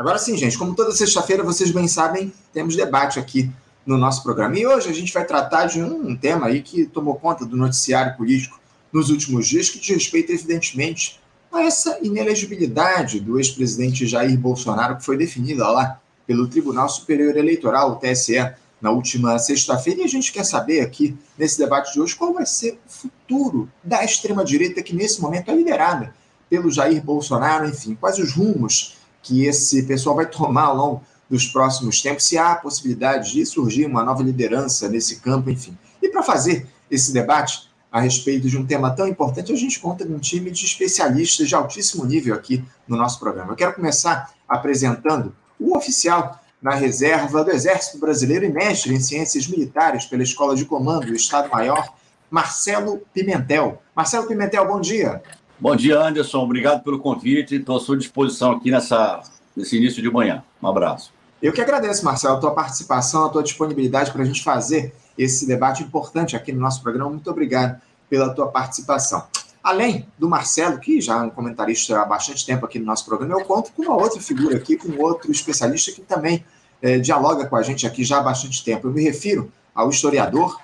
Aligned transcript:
Agora 0.00 0.18
sim, 0.18 0.34
gente, 0.34 0.56
como 0.56 0.74
toda 0.74 0.92
sexta-feira 0.92 1.42
vocês 1.42 1.70
bem 1.70 1.86
sabem, 1.86 2.32
temos 2.54 2.74
debate 2.74 3.18
aqui 3.18 3.50
no 3.84 3.98
nosso 3.98 4.22
programa. 4.22 4.58
E 4.58 4.66
hoje 4.66 4.88
a 4.88 4.94
gente 4.94 5.12
vai 5.12 5.26
tratar 5.26 5.66
de 5.66 5.82
um 5.82 6.16
tema 6.16 6.46
aí 6.46 6.62
que 6.62 6.86
tomou 6.86 7.16
conta 7.16 7.44
do 7.44 7.54
noticiário 7.54 8.16
político 8.16 8.58
nos 8.90 9.10
últimos 9.10 9.46
dias, 9.46 9.68
que 9.68 9.78
diz 9.78 9.90
respeito, 9.90 10.32
evidentemente, 10.32 11.20
a 11.52 11.60
essa 11.60 11.98
inelegibilidade 12.00 13.20
do 13.20 13.38
ex-presidente 13.38 14.06
Jair 14.06 14.38
Bolsonaro, 14.38 14.96
que 14.96 15.04
foi 15.04 15.18
definida 15.18 15.68
lá 15.68 16.00
pelo 16.26 16.48
Tribunal 16.48 16.88
Superior 16.88 17.36
Eleitoral, 17.36 17.92
o 17.92 17.96
TSE, 17.96 18.54
na 18.80 18.90
última 18.90 19.38
sexta-feira. 19.38 20.00
E 20.00 20.04
a 20.04 20.08
gente 20.08 20.32
quer 20.32 20.44
saber 20.44 20.80
aqui, 20.80 21.14
nesse 21.36 21.58
debate 21.58 21.92
de 21.92 22.00
hoje, 22.00 22.16
qual 22.16 22.32
vai 22.32 22.46
ser 22.46 22.80
o 22.86 22.90
futuro 22.90 23.68
da 23.84 24.02
extrema-direita, 24.02 24.82
que 24.82 24.96
nesse 24.96 25.20
momento 25.20 25.50
é 25.50 25.54
liderada 25.54 26.14
pelo 26.48 26.70
Jair 26.70 27.04
Bolsonaro, 27.04 27.68
enfim, 27.68 27.94
quais 27.94 28.18
os 28.18 28.32
rumos 28.32 28.98
que 29.22 29.44
esse 29.44 29.82
pessoal 29.84 30.16
vai 30.16 30.26
tomar 30.26 30.64
ao 30.64 30.76
longo 30.76 31.02
dos 31.28 31.46
próximos 31.46 32.02
tempos, 32.02 32.24
se 32.24 32.36
há 32.36 32.52
a 32.52 32.56
possibilidade 32.56 33.32
de 33.32 33.46
surgir 33.46 33.86
uma 33.86 34.02
nova 34.02 34.22
liderança 34.22 34.88
nesse 34.88 35.20
campo, 35.20 35.48
enfim. 35.48 35.76
E 36.02 36.08
para 36.08 36.22
fazer 36.22 36.66
esse 36.90 37.12
debate 37.12 37.70
a 37.90 38.00
respeito 38.00 38.48
de 38.48 38.58
um 38.58 38.66
tema 38.66 38.90
tão 38.90 39.06
importante, 39.06 39.52
a 39.52 39.56
gente 39.56 39.78
conta 39.78 40.04
com 40.04 40.14
um 40.14 40.18
time 40.18 40.50
de 40.50 40.64
especialistas 40.64 41.48
de 41.48 41.54
altíssimo 41.54 42.04
nível 42.04 42.34
aqui 42.34 42.64
no 42.86 42.96
nosso 42.96 43.18
programa. 43.18 43.52
Eu 43.52 43.56
quero 43.56 43.74
começar 43.74 44.32
apresentando 44.48 45.34
o 45.58 45.76
oficial 45.76 46.40
na 46.60 46.74
reserva 46.74 47.42
do 47.42 47.50
Exército 47.50 47.98
Brasileiro 47.98 48.44
e 48.44 48.52
mestre 48.52 48.94
em 48.94 49.00
Ciências 49.00 49.46
Militares 49.46 50.04
pela 50.04 50.22
Escola 50.22 50.54
de 50.54 50.64
Comando 50.64 51.06
do 51.06 51.14
Estado-Maior, 51.14 51.94
Marcelo 52.30 53.02
Pimentel. 53.12 53.82
Marcelo 53.94 54.26
Pimentel, 54.26 54.66
bom 54.66 54.80
dia. 54.80 55.22
Bom 55.60 55.76
dia, 55.76 56.00
Anderson. 56.00 56.38
Obrigado 56.38 56.82
pelo 56.82 56.98
convite. 56.98 57.56
Estou 57.56 57.76
à 57.76 57.80
sua 57.80 57.94
disposição 57.94 58.52
aqui 58.52 58.70
nessa, 58.70 59.20
nesse 59.54 59.76
início 59.76 60.02
de 60.02 60.10
manhã. 60.10 60.42
Um 60.62 60.66
abraço. 60.66 61.12
Eu 61.42 61.52
que 61.52 61.60
agradeço, 61.60 62.02
Marcelo, 62.02 62.38
a 62.38 62.40
tua 62.40 62.52
participação, 62.52 63.26
a 63.26 63.28
tua 63.28 63.42
disponibilidade 63.42 64.10
para 64.10 64.22
a 64.22 64.24
gente 64.24 64.42
fazer 64.42 64.94
esse 65.18 65.46
debate 65.46 65.82
importante 65.82 66.34
aqui 66.34 66.50
no 66.50 66.60
nosso 66.60 66.82
programa. 66.82 67.10
Muito 67.10 67.30
obrigado 67.30 67.78
pela 68.08 68.30
tua 68.30 68.46
participação. 68.48 69.22
Além 69.62 70.06
do 70.18 70.30
Marcelo, 70.30 70.78
que 70.78 70.98
já 70.98 71.18
é 71.18 71.22
um 71.24 71.28
comentarista 71.28 72.00
há 72.00 72.06
bastante 72.06 72.46
tempo 72.46 72.64
aqui 72.64 72.78
no 72.78 72.86
nosso 72.86 73.04
programa, 73.04 73.38
eu 73.38 73.44
conto 73.44 73.70
com 73.72 73.82
uma 73.82 73.96
outra 73.96 74.18
figura 74.18 74.56
aqui, 74.56 74.78
com 74.78 74.90
outro 75.02 75.30
especialista 75.30 75.92
que 75.92 76.00
também 76.00 76.42
é, 76.80 76.98
dialoga 76.98 77.46
com 77.46 77.56
a 77.56 77.62
gente 77.62 77.86
aqui 77.86 78.02
já 78.02 78.16
há 78.16 78.22
bastante 78.22 78.64
tempo. 78.64 78.88
Eu 78.88 78.92
me 78.92 79.02
refiro 79.02 79.52
ao 79.74 79.90
historiador, 79.90 80.58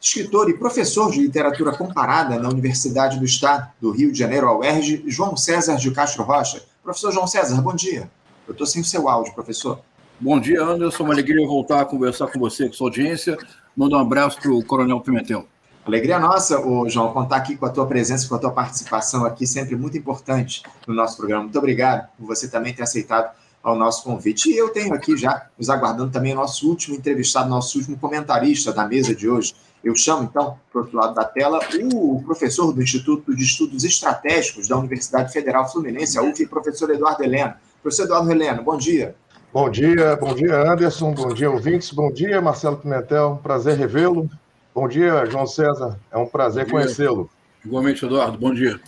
escritor 0.00 0.50
e 0.50 0.58
professor 0.58 1.10
de 1.10 1.20
literatura 1.20 1.72
comparada 1.72 2.38
na 2.38 2.48
Universidade 2.48 3.18
do 3.18 3.24
Estado 3.24 3.70
do 3.80 3.90
Rio 3.90 4.12
de 4.12 4.18
Janeiro, 4.18 4.48
a 4.48 4.58
UERJ, 4.58 5.04
João 5.06 5.36
César 5.36 5.76
de 5.76 5.90
Castro 5.90 6.22
Rocha. 6.22 6.62
Professor 6.82 7.12
João 7.12 7.26
César, 7.26 7.60
bom 7.60 7.74
dia. 7.74 8.10
Eu 8.46 8.52
estou 8.52 8.66
sem 8.66 8.82
o 8.82 8.84
seu 8.84 9.08
áudio, 9.08 9.34
professor. 9.34 9.80
Bom 10.18 10.38
dia, 10.40 10.62
Anderson. 10.62 11.04
Uma 11.04 11.14
alegria 11.14 11.46
voltar 11.46 11.80
a 11.80 11.84
conversar 11.84 12.26
com 12.26 12.38
você, 12.38 12.66
com 12.66 12.72
sua 12.74 12.88
audiência. 12.88 13.38
Manda 13.76 13.96
um 13.96 14.00
abraço 14.00 14.38
para 14.40 14.50
o 14.50 14.64
Coronel 14.64 15.00
Pimentel. 15.00 15.46
Alegria 15.84 16.18
nossa, 16.18 16.60
ô, 16.60 16.88
João, 16.88 17.12
contar 17.12 17.36
aqui 17.36 17.56
com 17.56 17.64
a 17.64 17.70
tua 17.70 17.86
presença, 17.86 18.28
com 18.28 18.34
a 18.34 18.38
tua 18.38 18.50
participação 18.50 19.24
aqui, 19.24 19.46
sempre 19.46 19.74
muito 19.76 19.96
importante 19.96 20.62
no 20.86 20.94
nosso 20.94 21.16
programa. 21.16 21.44
Muito 21.44 21.58
obrigado 21.58 22.06
por 22.18 22.26
você 22.26 22.48
também 22.48 22.74
ter 22.74 22.82
aceitado 22.82 23.34
ao 23.62 23.76
nosso 23.76 24.04
convite. 24.04 24.50
E 24.50 24.56
eu 24.56 24.68
tenho 24.68 24.92
aqui 24.92 25.16
já, 25.16 25.46
nos 25.58 25.70
aguardando 25.70 26.10
também 26.10 26.32
o 26.32 26.36
nosso 26.36 26.68
último 26.68 26.96
entrevistado, 26.96 27.48
nosso 27.48 27.78
último 27.78 27.96
comentarista 27.96 28.72
da 28.72 28.86
mesa 28.86 29.14
de 29.14 29.28
hoje, 29.28 29.54
eu 29.82 29.96
chamo, 29.96 30.24
então, 30.24 30.58
para 30.70 30.80
o 30.80 30.82
outro 30.82 30.96
lado 30.98 31.14
da 31.14 31.24
tela, 31.24 31.58
o 31.94 32.22
professor 32.22 32.72
do 32.72 32.82
Instituto 32.82 33.34
de 33.34 33.42
Estudos 33.42 33.82
Estratégicos 33.82 34.68
da 34.68 34.76
Universidade 34.76 35.32
Federal 35.32 35.70
Fluminense, 35.70 36.18
a 36.18 36.22
UF, 36.22 36.46
professor 36.46 36.90
Eduardo 36.90 37.24
Heleno. 37.24 37.54
Professor 37.82 38.04
Eduardo 38.04 38.30
Heleno, 38.30 38.62
bom 38.62 38.76
dia. 38.76 39.14
Bom 39.52 39.70
dia, 39.70 40.16
bom 40.16 40.34
dia, 40.34 40.70
Anderson, 40.70 41.12
bom 41.12 41.32
dia, 41.32 41.50
ouvintes, 41.50 41.90
bom 41.90 42.12
dia, 42.12 42.40
Marcelo 42.40 42.76
Pimentel, 42.76 43.40
prazer 43.42 43.76
revê-lo. 43.76 44.30
Bom 44.74 44.86
dia, 44.86 45.24
João 45.26 45.46
César, 45.46 45.98
é 46.12 46.18
um 46.18 46.26
prazer 46.26 46.70
conhecê-lo. 46.70 47.28
Igualmente, 47.64 48.04
Eduardo, 48.04 48.38
bom 48.38 48.54
dia. 48.54 48.78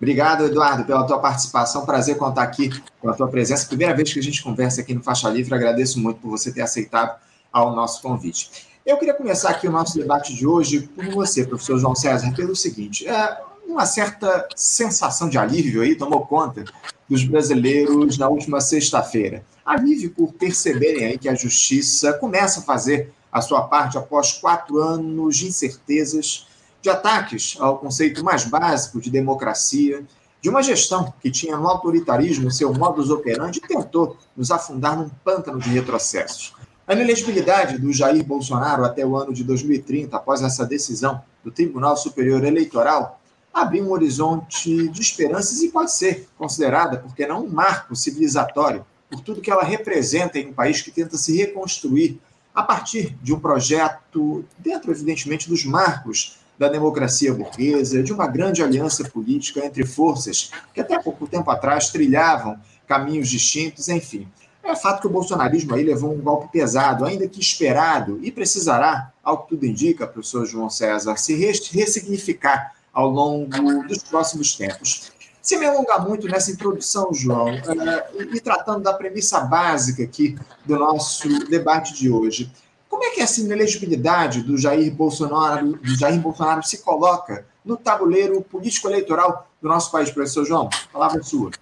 Obrigado, 0.00 0.44
Eduardo, 0.44 0.84
pela 0.84 1.04
tua 1.04 1.18
participação. 1.18 1.84
Prazer 1.84 2.16
contar 2.16 2.44
aqui 2.44 2.70
com 3.00 3.10
a 3.10 3.14
tua 3.14 3.26
presença. 3.26 3.66
Primeira 3.66 3.94
vez 3.94 4.12
que 4.12 4.20
a 4.20 4.22
gente 4.22 4.42
conversa 4.42 4.80
aqui 4.80 4.94
no 4.94 5.02
Faixa 5.02 5.28
Livre. 5.28 5.52
Agradeço 5.52 5.98
muito 5.98 6.20
por 6.20 6.30
você 6.30 6.52
ter 6.52 6.62
aceitado 6.62 7.18
ao 7.52 7.74
nosso 7.74 8.00
convite. 8.00 8.67
Eu 8.88 8.96
queria 8.96 9.12
começar 9.12 9.50
aqui 9.50 9.68
o 9.68 9.70
nosso 9.70 9.98
debate 9.98 10.34
de 10.34 10.46
hoje 10.46 10.88
com 10.96 11.10
você, 11.10 11.44
professor 11.44 11.78
João 11.78 11.94
César, 11.94 12.32
pelo 12.34 12.56
seguinte: 12.56 13.06
é, 13.06 13.38
uma 13.66 13.84
certa 13.84 14.48
sensação 14.56 15.28
de 15.28 15.36
alívio 15.36 15.82
aí 15.82 15.94
tomou 15.94 16.24
conta 16.24 16.64
dos 17.06 17.22
brasileiros 17.22 18.16
na 18.16 18.30
última 18.30 18.62
sexta-feira. 18.62 19.44
Alívio 19.62 20.08
por 20.12 20.32
perceberem 20.32 21.04
aí 21.04 21.18
que 21.18 21.28
a 21.28 21.34
justiça 21.34 22.14
começa 22.14 22.60
a 22.60 22.62
fazer 22.62 23.12
a 23.30 23.42
sua 23.42 23.60
parte 23.68 23.98
após 23.98 24.32
quatro 24.32 24.78
anos 24.78 25.36
de 25.36 25.48
incertezas, 25.48 26.46
de 26.80 26.88
ataques 26.88 27.58
ao 27.60 27.76
conceito 27.76 28.24
mais 28.24 28.44
básico 28.44 29.02
de 29.02 29.10
democracia, 29.10 30.02
de 30.40 30.48
uma 30.48 30.62
gestão 30.62 31.12
que 31.20 31.30
tinha 31.30 31.58
no 31.58 31.68
autoritarismo 31.68 32.50
seu 32.50 32.72
modus 32.72 33.10
operandi 33.10 33.60
e 33.62 33.68
tentou 33.68 34.16
nos 34.34 34.50
afundar 34.50 34.96
num 34.96 35.10
pântano 35.22 35.58
de 35.58 35.68
retrocessos. 35.68 36.54
A 36.88 36.94
inelegibilidade 36.94 37.76
do 37.76 37.92
Jair 37.92 38.24
Bolsonaro 38.24 38.82
até 38.82 39.04
o 39.04 39.14
ano 39.14 39.30
de 39.30 39.44
2030, 39.44 40.16
após 40.16 40.40
essa 40.40 40.64
decisão 40.64 41.22
do 41.44 41.50
Tribunal 41.50 41.98
Superior 41.98 42.42
Eleitoral, 42.42 43.20
abriu 43.52 43.84
um 43.84 43.90
horizonte 43.90 44.88
de 44.88 45.02
esperanças 45.02 45.60
e 45.60 45.68
pode 45.68 45.92
ser 45.92 46.26
considerada, 46.38 46.96
porque 46.96 47.26
não, 47.26 47.44
um 47.44 47.50
marco 47.50 47.94
civilizatório 47.94 48.86
por 49.10 49.20
tudo 49.20 49.42
que 49.42 49.50
ela 49.50 49.64
representa 49.64 50.38
em 50.38 50.48
um 50.48 50.54
país 50.54 50.80
que 50.80 50.90
tenta 50.90 51.18
se 51.18 51.36
reconstruir 51.36 52.18
a 52.54 52.62
partir 52.62 53.14
de 53.22 53.34
um 53.34 53.38
projeto, 53.38 54.42
dentro, 54.56 54.90
evidentemente, 54.90 55.46
dos 55.46 55.66
marcos 55.66 56.38
da 56.58 56.70
democracia 56.70 57.34
burguesa, 57.34 58.02
de 58.02 58.14
uma 58.14 58.26
grande 58.26 58.62
aliança 58.62 59.06
política 59.10 59.62
entre 59.62 59.84
forças 59.84 60.50
que 60.72 60.80
até 60.80 60.98
pouco 60.98 61.26
tempo 61.26 61.50
atrás 61.50 61.90
trilhavam 61.90 62.58
caminhos 62.86 63.28
distintos, 63.28 63.90
enfim. 63.90 64.26
É 64.68 64.76
fato 64.76 65.00
que 65.00 65.06
o 65.06 65.10
bolsonarismo 65.10 65.74
aí 65.74 65.82
levou 65.82 66.12
um 66.12 66.20
golpe 66.20 66.52
pesado, 66.52 67.06
ainda 67.06 67.26
que 67.26 67.40
esperado, 67.40 68.20
e 68.22 68.30
precisará, 68.30 69.10
ao 69.24 69.38
que 69.38 69.48
tudo 69.48 69.64
indica, 69.64 70.06
professor 70.06 70.44
João 70.44 70.68
César, 70.68 71.16
se 71.16 71.34
ressignificar 71.34 72.74
ao 72.92 73.08
longo 73.08 73.82
dos 73.88 74.02
próximos 74.02 74.54
tempos. 74.54 75.10
Se 75.40 75.56
me 75.56 75.64
alongar 75.64 76.06
muito 76.06 76.28
nessa 76.28 76.50
introdução, 76.50 77.14
João, 77.14 77.48
é, 77.48 78.08
e 78.30 78.38
tratando 78.40 78.82
da 78.82 78.92
premissa 78.92 79.40
básica 79.40 80.02
aqui 80.02 80.36
do 80.66 80.78
nosso 80.78 81.26
debate 81.48 81.94
de 81.94 82.10
hoje, 82.10 82.52
como 82.90 83.04
é 83.04 83.10
que 83.10 83.22
essa 83.22 83.40
inelegibilidade 83.40 84.42
do 84.42 84.58
Jair 84.58 84.94
Bolsonaro, 84.94 85.78
do 85.78 85.96
Jair 85.96 86.20
Bolsonaro 86.20 86.62
se 86.62 86.82
coloca 86.82 87.46
no 87.64 87.78
tabuleiro 87.78 88.42
político-eleitoral 88.42 89.48
do 89.62 89.68
nosso 89.68 89.90
país, 89.90 90.10
professor 90.10 90.44
João? 90.44 90.68
Palavra 90.92 91.22
sua. 91.22 91.52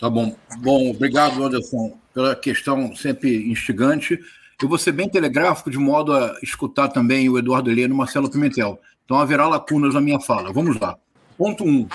Tá 0.00 0.10
bom. 0.10 0.34
Bom, 0.58 0.90
obrigado, 0.90 1.44
Anderson, 1.44 1.96
pela 2.16 2.34
questão 2.34 2.96
sempre 2.96 3.46
instigante. 3.46 4.18
Eu 4.62 4.70
vou 4.70 4.78
ser 4.78 4.92
bem 4.92 5.06
telegráfico, 5.06 5.70
de 5.70 5.76
modo 5.76 6.14
a 6.14 6.34
escutar 6.42 6.88
também 6.88 7.28
o 7.28 7.38
Eduardo 7.38 7.70
Heleno 7.70 7.92
e 7.92 7.94
o 7.94 7.98
Marcelo 7.98 8.30
Pimentel. 8.30 8.80
Então 9.04 9.18
haverá 9.18 9.46
lacunas 9.46 9.92
na 9.92 10.00
minha 10.00 10.18
fala. 10.18 10.50
Vamos 10.50 10.80
lá. 10.80 10.96
Ponto 11.36 11.62
1. 11.62 11.68
Um. 11.68 11.88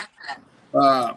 A, 0.75 1.15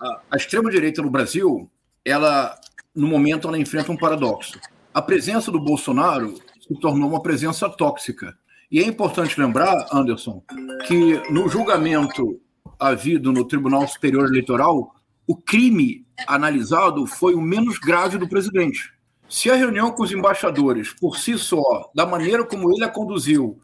a, 0.00 0.20
a 0.30 0.36
extrema-direita 0.38 1.02
no 1.02 1.10
Brasil, 1.10 1.70
ela, 2.02 2.58
no 2.94 3.06
momento, 3.06 3.46
ela 3.46 3.58
enfrenta 3.58 3.92
um 3.92 3.96
paradoxo. 3.96 4.58
A 4.94 5.02
presença 5.02 5.52
do 5.52 5.60
Bolsonaro 5.60 6.34
se 6.66 6.74
tornou 6.80 7.10
uma 7.10 7.20
presença 7.20 7.68
tóxica. 7.68 8.38
E 8.72 8.80
é 8.80 8.86
importante 8.86 9.38
lembrar, 9.38 9.86
Anderson, 9.92 10.42
que 10.86 11.30
no 11.30 11.46
julgamento 11.46 12.40
havido 12.78 13.34
no 13.34 13.44
Tribunal 13.44 13.86
Superior 13.86 14.24
Eleitoral, 14.24 14.95
o 15.26 15.36
crime 15.36 16.06
analisado 16.26 17.06
foi 17.06 17.34
o 17.34 17.40
menos 17.40 17.78
grave 17.78 18.18
do 18.18 18.28
presidente. 18.28 18.92
Se 19.28 19.50
a 19.50 19.56
reunião 19.56 19.90
com 19.90 20.04
os 20.04 20.12
embaixadores, 20.12 20.92
por 20.92 21.18
si 21.18 21.36
só, 21.36 21.90
da 21.94 22.06
maneira 22.06 22.44
como 22.44 22.72
ele 22.72 22.84
a 22.84 22.88
conduziu, 22.88 23.60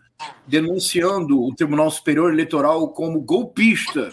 denunciando 0.46 1.40
o 1.40 1.54
Tribunal 1.54 1.90
Superior 1.90 2.32
Eleitoral 2.32 2.88
como 2.88 3.20
golpista, 3.20 4.12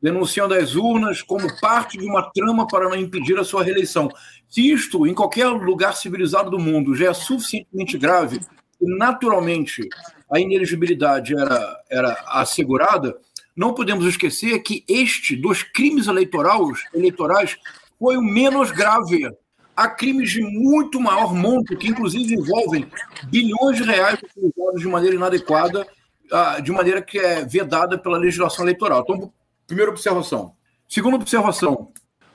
denunciando 0.00 0.54
as 0.54 0.74
urnas 0.76 1.22
como 1.22 1.48
parte 1.60 1.98
de 1.98 2.04
uma 2.04 2.30
trama 2.30 2.66
para 2.66 2.88
não 2.88 2.96
impedir 2.96 3.38
a 3.38 3.44
sua 3.44 3.64
reeleição. 3.64 4.08
Se 4.48 4.70
isto, 4.70 5.06
em 5.06 5.14
qualquer 5.14 5.46
lugar 5.48 5.96
civilizado 5.96 6.50
do 6.50 6.58
mundo, 6.58 6.94
já 6.94 7.10
é 7.10 7.14
suficientemente 7.14 7.98
grave, 7.98 8.38
e 8.80 8.96
naturalmente 8.96 9.88
a 10.30 10.38
ineligibilidade 10.38 11.34
era, 11.34 11.80
era 11.90 12.24
assegurada, 12.28 13.16
não 13.56 13.72
podemos 13.72 14.04
esquecer 14.06 14.58
que 14.60 14.84
este 14.88 15.36
dos 15.36 15.62
crimes 15.62 16.06
eleitorais, 16.06 16.84
eleitorais 16.92 17.56
foi 17.98 18.16
o 18.16 18.22
menos 18.22 18.70
grave. 18.70 19.30
Há 19.76 19.88
crimes 19.88 20.30
de 20.30 20.42
muito 20.42 21.00
maior 21.00 21.34
monto, 21.34 21.76
que 21.76 21.88
inclusive 21.88 22.34
envolvem 22.34 22.86
bilhões 23.26 23.76
de 23.76 23.82
reais 23.82 24.20
utilizados 24.22 24.80
de 24.80 24.88
maneira 24.88 25.16
inadequada, 25.16 25.86
ah, 26.32 26.60
de 26.60 26.70
maneira 26.72 27.02
que 27.02 27.18
é 27.18 27.44
vedada 27.44 27.98
pela 27.98 28.18
legislação 28.18 28.64
eleitoral. 28.64 29.02
Então, 29.02 29.32
primeira 29.66 29.90
observação. 29.90 30.54
Segunda 30.88 31.16
observação, 31.16 31.92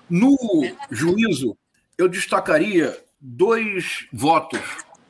no 0.09 0.35
juízo, 0.89 1.55
eu 1.97 2.07
destacaria 2.07 2.97
dois 3.19 4.07
votos. 4.11 4.59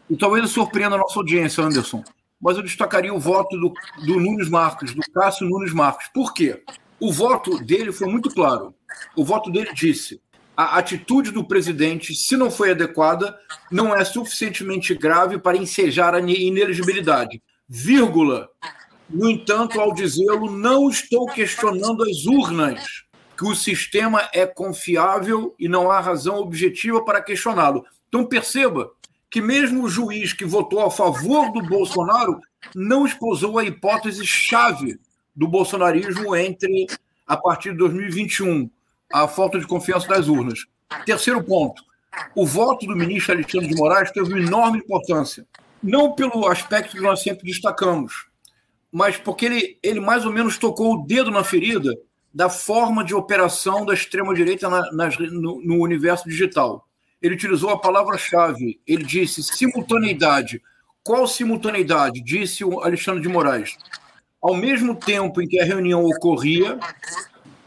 E 0.09 0.17
talvez 0.17 0.49
surpreenda 0.49 0.95
a 0.95 0.99
nossa 0.99 1.19
audiência, 1.19 1.63
Anderson, 1.63 2.03
mas 2.41 2.57
eu 2.57 2.63
destacaria 2.63 3.13
o 3.13 3.19
voto 3.19 3.57
do, 3.57 3.73
do 4.05 4.19
Nunes 4.19 4.49
Marcos, 4.49 4.93
do 4.93 5.01
Cássio 5.13 5.47
Nunes 5.47 5.73
Marcos. 5.73 6.07
Por 6.13 6.33
quê? 6.33 6.63
O 6.99 7.11
voto 7.11 7.57
dele 7.63 7.91
foi 7.91 8.07
muito 8.07 8.29
claro. 8.29 8.73
O 9.15 9.23
voto 9.23 9.51
dele 9.51 9.71
disse: 9.73 10.21
a 10.55 10.77
atitude 10.77 11.31
do 11.31 11.47
presidente, 11.47 12.13
se 12.13 12.35
não 12.35 12.51
foi 12.51 12.71
adequada, 12.71 13.37
não 13.71 13.95
é 13.95 14.03
suficientemente 14.03 14.93
grave 14.93 15.39
para 15.39 15.57
ensejar 15.57 16.13
a 16.13 16.19
ineligibilidade. 16.19 17.41
Vírgula. 17.67 18.49
No 19.09 19.29
entanto, 19.29 19.79
ao 19.79 19.93
dizê-lo, 19.93 20.51
não 20.51 20.89
estou 20.89 21.25
questionando 21.27 22.03
as 22.03 22.25
urnas, 22.25 22.83
que 23.37 23.45
o 23.45 23.55
sistema 23.55 24.29
é 24.33 24.45
confiável 24.45 25.55
e 25.57 25.69
não 25.69 25.89
há 25.89 25.99
razão 25.99 26.37
objetiva 26.39 27.03
para 27.05 27.21
questioná-lo. 27.21 27.85
Então 28.09 28.25
perceba 28.25 28.91
que 29.29 29.41
mesmo 29.41 29.83
o 29.83 29.89
juiz 29.89 30.33
que 30.33 30.45
votou 30.45 30.81
a 30.81 30.91
favor 30.91 31.51
do 31.51 31.61
Bolsonaro 31.61 32.39
não 32.75 33.05
esposou 33.05 33.59
a 33.59 33.63
hipótese 33.63 34.25
chave 34.25 34.99
do 35.35 35.47
bolsonarismo 35.47 36.35
entre 36.35 36.87
a 37.25 37.37
partir 37.37 37.71
de 37.71 37.77
2021, 37.77 38.69
a 39.13 39.27
falta 39.27 39.59
de 39.59 39.67
confiança 39.67 40.07
das 40.07 40.27
urnas. 40.27 40.65
Terceiro 41.05 41.43
ponto, 41.43 41.83
o 42.35 42.45
voto 42.45 42.87
do 42.87 42.95
ministro 42.95 43.33
Alexandre 43.33 43.69
de 43.69 43.75
Moraes 43.75 44.11
teve 44.11 44.33
uma 44.33 44.39
enorme 44.39 44.79
importância, 44.79 45.45
não 45.81 46.13
pelo 46.13 46.47
aspecto 46.47 46.97
que 46.97 47.01
nós 47.01 47.21
sempre 47.21 47.45
destacamos, 47.45 48.27
mas 48.91 49.15
porque 49.17 49.45
ele, 49.45 49.79
ele 49.83 49.99
mais 49.99 50.25
ou 50.25 50.33
menos 50.33 50.57
tocou 50.57 50.95
o 50.95 51.05
dedo 51.05 51.29
na 51.29 51.43
ferida 51.43 51.95
da 52.33 52.49
forma 52.49 53.03
de 53.03 53.13
operação 53.13 53.85
da 53.85 53.93
extrema-direita 53.93 54.69
na, 54.69 54.91
no, 55.31 55.61
no 55.63 55.81
universo 55.81 56.27
digital. 56.27 56.87
Ele 57.21 57.35
utilizou 57.35 57.69
a 57.69 57.79
palavra-chave, 57.79 58.79
ele 58.87 59.03
disse 59.03 59.43
simultaneidade. 59.43 60.61
Qual 61.03 61.27
simultaneidade? 61.27 62.21
Disse 62.23 62.63
o 62.63 62.81
Alexandre 62.81 63.21
de 63.21 63.27
Moraes. 63.27 63.77
Ao 64.41 64.55
mesmo 64.55 64.95
tempo 64.95 65.41
em 65.41 65.47
que 65.47 65.59
a 65.59 65.65
reunião 65.65 66.05
ocorria, 66.05 66.79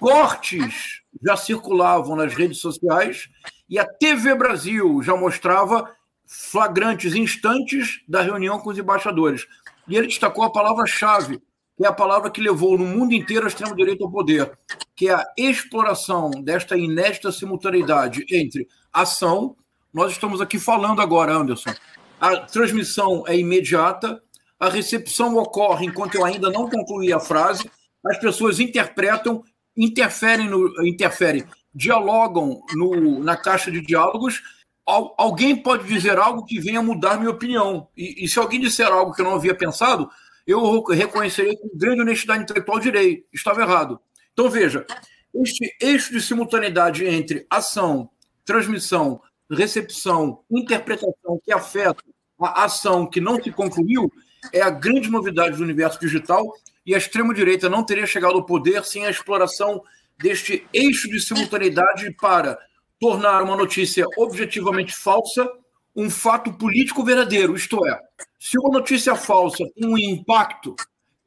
cortes 0.00 1.02
já 1.22 1.36
circulavam 1.36 2.16
nas 2.16 2.34
redes 2.34 2.58
sociais 2.58 3.28
e 3.68 3.78
a 3.78 3.84
TV 3.84 4.34
Brasil 4.34 5.02
já 5.02 5.14
mostrava 5.14 5.90
flagrantes 6.26 7.14
instantes 7.14 8.00
da 8.08 8.22
reunião 8.22 8.58
com 8.58 8.70
os 8.70 8.78
embaixadores. 8.78 9.46
E 9.86 9.96
ele 9.96 10.06
destacou 10.06 10.44
a 10.44 10.52
palavra-chave, 10.52 11.42
que 11.76 11.84
é 11.84 11.88
a 11.88 11.92
palavra 11.92 12.30
que 12.30 12.40
levou 12.40 12.78
no 12.78 12.86
mundo 12.86 13.12
inteiro 13.12 13.44
a 13.44 13.48
extrema-direita 13.48 14.04
ao 14.04 14.10
poder, 14.10 14.50
que 14.96 15.08
é 15.08 15.14
a 15.14 15.26
exploração 15.36 16.30
desta 16.30 16.76
inédita 16.76 17.30
simultaneidade 17.30 18.24
entre 18.30 18.66
ação. 18.92 19.56
Nós 19.92 20.12
estamos 20.12 20.40
aqui 20.40 20.58
falando 20.58 21.00
agora, 21.00 21.32
Anderson. 21.32 21.74
A 22.20 22.36
transmissão 22.36 23.24
é 23.26 23.36
imediata, 23.36 24.22
a 24.58 24.68
recepção 24.68 25.36
ocorre 25.36 25.86
enquanto 25.86 26.14
eu 26.14 26.24
ainda 26.24 26.50
não 26.50 26.68
concluí 26.68 27.12
a 27.12 27.18
frase, 27.18 27.68
as 28.06 28.18
pessoas 28.18 28.60
interpretam, 28.60 29.42
interferem, 29.76 30.48
no, 30.48 30.86
interferem 30.86 31.44
dialogam 31.74 32.62
no, 32.74 33.18
na 33.22 33.36
caixa 33.36 33.70
de 33.70 33.80
diálogos. 33.80 34.42
alguém 34.86 35.56
pode 35.56 35.86
dizer 35.86 36.18
algo 36.18 36.44
que 36.44 36.60
venha 36.60 36.82
mudar 36.82 37.18
minha 37.18 37.30
opinião. 37.30 37.88
E, 37.96 38.24
e 38.24 38.28
se 38.28 38.38
alguém 38.38 38.60
disser 38.60 38.88
algo 38.88 39.12
que 39.12 39.20
eu 39.20 39.24
não 39.24 39.34
havia 39.34 39.54
pensado, 39.54 40.08
eu 40.46 40.82
reconhecerei 40.84 41.56
com 41.56 41.76
grande 41.76 42.02
honestidade 42.02 42.42
intelectual, 42.42 42.78
direi, 42.78 43.24
estava 43.32 43.62
errado. 43.62 44.00
Então, 44.32 44.50
veja, 44.50 44.86
este 45.34 45.74
eixo 45.80 46.12
de 46.12 46.20
simultaneidade 46.20 47.06
entre 47.06 47.46
ação, 47.48 48.10
transmissão, 48.44 49.20
recepção, 49.50 50.40
interpretação 50.50 51.40
que 51.44 51.52
afeta 51.52 52.02
a 52.40 52.64
ação 52.64 53.06
que 53.06 53.20
não 53.20 53.42
se 53.42 53.50
concluiu 53.52 54.10
é 54.52 54.60
a 54.60 54.70
grande 54.70 55.08
novidade 55.08 55.56
do 55.56 55.62
universo 55.62 56.00
digital 56.00 56.44
e 56.84 56.94
a 56.94 56.98
extrema-direita 56.98 57.68
não 57.68 57.84
teria 57.84 58.06
chegado 58.06 58.34
ao 58.34 58.44
poder 58.44 58.84
sem 58.84 59.06
a 59.06 59.10
exploração 59.10 59.82
deste 60.18 60.66
eixo 60.72 61.08
de 61.08 61.20
simultaneidade 61.20 62.10
para 62.20 62.58
tornar 63.00 63.42
uma 63.42 63.56
notícia 63.56 64.06
objetivamente 64.16 64.92
falsa 64.94 65.48
um 65.94 66.08
fato 66.08 66.52
político 66.54 67.04
verdadeiro, 67.04 67.54
isto 67.54 67.86
é, 67.86 68.00
se 68.38 68.58
uma 68.58 68.78
notícia 68.78 69.14
falsa 69.14 69.62
tem 69.74 69.86
um 69.86 69.98
impacto 69.98 70.74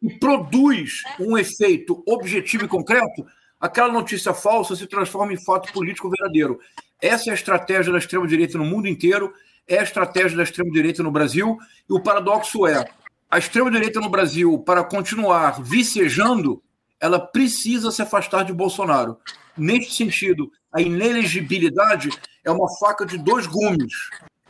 e 0.01 0.12
produz 0.17 1.03
um 1.19 1.38
efeito 1.38 2.03
objetivo 2.07 2.65
e 2.65 2.67
concreto, 2.67 3.25
aquela 3.65 3.91
notícia 3.91 4.33
falsa 4.33 4.75
se 4.75 4.88
transforma 4.88 5.33
em 5.33 5.44
fato 5.44 5.71
político 5.71 6.09
verdadeiro. 6.09 6.59
Essa 7.01 7.29
é 7.29 7.31
a 7.31 7.35
estratégia 7.35 7.91
da 7.91 7.97
extrema-direita 7.97 8.57
no 8.57 8.65
mundo 8.65 8.88
inteiro, 8.88 9.33
é 9.67 9.79
a 9.79 9.83
estratégia 9.83 10.38
da 10.38 10.44
extrema-direita 10.44 11.03
no 11.03 11.12
Brasil, 11.12 11.57
e 11.89 11.94
o 11.94 12.01
paradoxo 12.01 12.67
é: 12.67 12.88
a 13.29 13.38
extrema-direita 13.38 14.00
no 14.00 14.09
Brasil, 14.09 14.59
para 14.59 14.83
continuar 14.83 15.62
vicejando, 15.62 16.62
ela 17.00 17.19
precisa 17.19 17.91
se 17.91 18.01
afastar 18.01 18.44
de 18.44 18.53
Bolsonaro. 18.53 19.17
Neste 19.57 19.94
sentido, 19.94 20.51
a 20.71 20.81
inelegibilidade 20.81 22.09
é 22.44 22.51
uma 22.51 22.67
faca 22.79 23.06
de 23.06 23.17
dois 23.17 23.47
gumes 23.47 23.94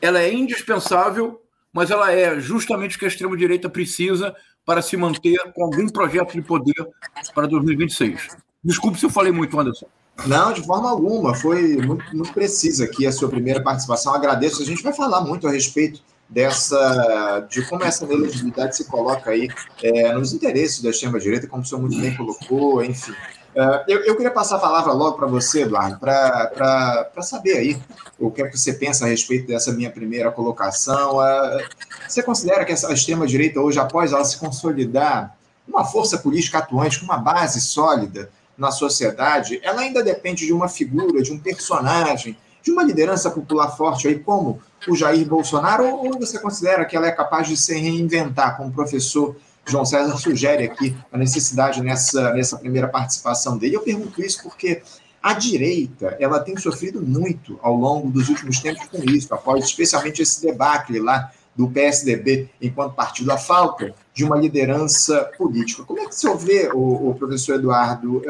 ela 0.01 0.21
é 0.21 0.31
indispensável, 0.31 1.41
mas 1.73 1.89
ela 1.89 2.11
é 2.11 2.39
justamente 2.39 2.95
o 2.95 2.99
que 2.99 3.05
a 3.05 3.07
extrema-direita 3.07 3.69
precisa 3.69 4.35
para 4.65 4.81
se 4.81 4.97
manter 4.97 5.37
com 5.53 5.63
algum 5.63 5.87
projeto 5.87 6.33
de 6.33 6.41
poder 6.41 6.87
para 7.33 7.47
2026. 7.47 8.37
Desculpe 8.65 8.99
se 8.99 9.05
eu 9.05 9.11
falei 9.11 9.31
muito, 9.31 9.59
Anderson. 9.59 9.85
Não, 10.25 10.51
de 10.51 10.65
forma 10.65 10.89
alguma. 10.89 11.35
Foi 11.35 11.77
muito, 11.77 12.03
muito 12.15 12.33
precisa 12.33 12.85
aqui 12.85 13.05
a 13.05 13.11
sua 13.11 13.29
primeira 13.29 13.61
participação. 13.61 14.15
Agradeço. 14.15 14.61
A 14.61 14.65
gente 14.65 14.81
vai 14.81 14.91
falar 14.91 15.21
muito 15.21 15.47
a 15.47 15.51
respeito 15.51 16.01
dessa 16.27 17.45
de 17.47 17.61
como 17.69 17.83
essa 17.83 18.03
elegibilidade 18.05 18.75
se 18.75 18.85
coloca 18.85 19.29
aí 19.29 19.47
é, 19.83 20.11
nos 20.13 20.33
interesses 20.33 20.81
da 20.81 20.89
extrema-direita, 20.89 21.45
como 21.45 21.61
o 21.61 21.65
senhor 21.65 21.79
muito 21.79 21.99
bem 21.99 22.17
colocou, 22.17 22.83
enfim. 22.83 23.11
Uh, 23.11 23.79
eu, 23.87 24.03
eu, 24.03 24.15
queria 24.15 24.31
passar 24.31 24.55
a 24.55 24.59
palavra 24.59 24.91
logo 24.91 25.15
para 25.15 25.27
você, 25.27 25.61
Eduardo, 25.61 25.97
para 25.99 27.21
saber 27.21 27.57
aí 27.57 27.81
o 28.19 28.29
que 28.29 28.41
é 28.41 28.47
que 28.47 28.57
você 28.57 28.73
pensa 28.73 29.05
a 29.05 29.07
respeito 29.07 29.47
dessa 29.47 29.71
minha 29.71 29.91
primeira 29.91 30.31
colocação. 30.31 31.19
Uh, 31.19 31.63
você 32.05 32.23
considera 32.23 32.65
que 32.65 32.73
essa 32.73 32.91
extrema-direita 32.91 33.61
hoje, 33.61 33.79
após 33.79 34.11
ela 34.11 34.25
se 34.25 34.37
consolidar, 34.37 35.37
uma 35.67 35.85
força 35.85 36.17
política 36.17 36.57
atuante, 36.57 36.99
com 36.99 37.05
uma 37.05 37.17
base 37.17 37.61
sólida 37.61 38.29
na 38.57 38.71
sociedade, 38.71 39.59
ela 39.63 39.81
ainda 39.81 40.03
depende 40.03 40.45
de 40.45 40.53
uma 40.53 40.67
figura, 40.67 41.21
de 41.21 41.31
um 41.31 41.39
personagem, 41.39 42.37
de 42.61 42.71
uma 42.71 42.83
liderança 42.83 43.29
popular 43.29 43.75
forte 43.75 44.07
aí, 44.07 44.19
como 44.19 44.59
o 44.87 44.95
Jair 44.95 45.27
Bolsonaro, 45.27 45.85
ou, 45.85 46.17
você 46.17 46.39
considera 46.39 46.85
que 46.85 46.95
ela 46.95 47.07
é 47.07 47.11
capaz 47.11 47.47
de 47.47 47.55
se 47.57 47.77
reinventar, 47.77 48.57
como 48.57 48.69
o 48.69 48.73
professor 48.73 49.35
João 49.67 49.85
César 49.85 50.17
sugere 50.17 50.65
aqui 50.65 50.95
a 51.11 51.17
necessidade 51.17 51.81
nessa, 51.81 52.33
nessa 52.33 52.57
primeira 52.57 52.87
participação 52.87 53.57
dele. 53.57 53.75
Eu 53.75 53.81
pergunto 53.81 54.21
isso 54.21 54.41
porque 54.43 54.81
a 55.21 55.33
direita 55.33 56.15
ela 56.19 56.39
tem 56.39 56.55
sofrido 56.55 57.01
muito 57.01 57.59
ao 57.61 57.75
longo 57.75 58.11
dos 58.11 58.29
últimos 58.29 58.59
tempos 58.59 58.87
com 58.87 59.03
isso, 59.09 59.33
após 59.33 59.65
especialmente 59.65 60.21
esse 60.21 60.41
debate 60.41 60.97
lá 60.99 61.31
do 61.55 61.69
PSDB 61.69 62.49
enquanto 62.61 62.93
partido, 62.93 63.31
a 63.31 63.37
falta 63.37 63.93
de 64.13 64.23
uma 64.23 64.37
liderança 64.37 65.31
política. 65.37 65.83
Como 65.83 65.99
é 65.99 66.05
que 66.05 66.15
você 66.15 66.35
vê, 66.35 66.69
o, 66.73 67.09
o 67.09 67.15
professor 67.15 67.55
Eduardo, 67.55 68.17
uh, 68.17 68.23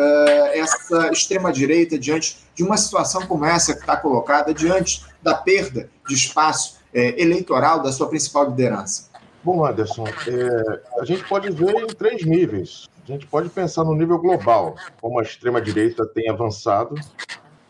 essa 0.54 1.10
extrema-direita 1.12 1.98
diante 1.98 2.38
de 2.54 2.64
uma 2.64 2.78
situação 2.78 3.26
como 3.26 3.46
essa 3.46 3.74
que 3.74 3.80
está 3.80 3.98
colocada, 3.98 4.54
diante 4.54 5.06
da 5.22 5.34
perda 5.34 5.90
de 6.08 6.14
espaço 6.14 6.78
uh, 6.94 6.98
eleitoral 6.98 7.82
da 7.82 7.92
sua 7.92 8.08
principal 8.08 8.50
liderança? 8.50 9.10
Bom, 9.44 9.64
Anderson, 9.64 10.08
é, 10.08 10.82
a 11.00 11.06
gente 11.06 11.24
pode 11.26 11.52
ver 11.52 11.76
em 11.76 11.86
três 11.86 12.26
níveis. 12.26 12.90
A 13.04 13.12
gente 13.12 13.28
pode 13.28 13.48
pensar 13.50 13.84
no 13.84 13.94
nível 13.94 14.18
global, 14.18 14.76
como 15.00 15.20
a 15.20 15.22
extrema-direita 15.22 16.04
tem 16.08 16.28
avançado, 16.32 16.96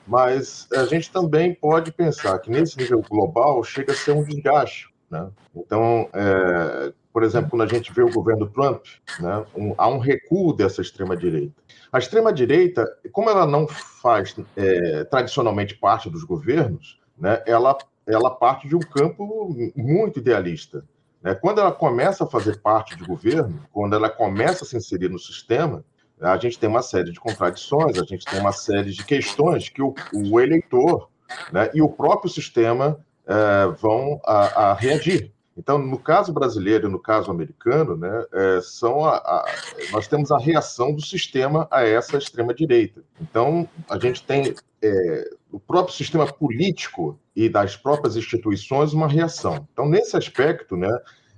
mas 0.07 0.69
a 0.71 0.85
gente 0.85 1.11
também 1.11 1.53
pode 1.53 1.91
pensar 1.91 2.39
que 2.39 2.49
nesse 2.49 2.77
nível 2.77 3.01
global 3.01 3.61
chega 3.61 3.91
a 3.91 3.95
ser 3.95 4.13
um 4.13 4.23
desgaste. 4.23 4.87
Né? 5.15 5.31
Então, 5.55 6.09
é, 6.13 6.93
por 7.13 7.23
exemplo, 7.23 7.49
quando 7.51 7.63
a 7.63 7.67
gente 7.67 7.93
vê 7.93 8.01
o 8.01 8.11
governo 8.11 8.49
Trump, 8.49 8.83
né, 9.19 9.45
um, 9.55 9.73
há 9.77 9.87
um 9.87 9.99
recuo 9.99 10.53
dessa 10.53 10.81
extrema-direita. 10.81 11.53
A 11.91 11.97
extrema-direita, 11.97 12.85
como 13.11 13.29
ela 13.29 13.47
não 13.47 13.67
faz 13.67 14.35
é, 14.57 15.05
tradicionalmente 15.05 15.75
parte 15.75 16.09
dos 16.09 16.23
governos, 16.23 16.99
né, 17.17 17.41
ela, 17.45 17.77
ela 18.05 18.29
parte 18.29 18.67
de 18.67 18.75
um 18.75 18.81
campo 18.81 19.55
muito 19.75 20.19
idealista. 20.19 20.83
Né? 21.21 21.33
Quando 21.33 21.61
ela 21.61 21.71
começa 21.71 22.25
a 22.25 22.27
fazer 22.27 22.59
parte 22.59 22.97
de 22.97 23.05
governo, 23.05 23.61
quando 23.71 23.95
ela 23.95 24.09
começa 24.09 24.65
a 24.65 24.67
se 24.67 24.75
inserir 24.75 25.09
no 25.09 25.19
sistema, 25.19 25.85
a 26.19 26.37
gente 26.37 26.59
tem 26.59 26.69
uma 26.69 26.81
série 26.81 27.11
de 27.11 27.19
contradições, 27.19 27.97
a 27.97 28.03
gente 28.03 28.25
tem 28.25 28.39
uma 28.39 28.51
série 28.51 28.91
de 28.91 29.03
questões 29.05 29.69
que 29.69 29.81
o, 29.81 29.93
o 30.13 30.39
eleitor 30.39 31.09
né, 31.51 31.69
e 31.73 31.81
o 31.81 31.89
próprio 31.89 32.29
sistema 32.29 32.99
é, 33.27 33.67
vão 33.79 34.19
a, 34.25 34.71
a 34.71 34.73
reagir. 34.73 35.31
Então, 35.57 35.77
no 35.77 35.97
caso 35.97 36.33
brasileiro 36.33 36.87
e 36.87 36.91
no 36.91 36.99
caso 36.99 37.31
americano, 37.31 37.95
né, 37.95 38.25
é, 38.33 38.59
são 38.61 39.05
a, 39.05 39.15
a, 39.15 39.45
nós 39.91 40.05
temos 40.05 40.29
a 40.29 40.37
reação 40.37 40.93
do 40.93 41.01
sistema 41.01 41.65
a 41.71 41.83
essa 41.83 42.17
extrema-direita. 42.17 43.01
Então, 43.21 43.67
a 43.89 43.97
gente 43.97 44.21
tem 44.23 44.53
é, 44.81 45.29
o 45.49 45.59
próprio 45.59 45.95
sistema 45.95 46.27
político 46.27 47.17
e 47.33 47.47
das 47.47 47.77
próprias 47.77 48.17
instituições 48.17 48.91
uma 48.91 49.07
reação. 49.07 49.65
Então, 49.71 49.87
nesse 49.87 50.17
aspecto, 50.17 50.75
né, 50.75 50.91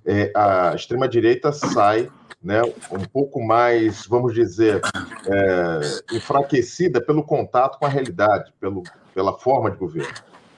é, 0.04 0.32
a 0.36 0.74
extrema-direita 0.74 1.52
sai 1.52 2.10
né, 2.42 2.62
um 2.92 3.04
pouco 3.12 3.44
mais, 3.44 4.08
vamos 4.08 4.34
dizer, 4.34 4.82
é, 5.28 6.16
enfraquecida 6.16 7.00
pelo 7.00 7.24
contato 7.24 7.78
com 7.78 7.86
a 7.86 7.90
realidade, 7.90 8.52
pelo, 8.60 8.84
pela 9.14 9.38
forma 9.38 9.70
de 9.70 9.78
governo. 9.78 10.14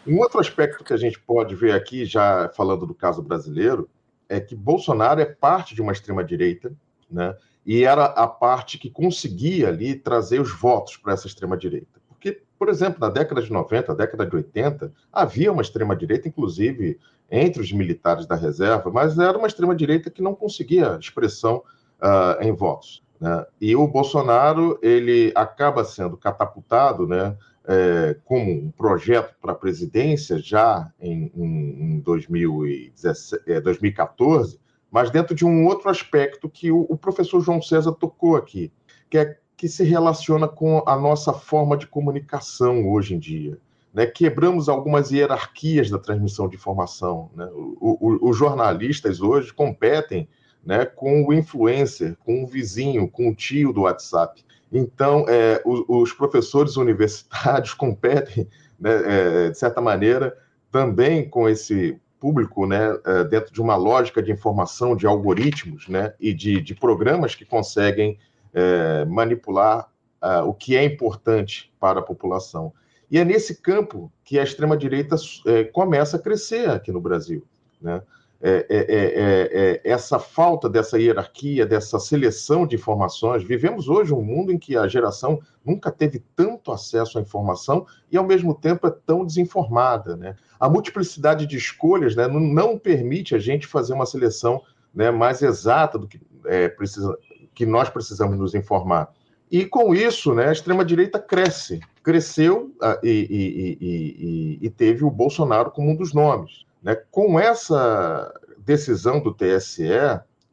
Um 0.10 0.18
outro 0.18 0.40
aspecto 0.40 0.84
que 0.84 0.92
a 0.92 0.98
gente 0.98 1.20
pode 1.20 1.54
ver 1.54 1.72
aqui, 1.72 2.04
já 2.04 2.50
falando 2.50 2.88
do 2.88 2.96
caso 2.96 3.22
brasileiro, 3.22 3.88
é 4.28 4.40
que 4.40 4.56
Bolsonaro 4.56 5.22
é 5.22 5.26
parte 5.26 5.76
de 5.76 5.84
uma 5.84 5.92
extrema-direita, 5.92 6.74
né? 7.10 7.36
E 7.64 7.84
era 7.84 8.06
a 8.06 8.26
parte 8.26 8.80
que 8.80 8.90
conseguia 8.90 9.68
ali 9.68 9.94
trazer 9.94 10.42
os 10.42 10.52
votos 10.52 10.98
para 10.98 11.14
essa 11.14 11.28
extrema-direita. 11.28 12.02
Porque, 12.08 12.42
por 12.58 12.70
exemplo, 12.70 13.00
na 13.00 13.10
década 13.10 13.40
de 13.40 13.54
90, 13.54 13.94
década 13.94 14.26
de 14.26 14.36
80, 14.36 14.92
havia 15.14 15.52
uma 15.52 15.62
extrema-direita, 15.62 16.28
inclusive 16.28 16.98
entre 17.30 17.62
os 17.62 17.72
militares 17.72 18.26
da 18.26 18.34
reserva, 18.34 18.90
mas 18.90 19.20
era 19.20 19.38
uma 19.38 19.46
extrema-direita 19.46 20.10
que 20.10 20.24
não 20.24 20.34
conseguia 20.34 20.98
expressão 21.00 21.58
uh, 22.02 22.42
em 22.42 22.52
votos. 22.52 23.04
Né? 23.20 23.46
E 23.62 23.76
o 23.76 23.88
Bolsonaro 23.88 24.80
ele 24.82 25.32
acaba 25.36 25.84
sendo 25.84 26.18
catapultado, 26.18 27.06
né, 27.06 27.38
é, 27.72 28.16
como 28.26 28.52
um 28.52 28.72
projeto 28.72 29.36
para 29.40 29.52
a 29.52 29.56
presidência 29.56 30.40
já 30.40 30.92
em, 31.00 31.32
em, 31.36 31.94
em 31.94 32.00
2017, 32.00 33.44
é, 33.46 33.62
2014, 33.62 34.60
mas 34.90 35.12
dentro 35.12 35.36
de 35.36 35.46
um 35.46 35.68
outro 35.68 35.88
aspecto 35.88 36.50
que 36.50 36.72
o, 36.72 36.88
o, 36.90 36.98
professor 36.98 37.40
João 37.42 37.62
César 37.62 37.92
tocou 37.92 38.36
aqui, 38.36 38.72
que 39.08 39.20
é 39.20 39.38
que 39.56 39.68
se 39.68 39.84
relaciona 39.84 40.48
com 40.48 40.82
a 40.88 40.98
nossa 40.98 41.32
forma 41.32 41.78
de 41.78 41.86
comunicação 41.86 42.90
hoje 42.90 43.14
em 43.14 43.20
dia. 43.20 43.60
Né? 43.94 44.08
Quebramos 44.08 44.68
algumas 44.68 45.12
hierarquias 45.12 45.92
da 45.92 46.00
transmissão 46.00 46.48
de 46.48 46.56
informação. 46.56 47.30
Né? 47.36 47.48
Os 47.80 48.36
jornalistas 48.36 49.22
hoje 49.22 49.54
competem 49.54 50.28
né, 50.66 50.86
com 50.86 51.24
o 51.24 51.34
influencer, 51.34 52.16
com 52.24 52.44
o 52.44 52.48
vizinho, 52.48 53.08
com 53.08 53.30
o 53.30 53.36
tio 53.36 53.74
do 53.74 53.82
WhatsApp. 53.82 54.44
Então, 54.72 55.26
é, 55.28 55.62
os, 55.66 55.84
os, 55.88 56.14
professores 56.14 56.78
universitários 56.78 57.74
competem, 57.76 58.48
né, 58.80 58.92
é, 58.92 59.50
de 59.50 59.58
certa 59.58 59.82
maneira, 59.82 60.38
também 60.72 61.28
com 61.28 61.50
esse 61.50 62.00
público, 62.20 62.68
né, 62.68 62.98
é, 63.06 63.24
dentro 63.24 63.54
de 63.54 63.62
uma 63.62 63.76
lógica 63.76 64.22
de 64.22 64.32
informação, 64.32 64.96
de 64.96 65.08
algoritmos, 65.08 65.88
né, 65.88 66.14
e 66.20 66.34
de, 66.34 66.62
de 66.62 66.76
programas 66.76 67.34
que 67.34 67.46
conseguem 67.46 68.20
é, 68.54 69.06
manipular 69.06 69.90
uh, 70.22 70.44
o 70.48 70.54
que 70.54 70.76
é 70.76 70.84
importante 70.84 71.72
para 71.80 72.00
a 72.00 72.04
população. 72.04 72.74
E 73.10 73.18
é 73.18 73.26
nesse 73.26 73.56
campo 73.62 74.12
que 74.24 74.38
a 74.38 74.44
extrema-direita 74.44 75.16
é, 75.48 75.64
começa 75.64 76.18
a 76.18 76.20
crescer 76.20 76.70
aqui 76.70 76.92
no 76.92 77.02
Brasil. 77.02 77.44
Né? 77.82 78.02
É 78.42 78.66
é, 78.70 78.78
é, 78.78 78.86
é, 78.96 79.50
é, 79.52 79.82
essa 79.84 80.18
falta 80.18 80.70
dessa 80.70 80.98
hierarquia, 80.98 81.66
dessa 81.66 82.00
seleção 82.00 82.66
de 82.66 82.76
informações. 82.76 83.44
Vivemos 83.44 83.90
hoje 83.90 84.14
um 84.14 84.22
mundo 84.22 84.52
em 84.52 84.58
que 84.58 84.78
a 84.78 84.88
geração 84.88 85.42
nunca 85.66 85.92
teve 85.92 86.24
tanto 86.38 86.72
acesso 86.72 87.20
à 87.20 87.22
informação 87.22 87.86
e, 88.10 88.18
ao 88.18 88.26
mesmo 88.26 88.56
tempo, 88.56 88.88
é 88.88 88.92
tão 88.92 89.26
desinformada. 89.26 90.16
Né? 90.16 90.36
A 90.58 90.70
multiplicidade 90.70 91.46
de 91.46 91.58
escolhas 91.58 92.16
né, 92.16 92.28
não, 92.28 92.78
permite 92.78 93.36
a 93.36 93.40
gente 93.40 93.68
fazer 93.68 93.94
uma 93.94 94.06
seleção 94.06 94.62
né, 94.96 95.12
mais 95.12 95.42
exata 95.42 96.00
do 96.00 96.08
que, 96.08 96.22
precisa, 96.78 97.18
que 97.54 97.66
nós 97.66 97.90
precisamos 97.90 98.40
nos 98.40 98.56
informar. 98.56 99.14
E 99.52 99.66
com 99.66 99.94
isso, 99.94 100.34
né, 100.34 100.48
a 100.48 100.52
extrema-direita 100.52 101.20
cresce, 101.20 101.82
cresceu 102.04 102.72
uh, 102.82 103.04
e, 103.04 103.28
e, 103.30 103.78
e, 103.82 104.60
e, 104.62 104.70
teve 104.70 105.04
o 105.04 105.10
Bolsonaro 105.10 105.72
como 105.72 105.90
um 105.90 105.96
dos 105.96 106.14
nomes. 106.14 106.69
Né? 106.82 106.96
Com 107.12 107.40
essa 107.40 108.34
decisão 108.58 109.20
do 109.20 109.34
TSE, 109.34 109.90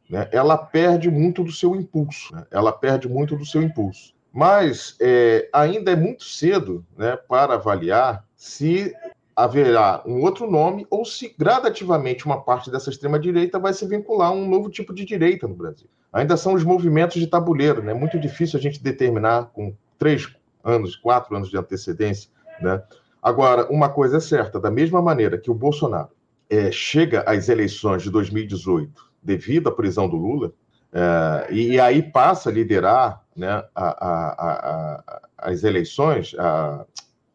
né, 0.09 0.29
ela 0.31 0.57
perde 0.57 1.09
muito 1.09 1.43
do 1.43 1.51
seu 1.51 1.75
impulso. 1.75 2.33
Né? 2.33 2.45
Ela 2.51 2.71
perde 2.71 3.07
muito 3.07 3.35
do 3.35 3.45
seu 3.45 3.61
impulso. 3.61 4.13
Mas 4.33 4.95
é, 4.99 5.49
ainda 5.51 5.91
é 5.91 5.95
muito 5.95 6.23
cedo 6.23 6.85
né, 6.97 7.15
para 7.15 7.55
avaliar 7.55 8.23
se 8.35 8.93
haverá 9.35 10.01
um 10.05 10.21
outro 10.21 10.49
nome 10.49 10.85
ou 10.89 11.05
se 11.05 11.33
gradativamente 11.37 12.25
uma 12.25 12.41
parte 12.41 12.71
dessa 12.71 12.89
extrema-direita 12.89 13.59
vai 13.59 13.71
se 13.71 13.85
vincular 13.87 14.29
a 14.29 14.33
um 14.33 14.47
novo 14.47 14.69
tipo 14.69 14.93
de 14.93 15.05
direita 15.05 15.47
no 15.47 15.53
Brasil. 15.53 15.87
Ainda 16.11 16.35
são 16.35 16.53
os 16.53 16.63
movimentos 16.63 17.19
de 17.19 17.27
tabuleiro, 17.27 17.83
né? 17.83 17.93
Muito 17.93 18.19
difícil 18.19 18.57
a 18.57 18.61
gente 18.61 18.81
determinar 18.81 19.51
com 19.53 19.75
três 19.99 20.27
anos, 20.63 20.95
quatro 20.95 21.35
anos 21.35 21.49
de 21.49 21.57
antecedência, 21.57 22.31
né? 22.59 22.81
Agora, 23.21 23.67
uma 23.71 23.89
coisa 23.89 24.17
é 24.17 24.19
certa, 24.19 24.59
da 24.59 24.71
mesma 24.71 25.01
maneira 25.01 25.37
que 25.37 25.51
o 25.51 25.53
Bolsonaro 25.53 26.09
é, 26.49 26.71
chega 26.71 27.23
às 27.27 27.49
eleições 27.49 28.03
de 28.03 28.09
2018 28.09 29.07
devido 29.21 29.69
à 29.69 29.71
prisão 29.71 30.07
do 30.07 30.15
Lula, 30.15 30.53
é, 30.93 31.53
e 31.53 31.79
aí 31.79 32.01
passa 32.01 32.49
a 32.49 32.53
liderar 32.53 33.23
né, 33.35 33.63
a, 33.75 33.87
a, 34.07 35.01
a, 35.05 35.21
as 35.37 35.63
eleições, 35.63 36.35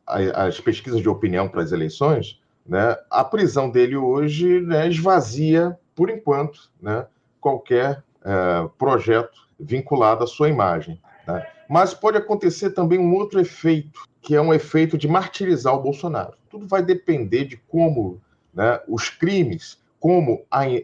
as 0.07 0.61
pesquisas 0.61 1.01
de 1.01 1.09
opinião 1.09 1.49
para 1.49 1.63
as 1.63 1.73
eleições, 1.73 2.41
né, 2.67 2.97
a 3.11 3.25
prisão 3.25 3.71
dele 3.71 3.97
hoje 3.97 4.61
né, 4.61 4.89
esvazia, 4.89 5.79
por 5.95 6.11
enquanto, 6.11 6.71
né, 6.81 7.07
qualquer 7.41 8.03
é, 8.25 8.69
projeto 8.79 9.49
vinculado 9.59 10.25
à 10.25 10.27
sua 10.27 10.49
imagem. 10.49 11.01
Né? 11.27 11.47
Mas 11.69 11.95
pode 11.95 12.17
acontecer 12.17 12.71
também 12.71 12.99
um 12.99 13.15
outro 13.15 13.41
efeito, 13.41 14.03
que 14.21 14.35
é 14.35 14.41
um 14.41 14.55
efeito 14.55 14.97
de 14.97 15.09
martirizar 15.09 15.75
o 15.75 15.83
Bolsonaro. 15.83 16.35
Tudo 16.49 16.67
vai 16.67 16.83
depender 16.83 17.45
de 17.45 17.57
como 17.57 18.21
né, 18.53 18.81
os 18.89 19.09
crimes, 19.09 19.79
como 19.99 20.45
a, 20.51 20.67
é, 20.69 20.81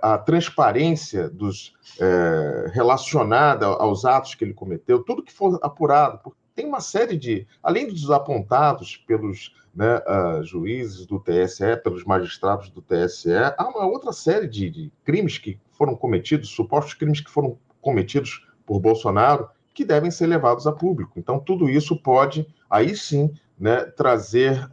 a 0.00 0.18
transparência 0.18 1.28
dos 1.28 1.74
é, 2.00 2.70
relacionada 2.72 3.66
aos 3.66 4.04
atos 4.04 4.34
que 4.34 4.44
ele 4.44 4.54
cometeu, 4.54 5.02
tudo 5.02 5.22
que 5.22 5.32
for 5.32 5.58
apurado, 5.62 6.32
tem 6.54 6.66
uma 6.66 6.80
série 6.80 7.16
de, 7.16 7.46
além 7.62 7.88
dos 7.88 8.10
apontados 8.10 8.96
pelos 8.96 9.54
né, 9.74 9.96
uh, 9.96 10.42
juízes 10.44 11.04
do 11.04 11.18
TSE, 11.18 11.76
pelos 11.82 12.04
magistrados 12.04 12.70
do 12.70 12.80
TSE, 12.80 13.32
há 13.58 13.68
uma 13.68 13.84
outra 13.86 14.12
série 14.12 14.46
de, 14.46 14.70
de 14.70 14.92
crimes 15.04 15.36
que 15.36 15.58
foram 15.72 15.96
cometidos, 15.96 16.50
supostos 16.50 16.94
crimes 16.94 17.20
que 17.20 17.30
foram 17.30 17.58
cometidos 17.80 18.46
por 18.64 18.78
Bolsonaro, 18.78 19.48
que 19.74 19.84
devem 19.84 20.10
ser 20.10 20.28
levados 20.28 20.66
a 20.66 20.72
público. 20.72 21.18
Então, 21.18 21.40
tudo 21.40 21.68
isso 21.68 22.00
pode, 22.00 22.46
aí 22.70 22.96
sim, 22.96 23.34
né, 23.58 23.84
trazer 23.84 24.66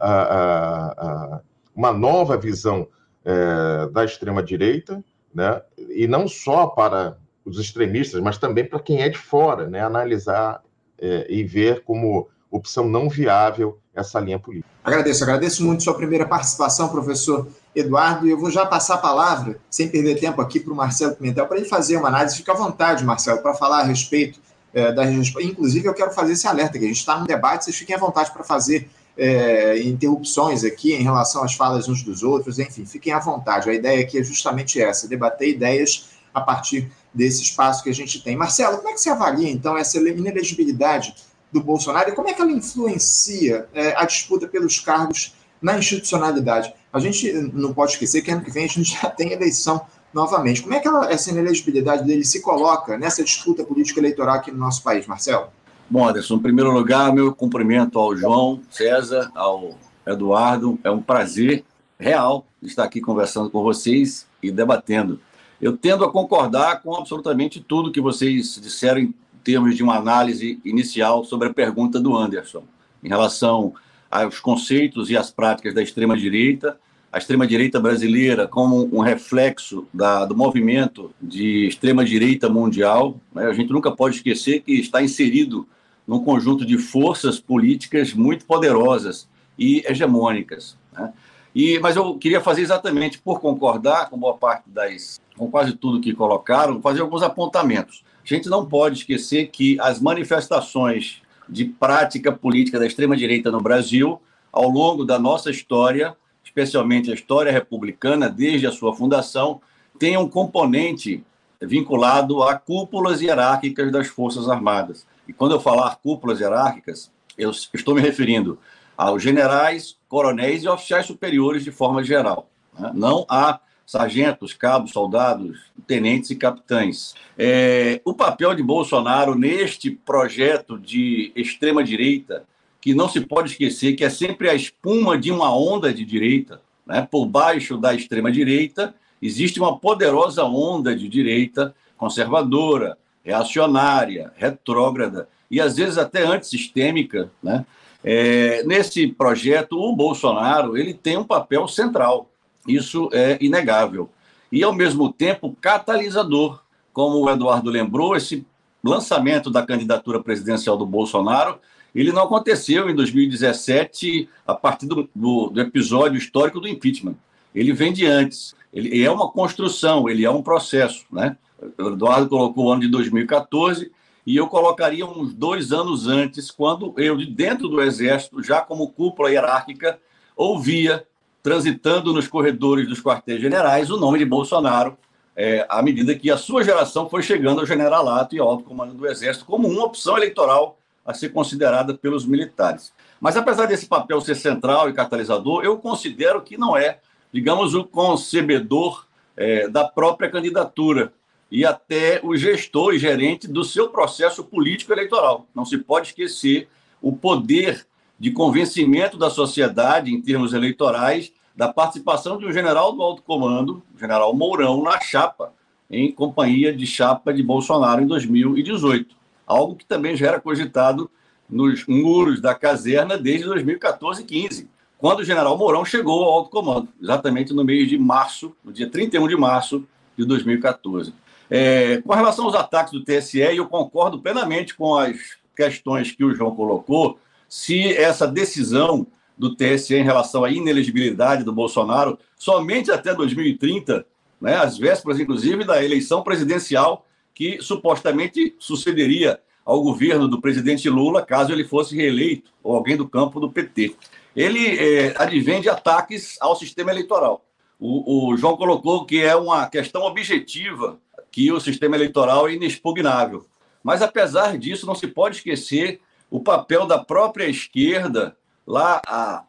uma 1.74 1.92
nova 1.92 2.36
visão 2.36 2.86
é, 3.24 3.88
da 3.92 4.04
extrema-direita, 4.04 5.02
né, 5.34 5.62
e 5.90 6.06
não 6.06 6.28
só 6.28 6.66
para 6.66 7.16
os 7.44 7.58
extremistas, 7.58 8.20
mas 8.20 8.38
também 8.38 8.64
para 8.64 8.80
quem 8.80 9.02
é 9.02 9.08
de 9.08 9.18
fora, 9.18 9.68
né, 9.68 9.80
analisar 9.80 10.62
é, 10.98 11.26
e 11.28 11.42
ver 11.42 11.82
como 11.84 12.28
opção 12.50 12.88
não 12.88 13.08
viável 13.08 13.78
essa 13.94 14.20
linha 14.20 14.38
política. 14.38 14.68
Agradeço, 14.84 15.22
agradeço 15.22 15.64
muito 15.64 15.82
sua 15.82 15.94
primeira 15.94 16.26
participação, 16.26 16.88
professor 16.88 17.46
Eduardo, 17.74 18.26
e 18.26 18.30
eu 18.30 18.38
vou 18.38 18.50
já 18.50 18.66
passar 18.66 18.94
a 18.94 18.98
palavra, 18.98 19.58
sem 19.70 19.88
perder 19.88 20.18
tempo 20.18 20.40
aqui, 20.40 20.60
para 20.60 20.72
o 20.72 20.76
Marcelo 20.76 21.14
Pimentel, 21.14 21.46
para 21.46 21.56
ele 21.56 21.66
fazer 21.66 21.96
uma 21.96 22.08
análise. 22.08 22.36
Fica 22.36 22.52
à 22.52 22.56
vontade, 22.56 23.04
Marcelo, 23.04 23.40
para 23.40 23.54
falar 23.54 23.80
a 23.80 23.84
respeito 23.84 24.40
é, 24.74 24.92
da 24.92 25.04
Inclusive, 25.04 25.86
eu 25.86 25.94
quero 25.94 26.10
fazer 26.12 26.32
esse 26.32 26.46
alerta, 26.46 26.78
que 26.78 26.84
a 26.84 26.88
gente 26.88 26.98
está 26.98 27.18
num 27.18 27.26
debate, 27.26 27.64
vocês 27.64 27.76
fiquem 27.76 27.94
à 27.94 27.98
vontade 27.98 28.30
para 28.32 28.42
fazer 28.42 28.88
é, 29.16 29.78
interrupções 29.82 30.64
aqui 30.64 30.94
em 30.94 31.02
relação 31.02 31.42
às 31.42 31.54
falas 31.54 31.88
uns 31.88 32.02
dos 32.02 32.22
outros, 32.22 32.58
enfim, 32.58 32.84
fiquem 32.86 33.12
à 33.12 33.18
vontade. 33.18 33.68
A 33.68 33.74
ideia 33.74 34.00
aqui 34.00 34.18
é 34.18 34.22
justamente 34.22 34.80
essa, 34.80 35.08
debater 35.08 35.48
ideias 35.48 36.10
a 36.32 36.40
partir 36.40 36.90
desse 37.12 37.42
espaço 37.42 37.82
que 37.82 37.90
a 37.90 37.94
gente 37.94 38.22
tem. 38.22 38.36
Marcelo, 38.36 38.78
como 38.78 38.88
é 38.88 38.92
que 38.94 39.00
você 39.00 39.10
avalia, 39.10 39.50
então, 39.50 39.76
essa 39.76 39.98
inelegibilidade 39.98 41.14
do 41.52 41.62
Bolsonaro 41.62 42.10
e 42.10 42.14
como 42.14 42.28
é 42.28 42.32
que 42.32 42.40
ela 42.40 42.50
influencia 42.50 43.68
é, 43.74 43.94
a 43.96 44.06
disputa 44.06 44.48
pelos 44.48 44.78
cargos 44.78 45.34
na 45.60 45.78
institucionalidade? 45.78 46.72
A 46.90 46.98
gente 46.98 47.30
não 47.52 47.74
pode 47.74 47.92
esquecer 47.92 48.22
que 48.22 48.30
ano 48.30 48.42
que 48.42 48.50
vem 48.50 48.64
a 48.64 48.68
gente 48.68 48.98
já 49.00 49.10
tem 49.10 49.32
eleição 49.32 49.86
novamente. 50.12 50.62
Como 50.62 50.74
é 50.74 50.80
que 50.80 50.88
ela, 50.88 51.10
essa 51.12 51.30
inelegibilidade 51.30 52.04
dele 52.04 52.24
se 52.24 52.40
coloca 52.40 52.96
nessa 52.96 53.22
disputa 53.22 53.64
política 53.64 54.00
eleitoral 54.00 54.36
aqui 54.36 54.50
no 54.50 54.58
nosso 54.58 54.82
país, 54.82 55.06
Marcelo? 55.06 55.48
Bom, 55.90 56.08
Anderson, 56.08 56.36
em 56.36 56.40
primeiro 56.40 56.70
lugar, 56.72 57.12
meu 57.12 57.34
cumprimento 57.34 57.98
ao 57.98 58.16
João 58.16 58.60
César, 58.70 59.30
ao 59.34 59.76
Eduardo. 60.06 60.78
É 60.82 60.90
um 60.90 61.02
prazer 61.02 61.64
real 61.98 62.46
estar 62.62 62.84
aqui 62.84 63.00
conversando 63.00 63.50
com 63.50 63.62
vocês 63.62 64.26
e 64.42 64.50
debatendo. 64.50 65.20
Eu 65.60 65.76
tendo 65.76 66.04
a 66.04 66.10
concordar 66.10 66.82
com 66.82 66.94
absolutamente 66.96 67.60
tudo 67.60 67.92
que 67.92 68.00
vocês 68.00 68.58
disseram 68.60 69.00
em 69.00 69.14
termos 69.44 69.76
de 69.76 69.82
uma 69.82 69.96
análise 69.96 70.60
inicial 70.64 71.24
sobre 71.24 71.48
a 71.48 71.54
pergunta 71.54 72.00
do 72.00 72.16
Anderson, 72.16 72.64
em 73.02 73.08
relação 73.08 73.74
aos 74.10 74.40
conceitos 74.40 75.10
e 75.10 75.16
às 75.16 75.30
práticas 75.30 75.74
da 75.74 75.82
extrema-direita, 75.82 76.78
a 77.12 77.18
extrema-direita 77.18 77.78
brasileira 77.78 78.48
como 78.48 78.88
um 78.90 79.00
reflexo 79.00 79.86
da, 79.92 80.24
do 80.24 80.34
movimento 80.34 81.10
de 81.20 81.66
extrema-direita 81.66 82.48
mundial. 82.48 83.20
Né? 83.34 83.44
A 83.44 83.52
gente 83.52 83.70
nunca 83.70 83.90
pode 83.92 84.16
esquecer 84.16 84.60
que 84.60 84.72
está 84.72 85.02
inserido 85.02 85.68
num 86.06 86.24
conjunto 86.24 86.64
de 86.64 86.78
forças 86.78 87.38
políticas 87.38 88.14
muito 88.14 88.46
poderosas 88.46 89.28
e 89.58 89.84
hegemônicas. 89.86 90.78
Né? 90.90 91.12
E, 91.54 91.78
mas 91.80 91.96
eu 91.96 92.16
queria 92.16 92.40
fazer 92.40 92.62
exatamente, 92.62 93.18
por 93.18 93.40
concordar 93.40 94.08
com 94.08 94.18
boa 94.18 94.38
parte 94.38 94.64
das. 94.66 95.20
com 95.36 95.50
quase 95.50 95.74
tudo 95.74 96.00
que 96.00 96.14
colocaram, 96.14 96.80
fazer 96.80 97.02
alguns 97.02 97.22
apontamentos. 97.22 98.02
A 98.24 98.34
gente 98.34 98.48
não 98.48 98.64
pode 98.64 99.00
esquecer 99.00 99.48
que 99.48 99.78
as 99.80 100.00
manifestações 100.00 101.20
de 101.46 101.66
prática 101.66 102.32
política 102.32 102.78
da 102.78 102.86
extrema-direita 102.86 103.50
no 103.50 103.60
Brasil, 103.60 104.18
ao 104.50 104.70
longo 104.70 105.04
da 105.04 105.18
nossa 105.18 105.50
história, 105.50 106.16
especialmente 106.52 107.10
a 107.10 107.14
história 107.14 107.50
republicana, 107.50 108.28
desde 108.28 108.66
a 108.66 108.72
sua 108.72 108.94
fundação, 108.94 109.60
tem 109.98 110.18
um 110.18 110.28
componente 110.28 111.24
vinculado 111.60 112.42
a 112.42 112.56
cúpulas 112.56 113.22
hierárquicas 113.22 113.90
das 113.90 114.08
Forças 114.08 114.48
Armadas. 114.48 115.06
E 115.26 115.32
quando 115.32 115.52
eu 115.52 115.60
falar 115.60 115.96
cúpulas 115.96 116.40
hierárquicas, 116.40 117.10
eu 117.38 117.50
estou 117.50 117.94
me 117.94 118.02
referindo 118.02 118.58
aos 118.96 119.22
generais, 119.22 119.96
coronéis 120.08 120.64
e 120.64 120.68
oficiais 120.68 121.06
superiores 121.06 121.64
de 121.64 121.70
forma 121.70 122.04
geral, 122.04 122.50
né? 122.78 122.90
não 122.94 123.24
a 123.28 123.58
sargentos, 123.86 124.52
cabos, 124.52 124.92
soldados, 124.92 125.58
tenentes 125.86 126.30
e 126.30 126.36
capitães. 126.36 127.14
É, 127.38 128.00
o 128.04 128.12
papel 128.12 128.54
de 128.54 128.62
Bolsonaro 128.62 129.34
neste 129.34 129.90
projeto 129.90 130.78
de 130.78 131.32
extrema-direita 131.34 132.44
que 132.82 132.94
não 132.94 133.08
se 133.08 133.20
pode 133.20 133.52
esquecer 133.52 133.94
que 133.94 134.04
é 134.04 134.10
sempre 134.10 134.50
a 134.50 134.54
espuma 134.54 135.16
de 135.16 135.30
uma 135.30 135.56
onda 135.56 135.94
de 135.94 136.04
direita. 136.04 136.60
Né? 136.84 137.06
Por 137.08 137.24
baixo 137.24 137.78
da 137.78 137.94
extrema-direita 137.94 138.92
existe 139.22 139.60
uma 139.60 139.78
poderosa 139.78 140.42
onda 140.44 140.94
de 140.94 141.08
direita 141.08 141.72
conservadora, 141.96 142.98
reacionária, 143.24 144.32
retrógrada 144.36 145.28
e 145.48 145.60
às 145.60 145.76
vezes 145.76 145.96
até 145.96 146.24
antissistêmica. 146.24 147.30
Né? 147.40 147.64
É, 148.02 148.64
nesse 148.64 149.06
projeto, 149.06 149.78
o 149.78 149.94
Bolsonaro 149.94 150.76
ele 150.76 150.92
tem 150.92 151.16
um 151.16 151.24
papel 151.24 151.68
central, 151.68 152.28
isso 152.66 153.08
é 153.12 153.38
inegável. 153.40 154.10
E, 154.50 154.62
ao 154.62 154.72
mesmo 154.72 155.10
tempo, 155.12 155.56
catalisador. 155.60 156.60
Como 156.92 157.18
o 157.18 157.30
Eduardo 157.30 157.70
lembrou, 157.70 158.14
esse 158.14 158.44
lançamento 158.84 159.50
da 159.50 159.64
candidatura 159.64 160.22
presidencial 160.22 160.76
do 160.76 160.84
Bolsonaro 160.84 161.58
ele 161.94 162.12
não 162.12 162.22
aconteceu 162.22 162.88
em 162.88 162.94
2017 162.94 164.28
a 164.46 164.54
partir 164.54 164.86
do, 164.86 165.08
do, 165.14 165.50
do 165.50 165.60
episódio 165.60 166.16
histórico 166.16 166.60
do 166.60 166.68
impeachment. 166.68 167.14
Ele 167.54 167.72
vem 167.72 167.92
de 167.92 168.06
antes. 168.06 168.54
Ele 168.72 169.02
é 169.02 169.10
uma 169.10 169.28
construção, 169.30 170.08
ele 170.08 170.24
é 170.24 170.30
um 170.30 170.42
processo. 170.42 171.04
Né? 171.12 171.36
O 171.78 171.88
Eduardo 171.88 172.28
colocou 172.28 172.66
o 172.66 172.72
ano 172.72 172.80
de 172.80 172.88
2014 172.88 173.92
e 174.26 174.36
eu 174.36 174.46
colocaria 174.46 175.04
uns 175.04 175.34
dois 175.34 175.72
anos 175.72 176.06
antes, 176.06 176.50
quando 176.50 176.94
eu, 176.96 177.16
de 177.16 177.26
dentro 177.26 177.68
do 177.68 177.82
Exército, 177.82 178.42
já 178.42 178.60
como 178.60 178.88
cúpula 178.88 179.30
hierárquica, 179.30 179.98
ouvia, 180.36 181.04
transitando 181.42 182.12
nos 182.12 182.28
corredores 182.28 182.88
dos 182.88 183.02
quartéis 183.02 183.40
generais, 183.40 183.90
o 183.90 183.98
nome 183.98 184.20
de 184.20 184.24
Bolsonaro, 184.24 184.96
é, 185.34 185.66
à 185.68 185.82
medida 185.82 186.14
que 186.14 186.30
a 186.30 186.36
sua 186.36 186.62
geração 186.62 187.08
foi 187.08 187.22
chegando 187.22 187.60
ao 187.60 187.66
generalato 187.66 188.36
e 188.36 188.38
ao 188.38 188.48
alto 188.48 188.64
comando 188.64 188.94
do 188.94 189.06
Exército, 189.06 189.44
como 189.44 189.66
uma 189.66 189.84
opção 189.84 190.16
eleitoral 190.16 190.78
a 191.04 191.12
ser 191.12 191.30
considerada 191.30 191.94
pelos 191.94 192.24
militares. 192.24 192.92
Mas 193.20 193.36
apesar 193.36 193.66
desse 193.66 193.86
papel 193.86 194.20
ser 194.20 194.34
central 194.34 194.88
e 194.88 194.92
catalisador, 194.92 195.64
eu 195.64 195.76
considero 195.78 196.42
que 196.42 196.56
não 196.56 196.76
é, 196.76 196.98
digamos, 197.32 197.74
o 197.74 197.84
concebedor 197.84 199.06
é, 199.36 199.68
da 199.68 199.84
própria 199.84 200.30
candidatura 200.30 201.12
e 201.50 201.64
até 201.64 202.20
o 202.22 202.36
gestor 202.36 202.94
e 202.94 202.98
gerente 202.98 203.46
do 203.46 203.64
seu 203.64 203.88
processo 203.88 204.44
político 204.44 204.92
eleitoral. 204.92 205.46
Não 205.54 205.64
se 205.64 205.78
pode 205.78 206.08
esquecer 206.08 206.68
o 207.00 207.12
poder 207.12 207.86
de 208.18 208.30
convencimento 208.30 209.18
da 209.18 209.28
sociedade 209.28 210.14
em 210.14 210.22
termos 210.22 210.52
eleitorais 210.52 211.32
da 211.54 211.70
participação 211.70 212.38
de 212.38 212.46
um 212.46 212.52
general 212.52 212.92
do 212.92 213.02
alto 213.02 213.22
comando, 213.22 213.82
o 213.94 213.98
general 213.98 214.34
Mourão, 214.34 214.82
na 214.82 214.98
chapa, 215.00 215.52
em 215.90 216.10
companhia 216.10 216.74
de 216.74 216.86
chapa 216.86 217.34
de 217.34 217.42
Bolsonaro 217.42 218.02
em 218.02 218.06
2018 218.06 219.21
algo 219.52 219.76
que 219.76 219.84
também 219.84 220.16
já 220.16 220.28
era 220.28 220.40
cogitado 220.40 221.10
nos 221.48 221.86
muros 221.86 222.40
da 222.40 222.54
caserna 222.54 223.18
desde 223.18 223.46
2014 223.46 224.22
e 224.22 224.24
15, 224.24 224.70
quando 224.96 225.20
o 225.20 225.24
general 225.24 225.58
Mourão 225.58 225.84
chegou 225.84 226.24
ao 226.24 226.32
alto 226.32 226.50
comando, 226.50 226.88
exatamente 227.00 227.52
no 227.52 227.64
mês 227.64 227.88
de 227.88 227.98
março, 227.98 228.54
no 228.64 228.72
dia 228.72 228.88
31 228.88 229.28
de 229.28 229.36
março 229.36 229.84
de 230.16 230.24
2014. 230.24 231.12
É, 231.50 232.00
com 232.00 232.14
relação 232.14 232.46
aos 232.46 232.54
ataques 232.54 232.92
do 232.92 233.04
TSE, 233.04 233.38
eu 233.38 233.66
concordo 233.66 234.18
plenamente 234.20 234.74
com 234.74 234.96
as 234.96 235.18
questões 235.54 236.12
que 236.12 236.24
o 236.24 236.34
João 236.34 236.54
colocou, 236.54 237.18
se 237.48 237.94
essa 237.94 238.26
decisão 238.26 239.06
do 239.36 239.54
TSE 239.54 239.94
em 239.94 240.04
relação 240.04 240.44
à 240.44 240.50
inelegibilidade 240.50 241.44
do 241.44 241.52
Bolsonaro 241.52 242.18
somente 242.36 242.90
até 242.90 243.14
2030, 243.14 244.06
né, 244.40 244.56
às 244.56 244.78
vésperas, 244.78 245.20
inclusive, 245.20 245.64
da 245.64 245.84
eleição 245.84 246.22
presidencial 246.22 247.04
que 247.34 247.60
supostamente 247.60 248.54
sucederia 248.58 249.40
ao 249.64 249.82
governo 249.82 250.28
do 250.28 250.40
presidente 250.40 250.88
Lula 250.88 251.24
caso 251.24 251.52
ele 251.52 251.64
fosse 251.64 251.96
reeleito 251.96 252.50
ou 252.62 252.74
alguém 252.74 252.96
do 252.96 253.08
campo 253.08 253.40
do 253.40 253.50
PT. 253.50 253.94
Ele 254.34 254.78
é, 254.78 255.14
advém 255.16 255.60
de 255.60 255.68
ataques 255.68 256.36
ao 256.40 256.56
sistema 256.56 256.90
eleitoral. 256.90 257.44
O, 257.78 258.30
o, 258.30 258.36
João 258.36 258.56
colocou 258.56 259.04
que 259.04 259.20
é 259.20 259.34
uma 259.34 259.66
questão 259.66 260.02
objetiva 260.02 260.98
que 261.30 261.50
o 261.50 261.60
sistema 261.60 261.96
eleitoral 261.96 262.48
é 262.48 262.54
inexpugnável. 262.54 263.46
Mas, 263.82 264.02
apesar 264.02 264.56
disso, 264.56 264.86
não 264.86 264.94
se 264.94 265.08
pode 265.08 265.36
esquecer 265.36 266.00
o 266.30 266.40
papel 266.40 266.86
da 266.86 266.98
própria 266.98 267.46
esquerda, 267.46 268.36
lá 268.66 269.02
há 269.06 269.44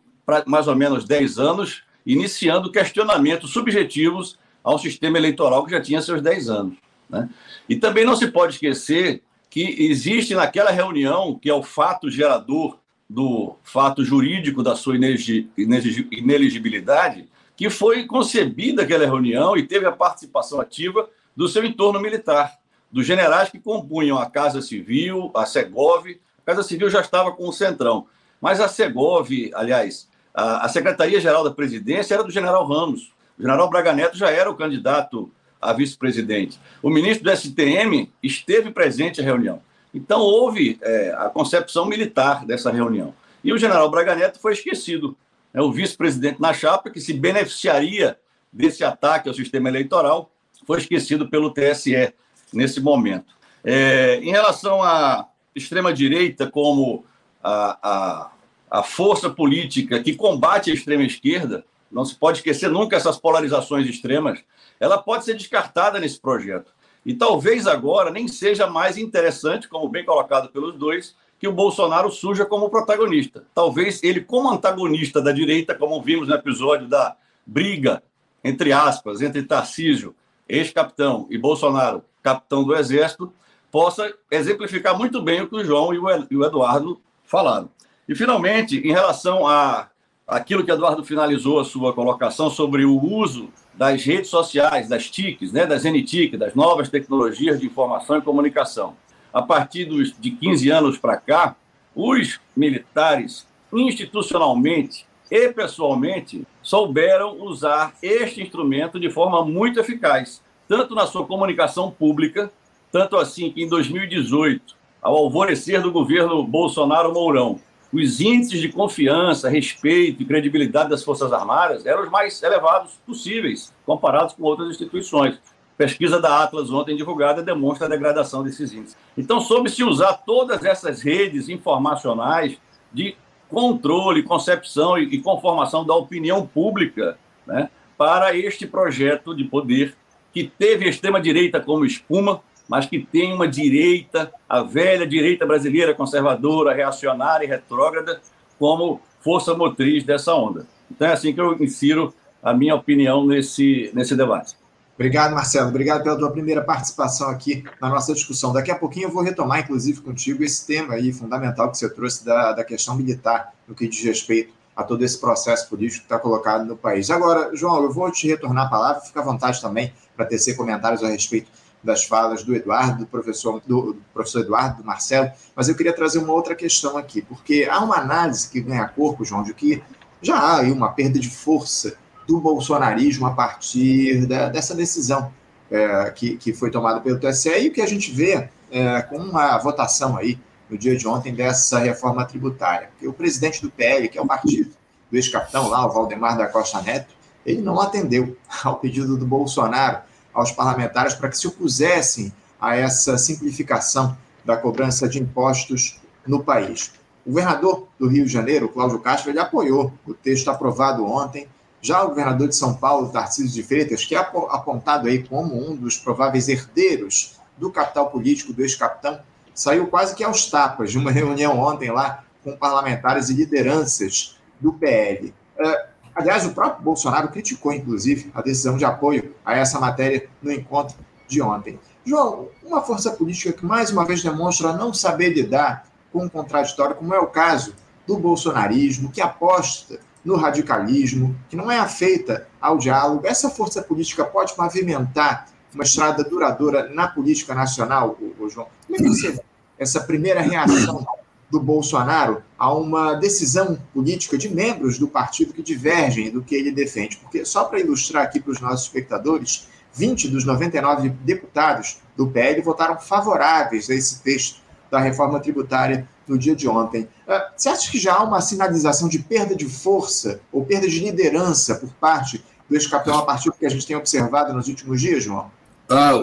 mais 0.47 0.67
ou 0.67 0.75
menos 0.75 1.05
10 1.05 1.37
anos, 1.37 1.83
iniciando 2.05 2.71
questionamentos 2.71 3.51
subjetivos 3.51 4.37
ao 4.63 4.79
sistema 4.79 5.17
eleitoral 5.17 5.65
que 5.65 5.71
já 5.71 5.81
tinha 5.81 6.01
seus 6.01 6.21
10 6.21 6.49
anos. 6.49 6.77
Né? 7.09 7.29
E 7.67 7.75
também 7.75 8.05
não 8.05 8.15
se 8.15 8.27
pode 8.27 8.53
esquecer 8.53 9.23
que 9.49 9.87
existe 9.89 10.33
naquela 10.33 10.71
reunião, 10.71 11.37
que 11.37 11.49
é 11.49 11.53
o 11.53 11.63
fato 11.63 12.09
gerador 12.09 12.79
do 13.09 13.55
fato 13.63 14.03
jurídico 14.03 14.63
da 14.63 14.75
sua 14.75 14.95
ineligibilidade, 14.95 17.29
que 17.55 17.69
foi 17.69 18.05
concebida 18.05 18.81
aquela 18.81 19.05
reunião 19.05 19.55
e 19.55 19.63
teve 19.63 19.85
a 19.85 19.91
participação 19.91 20.59
ativa 20.59 21.07
do 21.35 21.47
seu 21.47 21.63
entorno 21.63 21.99
militar, 21.99 22.53
dos 22.91 23.05
generais 23.05 23.49
que 23.49 23.59
compunham 23.59 24.17
a 24.17 24.29
Casa 24.29 24.61
Civil, 24.61 25.31
a 25.35 25.45
Segov. 25.45 26.07
A 26.07 26.45
Casa 26.45 26.63
Civil 26.63 26.89
já 26.89 27.01
estava 27.01 27.31
com 27.31 27.47
o 27.47 27.53
Centrão, 27.53 28.07
mas 28.41 28.59
a 28.59 28.67
Segov, 28.67 29.29
aliás, 29.53 30.09
a, 30.33 30.67
Secretaria-Geral 30.67 31.43
da 31.43 31.51
Presidência 31.51 32.15
era 32.15 32.23
do 32.23 32.31
general 32.31 32.67
Ramos. 32.67 33.13
O 33.37 33.41
general 33.41 33.69
Braga 33.69 33.93
Neto 33.93 34.17
já 34.17 34.31
era 34.31 34.49
o 34.49 34.55
candidato 34.55 35.31
a 35.69 35.73
vice-presidente. 35.73 36.59
O 36.81 36.89
ministro 36.89 37.23
do 37.23 37.35
STM 37.35 38.09
esteve 38.21 38.71
presente 38.71 39.21
à 39.21 39.23
reunião. 39.23 39.61
Então, 39.93 40.21
houve 40.21 40.79
é, 40.81 41.13
a 41.17 41.29
concepção 41.29 41.85
militar 41.85 42.45
dessa 42.45 42.71
reunião. 42.71 43.13
E 43.43 43.53
o 43.53 43.57
general 43.57 43.89
Braga 43.91 44.15
Neto 44.15 44.39
foi 44.39 44.53
esquecido. 44.53 45.15
É 45.53 45.61
o 45.61 45.71
vice-presidente 45.71 46.41
na 46.41 46.53
chapa, 46.53 46.89
que 46.89 46.99
se 46.99 47.13
beneficiaria 47.13 48.17
desse 48.51 48.83
ataque 48.83 49.27
ao 49.27 49.35
sistema 49.35 49.69
eleitoral, 49.69 50.31
foi 50.65 50.79
esquecido 50.79 51.29
pelo 51.29 51.51
TSE 51.51 52.13
nesse 52.51 52.79
momento. 52.79 53.35
É, 53.63 54.17
em 54.17 54.31
relação 54.31 54.81
à 54.81 55.27
extrema-direita 55.55 56.47
como 56.47 57.05
a, 57.43 57.77
a, 57.81 58.31
a 58.79 58.83
força 58.83 59.29
política 59.29 60.01
que 60.01 60.15
combate 60.15 60.71
a 60.71 60.73
extrema-esquerda, 60.73 61.65
não 61.93 62.03
se 62.03 62.15
pode 62.15 62.39
esquecer 62.39 62.69
nunca 62.69 62.95
essas 62.95 63.17
polarizações 63.17 63.87
extremas, 63.87 64.39
ela 64.79 64.97
pode 64.97 65.25
ser 65.25 65.35
descartada 65.35 65.99
nesse 65.99 66.19
projeto. 66.19 66.73
E 67.05 67.13
talvez 67.13 67.67
agora 67.67 68.09
nem 68.09 68.27
seja 68.27 68.65
mais 68.65 68.97
interessante, 68.97 69.67
como 69.67 69.87
bem 69.87 70.05
colocado 70.05 70.49
pelos 70.49 70.75
dois, 70.75 71.15
que 71.37 71.47
o 71.47 71.53
Bolsonaro 71.53 72.09
surja 72.09 72.45
como 72.45 72.69
protagonista. 72.69 73.43
Talvez 73.53 74.01
ele, 74.01 74.21
como 74.21 74.49
antagonista 74.49 75.21
da 75.21 75.31
direita, 75.31 75.75
como 75.75 76.01
vimos 76.01 76.27
no 76.27 76.35
episódio 76.35 76.87
da 76.87 77.15
briga, 77.45 78.01
entre 78.43 78.71
aspas, 78.71 79.21
entre 79.21 79.43
Tarcísio, 79.43 80.15
ex-capitão, 80.47 81.27
e 81.29 81.37
Bolsonaro, 81.37 82.03
capitão 82.21 82.63
do 82.63 82.75
Exército, 82.75 83.33
possa 83.69 84.13
exemplificar 84.31 84.97
muito 84.97 85.21
bem 85.21 85.41
o 85.41 85.49
que 85.49 85.55
o 85.55 85.63
João 85.63 85.93
e 85.93 85.97
o 85.97 86.45
Eduardo 86.45 87.01
falaram. 87.23 87.69
E, 88.07 88.15
finalmente, 88.15 88.77
em 88.77 88.91
relação 88.91 89.47
a 89.47 89.89
aquilo 90.33 90.65
que 90.65 90.71
Eduardo 90.71 91.03
finalizou 91.03 91.59
a 91.59 91.65
sua 91.65 91.93
colocação 91.93 92.49
sobre 92.49 92.83
o 92.83 92.99
uso 92.99 93.49
das 93.73 94.03
redes 94.03 94.29
sociais, 94.29 94.87
das 94.87 95.09
TICs, 95.09 95.51
né, 95.51 95.65
das 95.65 95.83
NTIC, 95.83 96.37
das 96.37 96.55
novas 96.55 96.89
tecnologias 96.89 97.59
de 97.59 97.67
informação 97.67 98.17
e 98.17 98.21
comunicação. 98.21 98.95
A 99.31 99.41
partir 99.41 99.85
dos, 99.85 100.13
de 100.19 100.31
15 100.31 100.69
anos 100.69 100.97
para 100.97 101.17
cá, 101.17 101.55
os 101.95 102.39
militares, 102.55 103.45
institucionalmente, 103.71 105.05
e 105.29 105.49
pessoalmente 105.49 106.45
souberam 106.61 107.41
usar 107.41 107.93
este 108.01 108.41
instrumento 108.41 108.99
de 108.99 109.09
forma 109.09 109.43
muito 109.43 109.79
eficaz, 109.79 110.41
tanto 110.67 110.93
na 110.93 111.07
sua 111.07 111.25
comunicação 111.25 111.89
pública, 111.89 112.51
tanto 112.91 113.17
assim 113.17 113.51
que 113.51 113.63
em 113.63 113.67
2018, 113.67 114.75
ao 115.01 115.15
alvorecer 115.15 115.81
do 115.81 115.91
governo 115.91 116.43
Bolsonaro 116.43 117.11
Mourão, 117.13 117.59
os 117.93 118.19
índices 118.19 118.59
de 118.59 118.69
confiança, 118.69 119.49
respeito 119.49 120.23
e 120.23 120.25
credibilidade 120.25 120.89
das 120.89 121.03
Forças 121.03 121.31
Armadas 121.31 121.85
eram 121.85 122.03
os 122.03 122.09
mais 122.09 122.41
elevados 122.41 122.93
possíveis, 123.05 123.71
comparados 123.85 124.33
com 124.33 124.43
outras 124.43 124.71
instituições. 124.71 125.39
Pesquisa 125.77 126.19
da 126.19 126.43
Atlas 126.43 126.71
ontem 126.71 126.95
divulgada 126.95 127.43
demonstra 127.43 127.85
a 127.85 127.89
degradação 127.89 128.43
desses 128.43 128.73
índices. 128.73 128.97
Então, 129.17 129.39
soube-se 129.39 129.83
usar 129.83 130.13
todas 130.13 130.65
essas 130.65 131.01
redes 131.01 131.49
informacionais 131.49 132.57
de 132.91 133.15
controle, 133.49 134.23
concepção 134.23 134.97
e 134.97 135.19
conformação 135.21 135.85
da 135.85 135.93
opinião 135.93 136.45
pública 136.47 137.17
né, 137.45 137.69
para 137.97 138.35
este 138.35 138.65
projeto 138.65 139.35
de 139.35 139.43
poder 139.43 139.95
que 140.33 140.51
teve 140.57 140.85
a 140.85 140.89
extrema-direita 140.89 141.59
como 141.59 141.85
espuma, 141.85 142.41
mas 142.67 142.85
que 142.85 142.99
tem 142.99 143.33
uma 143.33 143.47
direita, 143.47 144.31
a 144.47 144.63
velha 144.63 145.05
direita 145.05 145.45
brasileira 145.45 145.93
conservadora, 145.93 146.73
reacionária 146.73 147.45
e 147.45 147.47
retrógrada, 147.47 148.21
como 148.57 149.01
força 149.21 149.53
motriz 149.53 150.03
dessa 150.03 150.33
onda. 150.33 150.65
Então 150.89 151.07
é 151.07 151.13
assim 151.13 151.33
que 151.33 151.41
eu 151.41 151.61
insiro 151.61 152.13
a 152.41 152.53
minha 152.53 152.75
opinião 152.75 153.25
nesse, 153.25 153.91
nesse 153.93 154.15
debate. 154.15 154.55
Obrigado, 154.95 155.33
Marcelo. 155.33 155.69
Obrigado 155.69 156.03
pela 156.03 156.17
tua 156.17 156.31
primeira 156.31 156.61
participação 156.61 157.29
aqui 157.29 157.63
na 157.81 157.89
nossa 157.89 158.13
discussão. 158.13 158.53
Daqui 158.53 158.69
a 158.69 158.75
pouquinho 158.75 159.07
eu 159.07 159.11
vou 159.11 159.23
retomar, 159.23 159.61
inclusive, 159.61 160.01
contigo 160.01 160.43
esse 160.43 160.67
tema 160.67 160.93
aí 160.93 161.11
fundamental 161.11 161.71
que 161.71 161.77
você 161.77 161.89
trouxe 161.89 162.23
da, 162.23 162.53
da 162.53 162.63
questão 162.63 162.95
militar, 162.95 163.53
no 163.67 163.73
que 163.73 163.87
diz 163.87 164.03
respeito 164.03 164.53
a 164.75 164.83
todo 164.83 165.03
esse 165.03 165.19
processo 165.19 165.67
político 165.67 166.01
que 166.01 166.05
está 166.05 166.19
colocado 166.19 166.65
no 166.65 166.75
país. 166.75 167.09
Agora, 167.09 167.55
João, 167.55 167.81
eu 167.83 167.91
vou 167.91 168.11
te 168.11 168.27
retornar 168.27 168.67
a 168.67 168.69
palavra, 168.69 169.01
fica 169.01 169.19
à 169.19 169.23
vontade 169.23 169.59
também 169.61 169.91
para 170.15 170.25
tecer 170.25 170.55
comentários 170.55 171.03
a 171.03 171.07
respeito 171.07 171.49
das 171.83 172.05
falas 172.05 172.43
do 172.43 172.55
Eduardo, 172.55 172.99
do 172.99 173.05
professor, 173.05 173.61
do, 173.65 173.93
do 173.93 174.01
professor 174.13 174.41
Eduardo, 174.41 174.81
do 174.81 174.85
Marcelo, 174.85 175.29
mas 175.55 175.67
eu 175.67 175.75
queria 175.75 175.93
trazer 175.93 176.19
uma 176.19 176.33
outra 176.33 176.55
questão 176.55 176.97
aqui, 176.97 177.21
porque 177.21 177.67
há 177.69 177.79
uma 177.79 177.97
análise 177.97 178.49
que 178.49 178.61
ganha 178.61 178.87
corpo, 178.87 179.25
João, 179.25 179.43
de 179.43 179.53
que 179.53 179.83
já 180.21 180.37
há 180.37 180.59
aí 180.59 180.71
uma 180.71 180.91
perda 180.93 181.19
de 181.19 181.29
força 181.29 181.95
do 182.25 182.39
bolsonarismo 182.39 183.25
a 183.25 183.31
partir 183.31 184.25
da, 184.25 184.47
dessa 184.47 184.73
decisão 184.73 185.31
é, 185.69 186.11
que, 186.11 186.37
que 186.37 186.53
foi 186.53 186.71
tomada 186.71 187.01
pelo 187.01 187.19
TSE 187.19 187.49
e 187.49 187.67
o 187.67 187.73
que 187.73 187.81
a 187.81 187.87
gente 187.87 188.11
vê 188.11 188.49
é, 188.71 189.01
com 189.01 189.17
uma 189.17 189.57
votação 189.57 190.15
aí 190.15 190.39
no 190.69 190.77
dia 190.77 190.95
de 190.95 191.07
ontem 191.07 191.33
dessa 191.33 191.79
reforma 191.79 192.25
tributária. 192.25 192.89
Porque 192.91 193.07
o 193.07 193.13
presidente 193.13 193.61
do 193.61 193.69
PL, 193.69 194.07
que 194.07 194.17
é 194.17 194.21
o 194.21 194.25
partido 194.25 194.71
do 195.11 195.17
ex-capitão 195.17 195.67
lá, 195.67 195.85
o 195.85 195.91
Valdemar 195.91 196.37
da 196.37 196.47
Costa 196.47 196.81
Neto, 196.81 197.13
ele 197.45 197.61
não 197.61 197.79
atendeu 197.79 198.37
ao 198.63 198.77
pedido 198.77 199.17
do 199.17 199.25
Bolsonaro 199.25 199.99
aos 200.33 200.51
parlamentares 200.51 201.13
para 201.13 201.29
que 201.29 201.37
se 201.37 201.47
opusessem 201.47 202.33
a 202.59 202.75
essa 202.75 203.17
simplificação 203.17 204.17
da 204.43 204.57
cobrança 204.57 205.07
de 205.07 205.19
impostos 205.19 205.99
no 206.25 206.43
país. 206.43 206.93
O 207.25 207.29
governador 207.29 207.87
do 207.99 208.07
Rio 208.07 208.25
de 208.25 208.31
Janeiro, 208.31 208.69
Cláudio 208.69 208.99
Castro, 208.99 209.31
ele 209.31 209.39
apoiou 209.39 209.93
o 210.05 210.13
texto 210.13 210.49
aprovado 210.49 211.05
ontem. 211.05 211.47
Já 211.81 212.03
o 212.03 212.09
governador 212.09 212.47
de 212.47 212.55
São 212.55 212.73
Paulo, 212.73 213.09
Tarcísio 213.09 213.53
de 213.53 213.63
Freitas, 213.63 214.05
que 214.05 214.15
é 214.15 214.17
apontado 214.17 215.07
aí 215.07 215.23
como 215.23 215.55
um 215.55 215.75
dos 215.75 215.97
prováveis 215.97 216.47
herdeiros 216.47 217.37
do 217.57 217.71
capital 217.71 218.09
político 218.09 218.53
do 218.53 218.61
ex-capitão, 218.61 219.19
saiu 219.53 219.87
quase 219.87 220.15
que 220.15 220.23
aos 220.23 220.49
tapas 220.49 220.91
de 220.91 220.97
uma 220.97 221.11
reunião 221.11 221.59
ontem 221.59 221.91
lá 221.91 222.23
com 222.43 222.55
parlamentares 222.57 223.29
e 223.29 223.33
lideranças 223.33 224.37
do 224.59 224.73
PL. 224.73 225.33
Uh, 225.59 225.92
Aliás, 226.15 226.45
o 226.45 226.51
próprio 226.51 226.83
Bolsonaro 226.83 227.29
criticou, 227.29 227.73
inclusive, 227.73 228.31
a 228.33 228.41
decisão 228.41 228.77
de 228.77 228.85
apoio 228.85 229.33
a 229.43 229.57
essa 229.57 229.79
matéria 229.79 230.29
no 230.41 230.51
encontro 230.51 230.95
de 231.27 231.41
ontem. 231.41 231.79
João, 232.05 232.49
uma 232.63 232.81
força 232.81 233.11
política 233.11 233.53
que 233.53 233.65
mais 233.65 233.91
uma 233.91 234.05
vez 234.05 234.21
demonstra 234.21 234.73
não 234.73 234.93
saber 234.93 235.29
lidar 235.29 235.85
com 236.11 236.25
o 236.25 236.29
contraditório, 236.29 236.95
como 236.95 237.13
é 237.13 237.19
o 237.19 237.27
caso 237.27 237.73
do 238.05 238.17
bolsonarismo, 238.17 239.11
que 239.11 239.21
aposta 239.21 239.99
no 240.23 240.35
radicalismo, 240.35 241.35
que 241.49 241.55
não 241.55 241.71
é 241.71 241.79
afeita 241.79 242.47
ao 242.61 242.77
diálogo, 242.77 243.25
essa 243.25 243.49
força 243.49 243.81
política 243.81 244.23
pode 244.23 244.53
pavimentar 244.55 245.47
uma 245.73 245.83
estrada 245.83 246.23
duradoura 246.23 246.89
na 246.89 247.07
política 247.07 247.55
nacional, 247.55 248.17
João? 248.49 248.67
Como 248.85 248.95
é 248.95 248.97
que 248.97 249.09
você 249.09 249.39
essa 249.77 250.01
primeira 250.01 250.39
reação 250.39 251.05
do 251.53 251.59
Bolsonaro 251.59 252.41
a 252.57 252.73
uma 252.73 253.13
decisão 253.13 253.77
política 253.93 254.39
de 254.39 254.49
membros 254.49 254.97
do 254.97 255.07
partido 255.07 255.53
que 255.53 255.61
divergem 255.61 256.31
do 256.31 256.41
que 256.41 256.55
ele 256.55 256.71
defende. 256.71 257.17
Porque, 257.17 257.45
só 257.45 257.65
para 257.65 257.79
ilustrar 257.79 258.23
aqui 258.23 258.39
para 258.39 258.51
os 258.51 258.59
nossos 258.59 258.87
espectadores, 258.87 259.67
20 259.93 260.29
dos 260.29 260.45
99 260.45 261.09
deputados 261.09 261.99
do 262.17 262.27
PL 262.27 262.59
votaram 262.63 262.99
favoráveis 262.99 263.87
a 263.87 263.93
esse 263.93 264.23
texto 264.23 264.61
da 264.89 264.99
reforma 264.99 265.39
tributária 265.39 266.09
no 266.27 266.39
dia 266.39 266.55
de 266.55 266.67
ontem. 266.67 267.07
Ah, 267.27 267.51
você 267.55 267.69
acha 267.69 267.91
que 267.91 267.99
já 267.99 268.15
há 268.15 268.23
uma 268.23 268.41
sinalização 268.41 269.07
de 269.07 269.19
perda 269.19 269.55
de 269.55 269.69
força 269.69 270.41
ou 270.51 270.65
perda 270.65 270.87
de 270.87 270.99
liderança 270.99 271.75
por 271.75 271.93
parte 271.93 272.43
do 272.67 272.75
ex-capitão 272.75 273.19
a 273.19 273.25
partir 273.25 273.49
do 273.49 273.53
que 273.53 273.65
a 273.67 273.69
gente 273.69 273.85
tem 273.85 273.95
observado 273.95 274.51
nos 274.53 274.67
últimos 274.67 274.99
dias, 274.99 275.23
João? 275.23 275.51
Ah, 275.87 276.13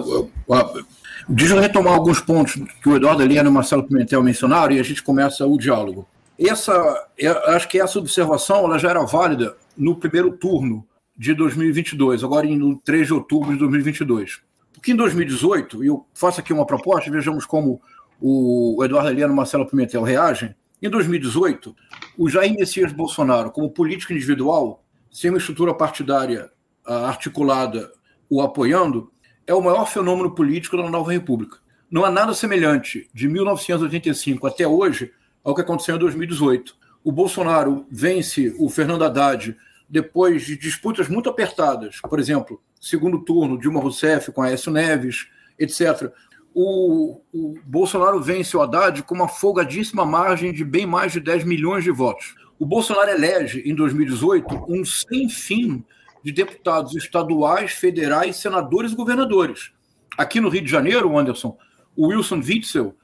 Deixa 1.33 1.55
eu 1.55 1.61
retomar 1.61 1.95
alguns 1.95 2.21
pontos 2.21 2.61
que 2.83 2.89
o 2.89 2.97
Eduardo 2.97 3.23
Helena 3.23 3.49
e 3.49 3.49
o 3.49 3.53
Marcelo 3.53 3.85
Pimentel 3.85 4.21
mencionaram 4.21 4.75
e 4.75 4.81
a 4.81 4.83
gente 4.83 5.01
começa 5.01 5.47
o 5.47 5.57
diálogo. 5.57 6.05
Essa, 6.37 7.07
acho 7.47 7.69
que 7.69 7.81
essa 7.81 8.01
observação 8.01 8.65
ela 8.65 8.79
já 8.79 8.91
era 8.91 9.05
válida 9.05 9.57
no 9.77 9.95
primeiro 9.95 10.33
turno 10.33 10.85
de 11.17 11.33
2022, 11.33 12.25
agora 12.25 12.49
no 12.49 12.77
3 12.79 13.07
de 13.07 13.15
outubro 13.15 13.53
de 13.53 13.61
2022. 13.61 14.41
Porque 14.73 14.91
em 14.91 14.97
2018, 14.97 15.85
e 15.85 15.87
eu 15.87 16.05
faço 16.13 16.41
aqui 16.41 16.53
uma 16.53 16.67
proposta, 16.67 17.09
vejamos 17.09 17.47
como 17.47 17.81
o 18.21 18.83
Eduardo 18.85 19.11
Helena 19.11 19.29
e 19.29 19.33
o 19.33 19.37
Marcelo 19.37 19.67
Pimentel 19.67 20.03
reagem. 20.03 20.53
Em 20.83 20.91
2018, 20.91 21.77
o 22.19 22.29
Jair 22.29 22.57
Messias 22.57 22.93
Bolsonaro, 22.93 23.53
como 23.53 23.71
político 23.71 24.13
individual, 24.13 24.83
sem 25.13 25.31
uma 25.31 25.39
estrutura 25.39 25.75
partidária 25.75 26.51
ah, 26.85 27.07
articulada 27.07 27.89
o 28.29 28.43
apoiando, 28.43 29.13
é 29.47 29.55
o 29.55 29.61
maior 29.63 29.87
fenômeno 29.87 30.35
político 30.35 30.77
da 30.77 30.89
nova 30.89 31.13
república. 31.13 31.59
Não 31.91 32.05
há 32.05 32.11
nada 32.11 32.35
semelhante 32.35 33.09
de 33.13 33.29
1985 33.29 34.47
até 34.47 34.67
hoje 34.67 35.13
ao 35.43 35.55
que 35.55 35.61
aconteceu 35.61 35.97
em 35.97 35.99
2018. 35.99 36.77
O 37.03 37.11
Bolsonaro 37.11 37.87
vence 37.91 38.55
o 38.59 38.69
Fernando 38.69 39.05
Haddad 39.05 39.57
depois 39.89 40.45
de 40.45 40.57
disputas 40.57 41.09
muito 41.09 41.29
apertadas, 41.29 42.01
por 42.01 42.21
exemplo, 42.21 42.63
segundo 42.81 43.25
turno, 43.25 43.59
Dilma 43.59 43.81
Rousseff 43.81 44.31
com 44.31 44.43
Aécio 44.43 44.71
Neves, 44.71 45.27
etc. 45.59 46.13
O, 46.55 47.21
o, 47.33 47.59
Bolsonaro 47.65 48.21
vence 48.23 48.57
o 48.57 48.63
Haddad 48.63 49.03
com 49.03 49.15
uma 49.15 49.29
folgadíssima 49.29 50.05
margem 50.05 50.53
de 50.53 50.65
bem 50.65 50.87
mais 50.87 51.13
de 51.13 51.21
10 51.21 51.45
milhões 51.45 51.83
de 51.83 51.91
votos. 51.91 52.35
O 52.59 52.67
Bolsonaro 52.67 53.11
elege, 53.11 53.63
em 53.65 53.75
2018, 53.75 54.67
um 54.69 54.85
sem 54.85 55.29
fim 55.29 55.85
de 56.23 56.33
deputados 56.33 56.95
estaduais, 56.95 57.73
federais, 57.73 58.37
senadores 58.37 58.93
e 58.93 58.97
governadores. 58.97 59.71
Aqui 60.17 60.41
no 60.41 60.49
Rio 60.49 60.63
de 60.63 60.71
Janeiro, 60.71 61.17
Anderson, 61.19 61.57
o 61.97 62.09
Wilson 62.09 62.37
Witzel, 62.37 62.95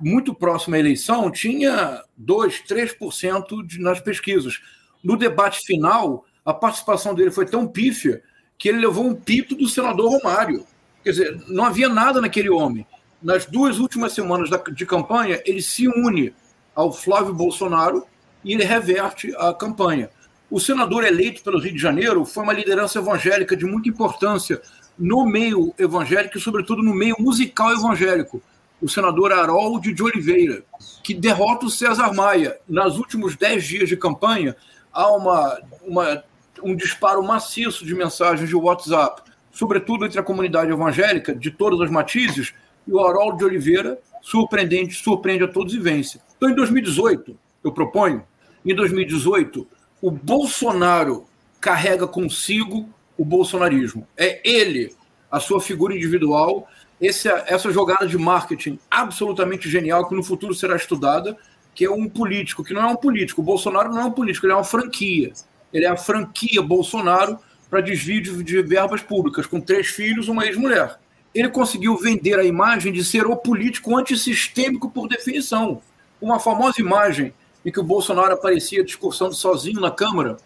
muito 0.00 0.34
próximo 0.34 0.74
à 0.74 0.78
eleição, 0.78 1.30
tinha 1.30 2.02
2, 2.16 2.62
3% 2.68 3.66
de, 3.66 3.78
nas 3.80 4.00
pesquisas. 4.00 4.60
No 5.02 5.16
debate 5.16 5.60
final, 5.64 6.24
a 6.44 6.52
participação 6.52 7.14
dele 7.14 7.30
foi 7.30 7.46
tão 7.46 7.66
pífia 7.66 8.22
que 8.58 8.68
ele 8.68 8.78
levou 8.78 9.06
um 9.06 9.14
pito 9.14 9.54
do 9.54 9.68
senador 9.68 10.10
Romário. 10.10 10.66
Quer 11.02 11.10
dizer, 11.10 11.44
não 11.48 11.64
havia 11.64 11.88
nada 11.88 12.20
naquele 12.20 12.50
homem. 12.50 12.86
Nas 13.22 13.46
duas 13.46 13.78
últimas 13.78 14.12
semanas 14.12 14.50
de 14.74 14.86
campanha, 14.86 15.40
ele 15.46 15.62
se 15.62 15.88
une 15.88 16.34
ao 16.74 16.92
Flávio 16.92 17.34
Bolsonaro 17.34 18.06
e 18.44 18.52
ele 18.52 18.64
reverte 18.64 19.34
a 19.36 19.52
campanha. 19.54 20.10
O 20.50 20.58
senador 20.58 21.04
eleito 21.04 21.44
pelo 21.44 21.60
Rio 21.60 21.72
de 21.72 21.78
Janeiro 21.78 22.24
foi 22.24 22.42
uma 22.42 22.52
liderança 22.52 22.98
evangélica 22.98 23.56
de 23.56 23.64
muita 23.64 23.88
importância 23.88 24.60
no 24.98 25.24
meio 25.24 25.72
evangélico 25.78 26.36
e, 26.36 26.40
sobretudo, 26.40 26.82
no 26.82 26.92
meio 26.92 27.14
musical 27.20 27.72
evangélico. 27.72 28.42
O 28.82 28.88
senador 28.88 29.32
Harold 29.32 29.92
de 29.92 30.02
Oliveira, 30.02 30.64
que 31.04 31.14
derrota 31.14 31.66
o 31.66 31.70
César 31.70 32.12
Maia. 32.12 32.58
Nos 32.68 32.98
últimos 32.98 33.36
dez 33.36 33.64
dias 33.64 33.88
de 33.88 33.96
campanha, 33.96 34.56
há 34.92 35.14
uma, 35.14 35.60
uma, 35.82 36.24
um 36.64 36.74
disparo 36.74 37.22
maciço 37.22 37.86
de 37.86 37.94
mensagens 37.94 38.48
de 38.48 38.56
WhatsApp, 38.56 39.22
sobretudo 39.52 40.04
entre 40.04 40.18
a 40.18 40.22
comunidade 40.22 40.72
evangélica, 40.72 41.32
de 41.32 41.52
todas 41.52 41.80
as 41.80 41.90
matizes, 41.90 42.52
e 42.88 42.92
o 42.92 42.98
Harold 42.98 43.38
de 43.38 43.44
Oliveira, 43.44 44.00
surpreendente, 44.20 44.94
surpreende 44.94 45.44
a 45.44 45.48
todos 45.48 45.74
e 45.74 45.78
vence. 45.78 46.20
Então, 46.36 46.50
em 46.50 46.54
2018, 46.54 47.38
eu 47.62 47.70
proponho, 47.70 48.24
em 48.64 48.74
2018, 48.74 49.66
o 50.00 50.10
Bolsonaro 50.10 51.26
carrega 51.60 52.06
consigo 52.06 52.88
o 53.16 53.24
bolsonarismo. 53.24 54.06
É 54.16 54.40
ele, 54.42 54.94
a 55.30 55.38
sua 55.38 55.60
figura 55.60 55.94
individual, 55.94 56.66
esse, 57.00 57.28
essa 57.28 57.70
jogada 57.70 58.06
de 58.06 58.16
marketing 58.16 58.78
absolutamente 58.90 59.68
genial 59.68 60.08
que 60.08 60.14
no 60.14 60.22
futuro 60.22 60.54
será 60.54 60.76
estudada, 60.76 61.36
que 61.74 61.84
é 61.84 61.90
um 61.90 62.08
político, 62.08 62.64
que 62.64 62.72
não 62.72 62.82
é 62.82 62.86
um 62.86 62.96
político. 62.96 63.40
O 63.40 63.44
Bolsonaro 63.44 63.90
não 63.90 64.00
é 64.00 64.04
um 64.04 64.10
político, 64.10 64.46
ele 64.46 64.52
é 64.52 64.56
uma 64.56 64.64
franquia. 64.64 65.32
Ele 65.72 65.84
é 65.84 65.88
a 65.88 65.96
franquia 65.96 66.62
Bolsonaro 66.62 67.38
para 67.68 67.80
desvio 67.80 68.22
de, 68.22 68.42
de 68.42 68.62
verbas 68.62 69.02
públicas, 69.02 69.46
com 69.46 69.60
três 69.60 69.86
filhos, 69.88 70.28
uma 70.28 70.46
ex-mulher. 70.46 70.98
Ele 71.34 71.48
conseguiu 71.48 71.96
vender 71.96 72.38
a 72.38 72.44
imagem 72.44 72.92
de 72.92 73.04
ser 73.04 73.26
o 73.26 73.36
político 73.36 73.96
antissistêmico 73.96 74.90
por 74.90 75.08
definição. 75.08 75.80
Uma 76.20 76.40
famosa 76.40 76.80
imagem 76.80 77.32
em 77.64 77.70
que 77.70 77.80
o 77.80 77.84
Bolsonaro 77.84 78.32
aparecia 78.32 78.84
discursando 78.84 79.34
sozinho 79.34 79.80
na 79.80 79.90
Câmara, 79.90 80.36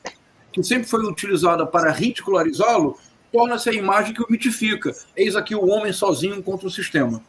que 0.53 0.63
sempre 0.63 0.89
foi 0.89 1.05
utilizada 1.05 1.67
para 1.67 1.93
ridicularizá-lo, 1.93 2.99
torna-se 3.33 3.69
a 3.69 3.73
imagem 3.73 4.15
que 4.15 4.23
o 4.23 4.27
mitifica. 4.31 4.95
Eis 5.17 5.35
aqui 5.37 5.55
o 5.55 5.67
homem 5.67 5.93
sozinho 5.93 6.43
contra 6.43 6.67
o 6.67 6.71
sistema. 6.71 7.23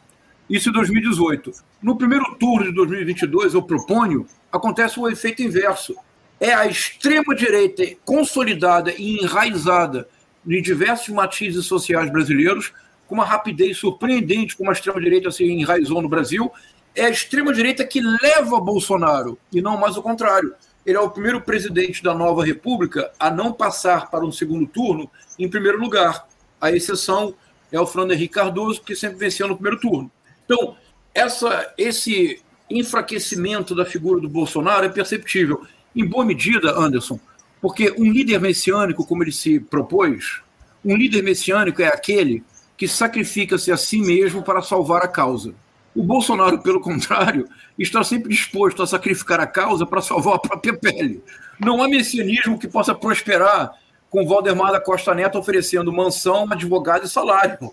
Isso 0.49 0.69
em 0.69 0.73
2018. 0.73 1.51
No 1.81 1.97
primeiro 1.97 2.35
turno 2.35 2.65
de 2.65 2.71
2022, 2.73 3.53
eu 3.53 3.63
proponho, 3.63 4.27
acontece 4.51 4.99
o 4.99 5.09
efeito 5.09 5.41
inverso 5.41 5.95
é 6.39 6.53
a 6.53 6.65
extrema-direita 6.65 7.83
consolidada 8.03 8.93
e 8.97 9.23
enraizada 9.23 10.07
em 10.47 10.61
diversos 10.61 11.09
matizes 11.09 11.65
sociais 11.65 12.11
brasileiros, 12.11 12.73
com 13.07 13.15
uma 13.15 13.25
rapidez 13.25 13.77
surpreendente, 13.77 14.55
como 14.55 14.69
a 14.69 14.73
extrema-direita 14.73 15.31
se 15.31 15.43
enraizou 15.43 16.01
no 16.01 16.09
Brasil, 16.09 16.51
é 16.95 17.05
a 17.05 17.09
extrema-direita 17.09 17.85
que 17.85 18.01
leva 18.01 18.59
Bolsonaro, 18.59 19.37
e 19.51 19.61
não 19.61 19.77
mais 19.77 19.97
o 19.97 20.01
contrário. 20.01 20.53
Ele 20.85 20.97
é 20.97 20.99
o 20.99 21.09
primeiro 21.09 21.41
presidente 21.41 22.01
da 22.01 22.13
nova 22.13 22.45
república 22.45 23.11
a 23.19 23.29
não 23.29 23.51
passar 23.51 24.09
para 24.09 24.25
um 24.25 24.31
segundo 24.31 24.65
turno 24.65 25.09
em 25.37 25.49
primeiro 25.49 25.79
lugar. 25.79 26.27
A 26.61 26.71
exceção 26.71 27.33
é 27.71 27.79
o 27.79 27.87
Fernando 27.87 28.13
Henrique 28.13 28.35
Cardoso, 28.35 28.81
que 28.81 28.95
sempre 28.95 29.17
venceu 29.17 29.47
no 29.47 29.55
primeiro 29.55 29.79
turno. 29.79 30.09
Então, 30.45 30.77
essa, 31.13 31.73
esse 31.77 32.41
enfraquecimento 32.69 33.75
da 33.75 33.83
figura 33.83 34.21
do 34.21 34.29
Bolsonaro 34.29 34.85
é 34.85 34.89
perceptível 34.89 35.65
em 35.95 36.05
boa 36.05 36.23
medida, 36.23 36.77
Anderson, 36.77 37.19
porque 37.61 37.93
um 37.97 38.11
líder 38.11 38.39
messiânico, 38.39 39.05
como 39.05 39.23
ele 39.23 39.31
se 39.31 39.59
propôs, 39.59 40.41
um 40.83 40.95
líder 40.95 41.23
messiânico 41.23 41.81
é 41.81 41.87
aquele 41.87 42.43
que 42.77 42.87
sacrifica-se 42.87 43.71
a 43.71 43.77
si 43.77 43.99
mesmo 43.99 44.43
para 44.43 44.61
salvar 44.61 45.01
a 45.03 45.07
causa. 45.07 45.53
O 45.95 46.03
Bolsonaro, 46.03 46.61
pelo 46.61 46.81
contrário, 46.81 47.47
está 47.79 48.03
sempre 48.03 48.29
disposto 48.29 48.83
a 48.83 48.87
sacrificar 48.87 49.39
a 49.39 49.47
causa 49.47 49.85
para 49.85 50.01
salvar 50.01 50.35
a 50.35 50.39
própria 50.39 50.77
pele. 50.77 51.23
Não 51.59 51.81
há 51.81 51.87
messianismo 51.87 52.59
que 52.59 52.67
possa 52.67 52.93
prosperar 52.93 53.71
com 54.09 54.27
Valdemar 54.27 54.71
da 54.71 54.79
Costa 54.79 55.15
Neto 55.15 55.37
oferecendo 55.37 55.91
mansão, 55.93 56.47
advogado 56.51 57.05
e 57.05 57.09
salário. 57.09 57.71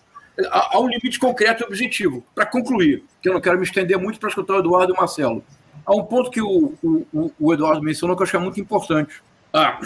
Há 0.51 0.79
um 0.81 0.89
limite 0.89 1.19
concreto 1.19 1.63
e 1.63 1.67
objetivo. 1.67 2.25
Para 2.35 2.47
concluir, 2.47 3.05
que 3.21 3.29
eu 3.29 3.35
não 3.35 3.41
quero 3.41 3.59
me 3.59 3.65
estender 3.65 3.99
muito 3.99 4.19
para 4.19 4.29
escutar 4.29 4.55
o 4.55 4.59
Eduardo 4.61 4.93
e 4.93 4.97
o 4.97 4.99
Marcelo 4.99 5.45
há 5.85 5.95
um 5.95 6.05
ponto 6.05 6.31
que 6.31 6.41
o, 6.41 6.75
o, 6.83 7.33
o 7.39 7.53
Eduardo 7.53 7.83
mencionou 7.83 8.17
que 8.17 8.23
eu 8.23 8.25
acho 8.25 8.33
que 8.33 8.37
é 8.37 8.41
muito 8.41 8.61
importante. 8.61 9.23
Ah, 9.53 9.79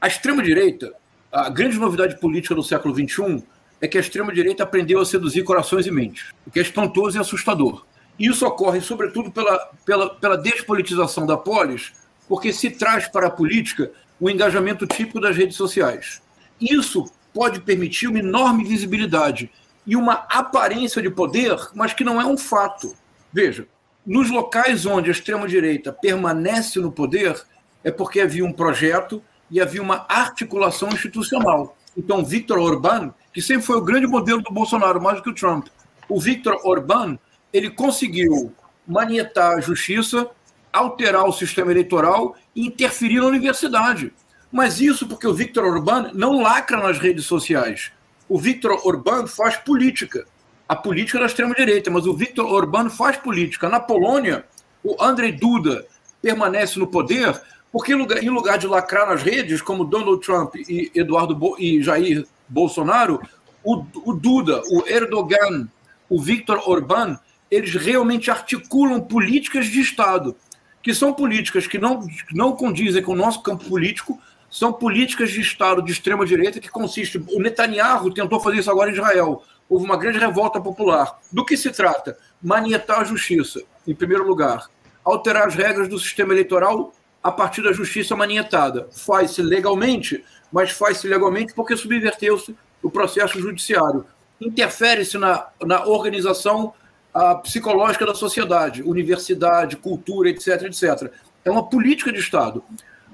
a 0.00 0.06
extrema-direita, 0.06 0.92
a 1.30 1.48
grande 1.50 1.78
novidade 1.78 2.18
política 2.18 2.54
do 2.54 2.62
século 2.62 2.94
XXI 2.94 3.44
é 3.80 3.88
que 3.88 3.96
a 3.96 4.00
extrema-direita 4.00 4.62
aprendeu 4.62 5.00
a 5.00 5.06
seduzir 5.06 5.42
corações 5.42 5.86
e 5.86 5.90
mentes, 5.90 6.30
o 6.46 6.50
que 6.50 6.58
é 6.58 6.62
espantoso 6.62 7.16
e 7.16 7.20
assustador. 7.20 7.84
Isso 8.18 8.46
ocorre, 8.46 8.80
sobretudo, 8.80 9.30
pela, 9.30 9.70
pela, 9.84 10.10
pela 10.14 10.36
despolitização 10.36 11.24
da 11.26 11.36
polis, 11.36 11.92
porque 12.28 12.52
se 12.52 12.70
traz 12.70 13.08
para 13.08 13.28
a 13.28 13.30
política 13.30 13.90
o 14.20 14.28
engajamento 14.28 14.86
típico 14.86 15.20
das 15.20 15.36
redes 15.36 15.56
sociais. 15.56 16.20
Isso 16.60 17.10
pode 17.32 17.60
permitir 17.60 18.08
uma 18.08 18.18
enorme 18.18 18.64
visibilidade 18.64 19.50
e 19.86 19.96
uma 19.96 20.26
aparência 20.28 21.00
de 21.00 21.08
poder, 21.08 21.56
mas 21.74 21.94
que 21.94 22.04
não 22.04 22.20
é 22.20 22.26
um 22.26 22.36
fato. 22.36 22.94
Veja, 23.32 23.66
nos 24.06 24.30
locais 24.30 24.84
onde 24.84 25.08
a 25.08 25.12
extrema-direita 25.12 25.92
permanece 25.92 26.78
no 26.78 26.92
poder, 26.92 27.40
é 27.82 27.90
porque 27.90 28.20
havia 28.20 28.44
um 28.44 28.52
projeto 28.52 29.22
e 29.50 29.60
havia 29.60 29.82
uma 29.82 30.04
articulação 30.08 30.90
institucional. 30.90 31.76
Então, 31.96 32.24
Viktor 32.24 32.58
Orbán, 32.58 33.12
que 33.32 33.42
sempre 33.42 33.62
foi 33.62 33.76
o 33.76 33.82
grande 33.82 34.06
modelo 34.06 34.42
do 34.42 34.52
Bolsonaro, 34.52 35.00
mais 35.00 35.18
do 35.18 35.22
que 35.22 35.30
o 35.30 35.34
Trump, 35.34 35.66
o 36.08 36.20
Viktor 36.20 36.60
Orbán, 36.64 37.18
ele 37.52 37.70
conseguiu 37.70 38.52
manietar 38.86 39.56
a 39.56 39.60
justiça, 39.60 40.28
alterar 40.72 41.24
o 41.24 41.32
sistema 41.32 41.70
eleitoral 41.70 42.36
e 42.54 42.66
interferir 42.66 43.20
na 43.20 43.26
universidade. 43.26 44.12
Mas 44.50 44.80
isso 44.80 45.06
porque 45.06 45.26
o 45.26 45.34
Viktor 45.34 45.64
Orbán 45.64 46.10
não 46.14 46.42
lacra 46.42 46.78
nas 46.78 46.98
redes 46.98 47.24
sociais. 47.26 47.92
O 48.28 48.38
Viktor 48.38 48.80
Orbán 48.84 49.26
faz 49.26 49.56
política 49.56 50.26
a 50.70 50.76
política 50.76 51.18
da 51.18 51.26
extrema-direita, 51.26 51.90
mas 51.90 52.06
o 52.06 52.16
Viktor 52.16 52.46
Orbán 52.46 52.88
faz 52.88 53.16
política. 53.16 53.68
Na 53.68 53.80
Polônia, 53.80 54.44
o 54.84 55.02
Andrzej 55.02 55.32
Duda 55.32 55.84
permanece 56.22 56.78
no 56.78 56.86
poder 56.86 57.42
porque, 57.72 57.92
em 57.92 58.30
lugar 58.30 58.58
de 58.58 58.66
lacrar 58.66 59.08
nas 59.08 59.22
redes, 59.22 59.62
como 59.62 59.84
Donald 59.84 60.24
Trump 60.24 60.56
e 60.56 60.90
Eduardo 60.94 61.34
Bo 61.34 61.56
e 61.58 61.82
Jair 61.82 62.26
Bolsonaro, 62.48 63.20
o, 63.62 63.84
o 64.04 64.12
Duda, 64.12 64.60
o 64.70 64.86
Erdogan, 64.86 65.68
o 66.08 66.20
Viktor 66.20 66.68
Orbán, 66.68 67.18
eles 67.50 67.74
realmente 67.74 68.30
articulam 68.30 69.00
políticas 69.00 69.66
de 69.66 69.80
Estado, 69.80 70.36
que 70.82 70.94
são 70.94 71.12
políticas 71.12 71.66
que 71.66 71.78
não, 71.78 72.06
não 72.32 72.52
condizem 72.52 73.02
com 73.02 73.12
o 73.12 73.16
nosso 73.16 73.42
campo 73.42 73.64
político, 73.66 74.20
são 74.50 74.72
políticas 74.72 75.30
de 75.30 75.40
Estado 75.40 75.82
de 75.82 75.92
extrema-direita 75.92 76.58
que 76.58 76.68
consiste. 76.68 77.18
O 77.18 77.40
Netanyahu 77.40 78.12
tentou 78.12 78.40
fazer 78.40 78.58
isso 78.58 78.70
agora 78.70 78.90
em 78.90 78.94
Israel 78.94 79.42
houve 79.70 79.84
uma 79.84 79.96
grande 79.96 80.18
revolta 80.18 80.60
popular. 80.60 81.16
Do 81.32 81.44
que 81.44 81.56
se 81.56 81.70
trata? 81.70 82.18
Manietar 82.42 83.00
a 83.00 83.04
justiça, 83.04 83.62
em 83.86 83.94
primeiro 83.94 84.26
lugar. 84.26 84.68
Alterar 85.04 85.46
as 85.46 85.54
regras 85.54 85.88
do 85.88 85.98
sistema 85.98 86.34
eleitoral 86.34 86.92
a 87.22 87.30
partir 87.30 87.62
da 87.62 87.72
justiça 87.72 88.16
manietada. 88.16 88.88
Faz-se 88.92 89.42
legalmente, 89.42 90.24
mas 90.52 90.70
faz-se 90.70 91.06
legalmente 91.06 91.54
porque 91.54 91.76
subverteu-se 91.76 92.56
o 92.82 92.90
processo 92.90 93.40
judiciário. 93.40 94.06
Interfere-se 94.40 95.18
na, 95.18 95.48
na 95.62 95.86
organização 95.86 96.72
a, 97.12 97.34
psicológica 97.34 98.06
da 98.06 98.14
sociedade, 98.14 98.82
universidade, 98.82 99.76
cultura, 99.76 100.30
etc, 100.30 100.62
etc. 100.62 101.12
É 101.44 101.50
uma 101.50 101.68
política 101.68 102.12
de 102.12 102.18
Estado. 102.18 102.64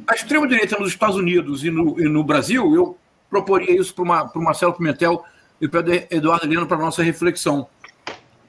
A 0.06 0.14
extrema-direita 0.14 0.78
nos 0.78 0.90
Estados 0.90 1.16
Unidos 1.16 1.64
e 1.64 1.70
no, 1.70 1.98
e 2.00 2.04
no 2.04 2.22
Brasil, 2.22 2.74
eu 2.74 2.96
proporia 3.28 3.80
isso 3.80 3.94
para 3.94 4.30
o 4.34 4.42
Marcelo 4.42 4.74
Pimentel, 4.74 5.24
e 5.60 5.68
para 5.68 5.82
Eduardo 6.10 6.46
Lino 6.46 6.66
para 6.66 6.76
nossa 6.76 7.02
reflexão. 7.02 7.68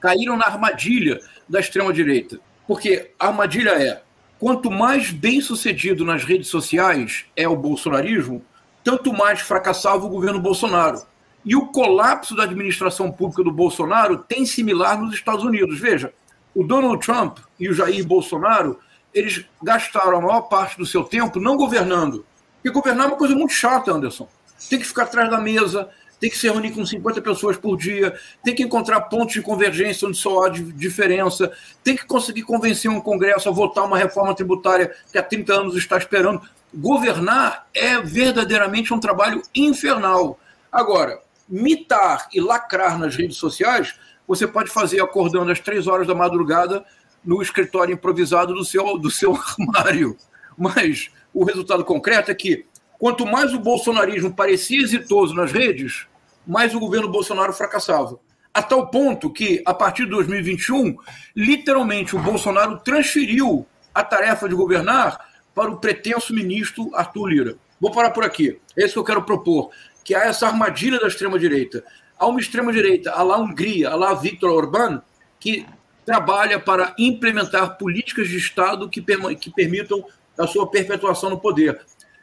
Caíram 0.00 0.36
na 0.36 0.46
armadilha 0.46 1.18
da 1.48 1.60
extrema-direita. 1.60 2.38
Porque 2.66 3.12
a 3.18 3.28
armadilha 3.28 3.70
é: 3.70 4.02
quanto 4.38 4.70
mais 4.70 5.10
bem 5.10 5.40
sucedido 5.40 6.04
nas 6.04 6.24
redes 6.24 6.48
sociais 6.48 7.24
é 7.36 7.48
o 7.48 7.56
bolsonarismo, 7.56 8.42
tanto 8.84 9.12
mais 9.12 9.40
fracassava 9.40 10.06
o 10.06 10.08
governo 10.08 10.40
Bolsonaro. 10.40 11.02
E 11.44 11.56
o 11.56 11.66
colapso 11.66 12.34
da 12.36 12.44
administração 12.44 13.10
pública 13.10 13.42
do 13.42 13.52
Bolsonaro 13.52 14.18
tem 14.18 14.44
similar 14.46 15.00
nos 15.00 15.14
Estados 15.14 15.44
Unidos. 15.44 15.78
Veja, 15.78 16.12
o 16.54 16.64
Donald 16.64 17.04
Trump 17.04 17.38
e 17.58 17.68
o 17.68 17.74
Jair 17.74 18.06
Bolsonaro, 18.06 18.78
eles 19.14 19.44
gastaram 19.62 20.18
a 20.18 20.20
maior 20.20 20.42
parte 20.42 20.76
do 20.76 20.86
seu 20.86 21.04
tempo 21.04 21.40
não 21.40 21.56
governando. 21.56 22.24
Porque 22.56 22.70
governar 22.70 23.06
é 23.06 23.08
uma 23.10 23.16
coisa 23.16 23.34
muito 23.34 23.52
chata, 23.52 23.92
Anderson. 23.92 24.28
Tem 24.68 24.78
que 24.78 24.84
ficar 24.84 25.04
atrás 25.04 25.30
da 25.30 25.40
mesa, 25.40 25.88
tem 26.20 26.28
que 26.28 26.36
se 26.36 26.48
reunir 26.48 26.72
com 26.72 26.84
50 26.84 27.22
pessoas 27.22 27.56
por 27.56 27.76
dia, 27.76 28.18
tem 28.42 28.54
que 28.54 28.62
encontrar 28.62 29.02
pontos 29.02 29.34
de 29.34 29.42
convergência 29.42 30.06
onde 30.08 30.16
só 30.16 30.44
há 30.44 30.48
diferença, 30.48 31.52
tem 31.82 31.96
que 31.96 32.04
conseguir 32.04 32.42
convencer 32.42 32.90
um 32.90 33.00
Congresso 33.00 33.48
a 33.48 33.52
votar 33.52 33.84
uma 33.84 33.98
reforma 33.98 34.34
tributária 34.34 34.92
que 35.10 35.18
há 35.18 35.22
30 35.22 35.52
anos 35.52 35.76
está 35.76 35.96
esperando. 35.96 36.42
Governar 36.74 37.66
é 37.72 38.00
verdadeiramente 38.00 38.92
um 38.92 39.00
trabalho 39.00 39.42
infernal. 39.54 40.38
Agora, 40.70 41.20
mitar 41.48 42.28
e 42.32 42.40
lacrar 42.40 42.98
nas 42.98 43.16
redes 43.16 43.36
sociais, 43.36 43.94
você 44.26 44.46
pode 44.46 44.70
fazer 44.70 45.00
acordando 45.00 45.50
às 45.50 45.60
três 45.60 45.86
horas 45.86 46.06
da 46.06 46.14
madrugada 46.14 46.84
no 47.24 47.40
escritório 47.40 47.94
improvisado 47.94 48.54
do 48.54 48.64
seu, 48.64 48.98
do 48.98 49.10
seu 49.10 49.34
armário. 49.58 50.16
Mas 50.56 51.10
o 51.32 51.44
resultado 51.44 51.84
concreto 51.84 52.30
é 52.30 52.34
que 52.34 52.66
Quanto 52.98 53.24
mais 53.24 53.54
o 53.54 53.60
bolsonarismo 53.60 54.34
parecia 54.34 54.82
exitoso 54.82 55.32
nas 55.32 55.52
redes, 55.52 56.07
mais 56.48 56.74
o 56.74 56.80
governo 56.80 57.10
Bolsonaro 57.10 57.52
fracassava. 57.52 58.18
A 58.54 58.62
tal 58.62 58.88
ponto 58.88 59.30
que, 59.30 59.62
a 59.66 59.74
partir 59.74 60.04
de 60.04 60.10
2021, 60.10 60.96
literalmente 61.36 62.16
o 62.16 62.18
Bolsonaro 62.18 62.78
transferiu 62.78 63.66
a 63.94 64.02
tarefa 64.02 64.48
de 64.48 64.54
governar 64.54 65.28
para 65.54 65.70
o 65.70 65.76
pretenso 65.76 66.34
ministro 66.34 66.90
Arthur 66.94 67.26
Lira. 67.26 67.56
Vou 67.78 67.92
parar 67.92 68.10
por 68.10 68.24
aqui. 68.24 68.58
É 68.76 68.84
isso 68.84 68.94
que 68.94 68.98
eu 68.98 69.04
quero 69.04 69.22
propor, 69.22 69.70
que 70.02 70.14
há 70.14 70.24
essa 70.24 70.46
armadilha 70.46 70.98
da 70.98 71.06
extrema-direita. 71.06 71.84
Há 72.18 72.26
uma 72.26 72.40
extrema-direita, 72.40 73.12
a 73.12 73.22
lá 73.22 73.38
Hungria, 73.38 73.90
a 73.90 73.94
lá 73.94 74.14
Viktor 74.14 74.50
Orbán, 74.50 75.02
que 75.38 75.66
trabalha 76.06 76.58
para 76.58 76.94
implementar 76.98 77.76
políticas 77.76 78.28
de 78.28 78.38
Estado 78.38 78.88
que, 78.88 79.04
que 79.38 79.50
permitam 79.50 80.02
a 80.38 80.46
sua 80.46 80.68
perpetuação 80.68 81.28
no 81.28 81.38
poder. 81.38 81.78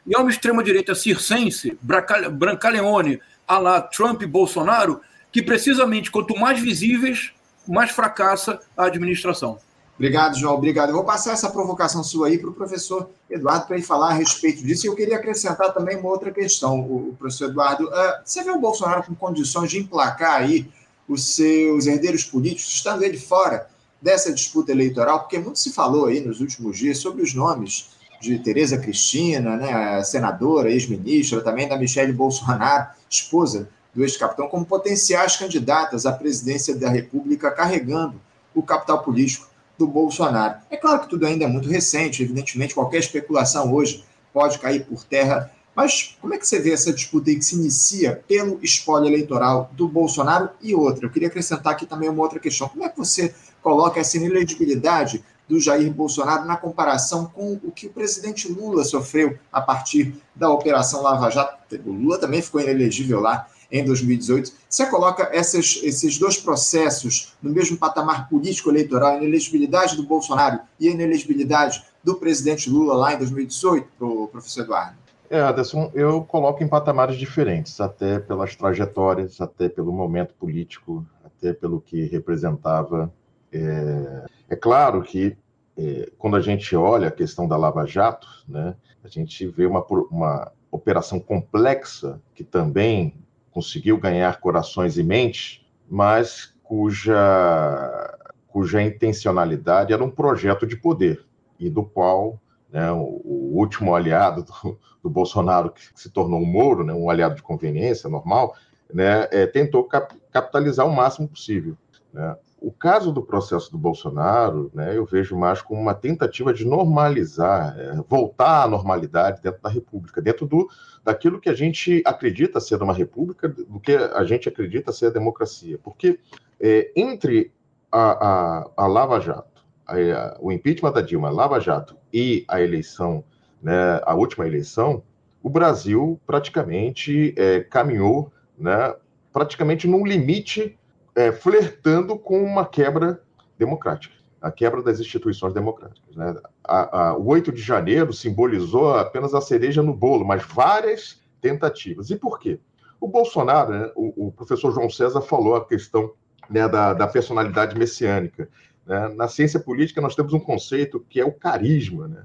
E 0.06 0.14
há 0.14 0.20
uma 0.20 0.30
extrema-direita 0.30 0.94
circense, 0.94 1.78
Brancaleone, 1.80 3.20
a 3.46 3.58
lá 3.58 3.80
Trump 3.80 4.22
e 4.22 4.26
Bolsonaro, 4.26 5.00
que 5.30 5.42
precisamente 5.42 6.10
quanto 6.10 6.38
mais 6.38 6.60
visíveis, 6.60 7.32
mais 7.66 7.90
fracassa 7.90 8.60
a 8.76 8.86
administração. 8.86 9.58
Obrigado, 9.96 10.38
João. 10.38 10.54
Obrigado. 10.54 10.90
Eu 10.90 10.96
vou 10.96 11.04
passar 11.04 11.32
essa 11.32 11.50
provocação 11.50 12.04
sua 12.04 12.28
aí 12.28 12.38
para 12.38 12.50
o 12.50 12.52
professor 12.52 13.08
Eduardo 13.30 13.66
para 13.66 13.76
ele 13.76 13.84
falar 13.84 14.10
a 14.10 14.12
respeito 14.12 14.62
disso. 14.62 14.86
E 14.86 14.88
eu 14.88 14.94
queria 14.94 15.16
acrescentar 15.16 15.72
também 15.72 15.96
uma 15.96 16.10
outra 16.10 16.30
questão, 16.30 16.80
o 16.80 17.16
professor 17.18 17.48
Eduardo. 17.48 17.84
Uh, 17.88 17.92
você 18.22 18.44
vê 18.44 18.50
o 18.50 18.60
Bolsonaro 18.60 19.04
com 19.04 19.14
condições 19.14 19.70
de 19.70 19.78
emplacar 19.78 20.42
aí 20.42 20.70
os 21.08 21.34
seus 21.34 21.86
herdeiros 21.86 22.24
políticos, 22.24 22.74
estando 22.74 23.02
ele 23.02 23.16
fora 23.16 23.68
dessa 24.00 24.32
disputa 24.32 24.70
eleitoral? 24.70 25.20
Porque 25.20 25.38
muito 25.38 25.58
se 25.58 25.72
falou 25.72 26.06
aí 26.06 26.20
nos 26.20 26.40
últimos 26.40 26.76
dias 26.76 26.98
sobre 26.98 27.22
os 27.22 27.32
nomes 27.32 27.88
de 28.20 28.38
Tereza 28.38 28.76
Cristina, 28.76 29.56
né, 29.56 30.02
senadora, 30.02 30.70
ex-ministra, 30.70 31.40
também 31.40 31.68
da 31.68 31.78
Michelle 31.78 32.12
Bolsonaro, 32.12 32.88
esposa 33.08 33.68
do 33.94 34.02
ex-capitão, 34.02 34.48
como 34.48 34.66
potenciais 34.66 35.36
candidatas 35.36 36.04
à 36.04 36.12
presidência 36.12 36.74
da 36.74 36.90
República, 36.90 37.50
carregando 37.50 38.20
o 38.54 38.62
capital 38.62 39.02
político 39.02 39.48
do 39.78 39.86
Bolsonaro. 39.86 40.58
É 40.70 40.76
claro 40.76 41.00
que 41.00 41.08
tudo 41.08 41.26
ainda 41.26 41.44
é 41.44 41.48
muito 41.48 41.68
recente, 41.68 42.22
evidentemente, 42.22 42.74
qualquer 42.74 42.98
especulação 42.98 43.72
hoje 43.72 44.04
pode 44.32 44.58
cair 44.58 44.84
por 44.84 45.02
terra, 45.04 45.50
mas 45.74 46.16
como 46.20 46.32
é 46.32 46.38
que 46.38 46.46
você 46.46 46.58
vê 46.58 46.72
essa 46.72 46.92
disputa 46.92 47.28
aí 47.28 47.36
que 47.36 47.44
se 47.44 47.54
inicia 47.54 48.22
pelo 48.26 48.58
espólio 48.62 49.08
eleitoral 49.08 49.70
do 49.74 49.86
Bolsonaro 49.86 50.48
e 50.62 50.74
outra? 50.74 51.04
Eu 51.04 51.10
queria 51.10 51.28
acrescentar 51.28 51.74
aqui 51.74 51.84
também 51.84 52.08
uma 52.08 52.22
outra 52.22 52.40
questão. 52.40 52.66
Como 52.66 52.82
é 52.82 52.88
que 52.88 52.96
você 52.96 53.34
coloca 53.62 54.00
essa 54.00 54.16
inelegibilidade 54.16 55.22
do 55.48 55.60
Jair 55.60 55.92
Bolsonaro 55.92 56.44
na 56.44 56.56
comparação 56.56 57.26
com 57.26 57.52
o 57.62 57.70
que 57.70 57.86
o 57.86 57.90
presidente 57.90 58.50
Lula 58.50 58.84
sofreu 58.84 59.38
a 59.52 59.60
partir 59.60 60.14
da 60.34 60.50
Operação 60.50 61.02
Lava 61.02 61.30
Jato? 61.30 61.56
O 61.84 61.92
Lula 61.92 62.18
também 62.18 62.42
ficou 62.42 62.60
inelegível 62.60 63.20
lá 63.20 63.46
em 63.70 63.84
2018. 63.84 64.52
Você 64.68 64.86
coloca 64.86 65.28
essas, 65.32 65.80
esses 65.82 66.18
dois 66.18 66.36
processos 66.36 67.34
no 67.42 67.50
mesmo 67.50 67.76
patamar 67.76 68.28
político-eleitoral, 68.28 69.12
a 69.12 69.16
inelegibilidade 69.16 69.96
do 69.96 70.04
Bolsonaro 70.04 70.60
e 70.78 70.88
a 70.88 70.92
inelegibilidade 70.92 71.84
do 72.02 72.14
presidente 72.14 72.70
Lula 72.70 72.94
lá 72.94 73.14
em 73.14 73.18
2018, 73.18 73.88
pro 73.98 74.28
professor 74.28 74.62
Eduardo? 74.62 74.96
É, 75.28 75.40
Aderson, 75.40 75.90
eu 75.92 76.22
coloco 76.22 76.62
em 76.62 76.68
patamares 76.68 77.16
diferentes, 77.16 77.80
até 77.80 78.20
pelas 78.20 78.54
trajetórias, 78.54 79.40
até 79.40 79.68
pelo 79.68 79.92
momento 79.92 80.32
político, 80.34 81.04
até 81.24 81.52
pelo 81.52 81.80
que 81.80 82.04
representava. 82.04 83.12
É, 83.52 84.26
é 84.50 84.56
claro 84.56 85.02
que 85.02 85.36
é, 85.76 86.10
quando 86.18 86.36
a 86.36 86.40
gente 86.40 86.74
olha 86.74 87.08
a 87.08 87.12
questão 87.12 87.46
da 87.46 87.56
Lava 87.56 87.86
Jato, 87.86 88.28
né, 88.48 88.74
a 89.04 89.08
gente 89.08 89.46
vê 89.46 89.66
uma, 89.66 89.84
uma 90.10 90.52
operação 90.70 91.20
complexa 91.20 92.20
que 92.34 92.42
também 92.42 93.14
conseguiu 93.50 93.98
ganhar 93.98 94.40
corações 94.40 94.98
e 94.98 95.02
mentes, 95.02 95.64
mas 95.88 96.54
cuja, 96.62 98.18
cuja 98.48 98.82
intencionalidade 98.82 99.92
era 99.92 100.04
um 100.04 100.10
projeto 100.10 100.66
de 100.66 100.76
poder, 100.76 101.24
e 101.58 101.70
do 101.70 101.84
qual 101.84 102.40
né, 102.70 102.90
o, 102.92 103.20
o, 103.24 103.52
último 103.56 103.94
aliado 103.94 104.44
do, 104.44 104.78
do, 105.02 105.08
Bolsonaro, 105.08 105.70
que 105.70 105.82
se 105.94 106.10
tornou 106.10 106.40
um 106.40 106.44
Moro, 106.44 106.84
né, 106.84 106.92
um 106.92 107.08
aliado 107.08 107.36
de 107.36 107.42
conveniência 107.42 108.10
normal, 108.10 108.54
né, 108.92 109.28
é, 109.30 109.46
tentou 109.46 109.84
cap, 109.84 110.14
capitalizar 110.30 110.86
o 110.86 110.94
máximo 110.94 111.28
possível. 111.28 111.76
Né. 112.12 112.36
O 112.58 112.72
caso 112.72 113.12
do 113.12 113.22
processo 113.22 113.70
do 113.70 113.76
Bolsonaro, 113.76 114.70
né, 114.72 114.96
eu 114.96 115.04
vejo 115.04 115.36
mais 115.36 115.60
como 115.60 115.80
uma 115.80 115.94
tentativa 115.94 116.54
de 116.54 116.64
normalizar, 116.64 117.78
é, 117.78 117.94
voltar 118.08 118.62
à 118.62 118.68
normalidade 118.68 119.42
dentro 119.42 119.60
da 119.60 119.68
República, 119.68 120.22
dentro 120.22 120.46
do, 120.46 120.68
daquilo 121.04 121.38
que 121.38 121.50
a 121.50 121.54
gente 121.54 122.02
acredita 122.06 122.58
ser 122.58 122.82
uma 122.82 122.94
República, 122.94 123.46
do 123.46 123.78
que 123.78 123.92
a 123.92 124.24
gente 124.24 124.48
acredita 124.48 124.90
ser 124.90 125.06
a 125.06 125.10
democracia. 125.10 125.78
Porque 125.82 126.18
é, 126.58 126.90
entre 126.96 127.52
a, 127.92 128.26
a, 128.26 128.70
a, 128.76 128.86
Lava 128.86 129.20
Jato, 129.20 129.62
a, 129.86 130.38
o 130.40 130.50
impeachment 130.50 130.92
da 130.92 131.02
Dilma, 131.02 131.28
Lava 131.28 131.60
Jato 131.60 131.96
e 132.12 132.44
a 132.48 132.60
eleição, 132.60 133.22
né, 133.62 134.00
a 134.02 134.14
última 134.14 134.46
eleição, 134.46 135.02
o 135.42 135.50
Brasil 135.50 136.18
praticamente 136.26 137.34
é, 137.36 137.60
caminhou 137.60 138.32
né, 138.58 138.94
praticamente 139.30 139.86
num 139.86 140.06
limite 140.06 140.78
é, 141.16 141.32
flertando 141.32 142.18
com 142.18 142.44
uma 142.44 142.66
quebra 142.66 143.22
democrática, 143.58 144.14
a 144.40 144.52
quebra 144.52 144.82
das 144.82 145.00
instituições 145.00 145.54
democráticas. 145.54 146.14
Né? 146.14 146.34
A, 146.62 147.08
a, 147.08 147.16
o 147.16 147.26
8 147.28 147.50
de 147.50 147.62
janeiro 147.62 148.12
simbolizou 148.12 148.94
apenas 148.94 149.34
a 149.34 149.40
cereja 149.40 149.82
no 149.82 149.94
bolo, 149.94 150.26
mas 150.26 150.44
várias 150.44 151.22
tentativas. 151.40 152.10
E 152.10 152.16
por 152.16 152.38
quê? 152.38 152.60
O 153.00 153.08
Bolsonaro, 153.08 153.72
né, 153.72 153.90
o, 153.96 154.26
o, 154.26 154.32
professor 154.32 154.72
João 154.72 154.90
César 154.90 155.22
falou 155.22 155.56
a 155.56 155.64
questão 155.64 156.12
né, 156.50 156.68
da, 156.68 156.92
da, 156.92 157.06
personalidade 157.06 157.76
messiânica. 157.78 158.48
Né? 158.86 159.08
Na 159.16 159.26
ciência 159.26 159.58
política, 159.58 160.00
nós 160.02 160.14
temos 160.14 160.34
um 160.34 160.40
conceito 160.40 161.04
que 161.08 161.18
é 161.18 161.24
o 161.24 161.32
carisma. 161.32 162.08
Né? 162.08 162.24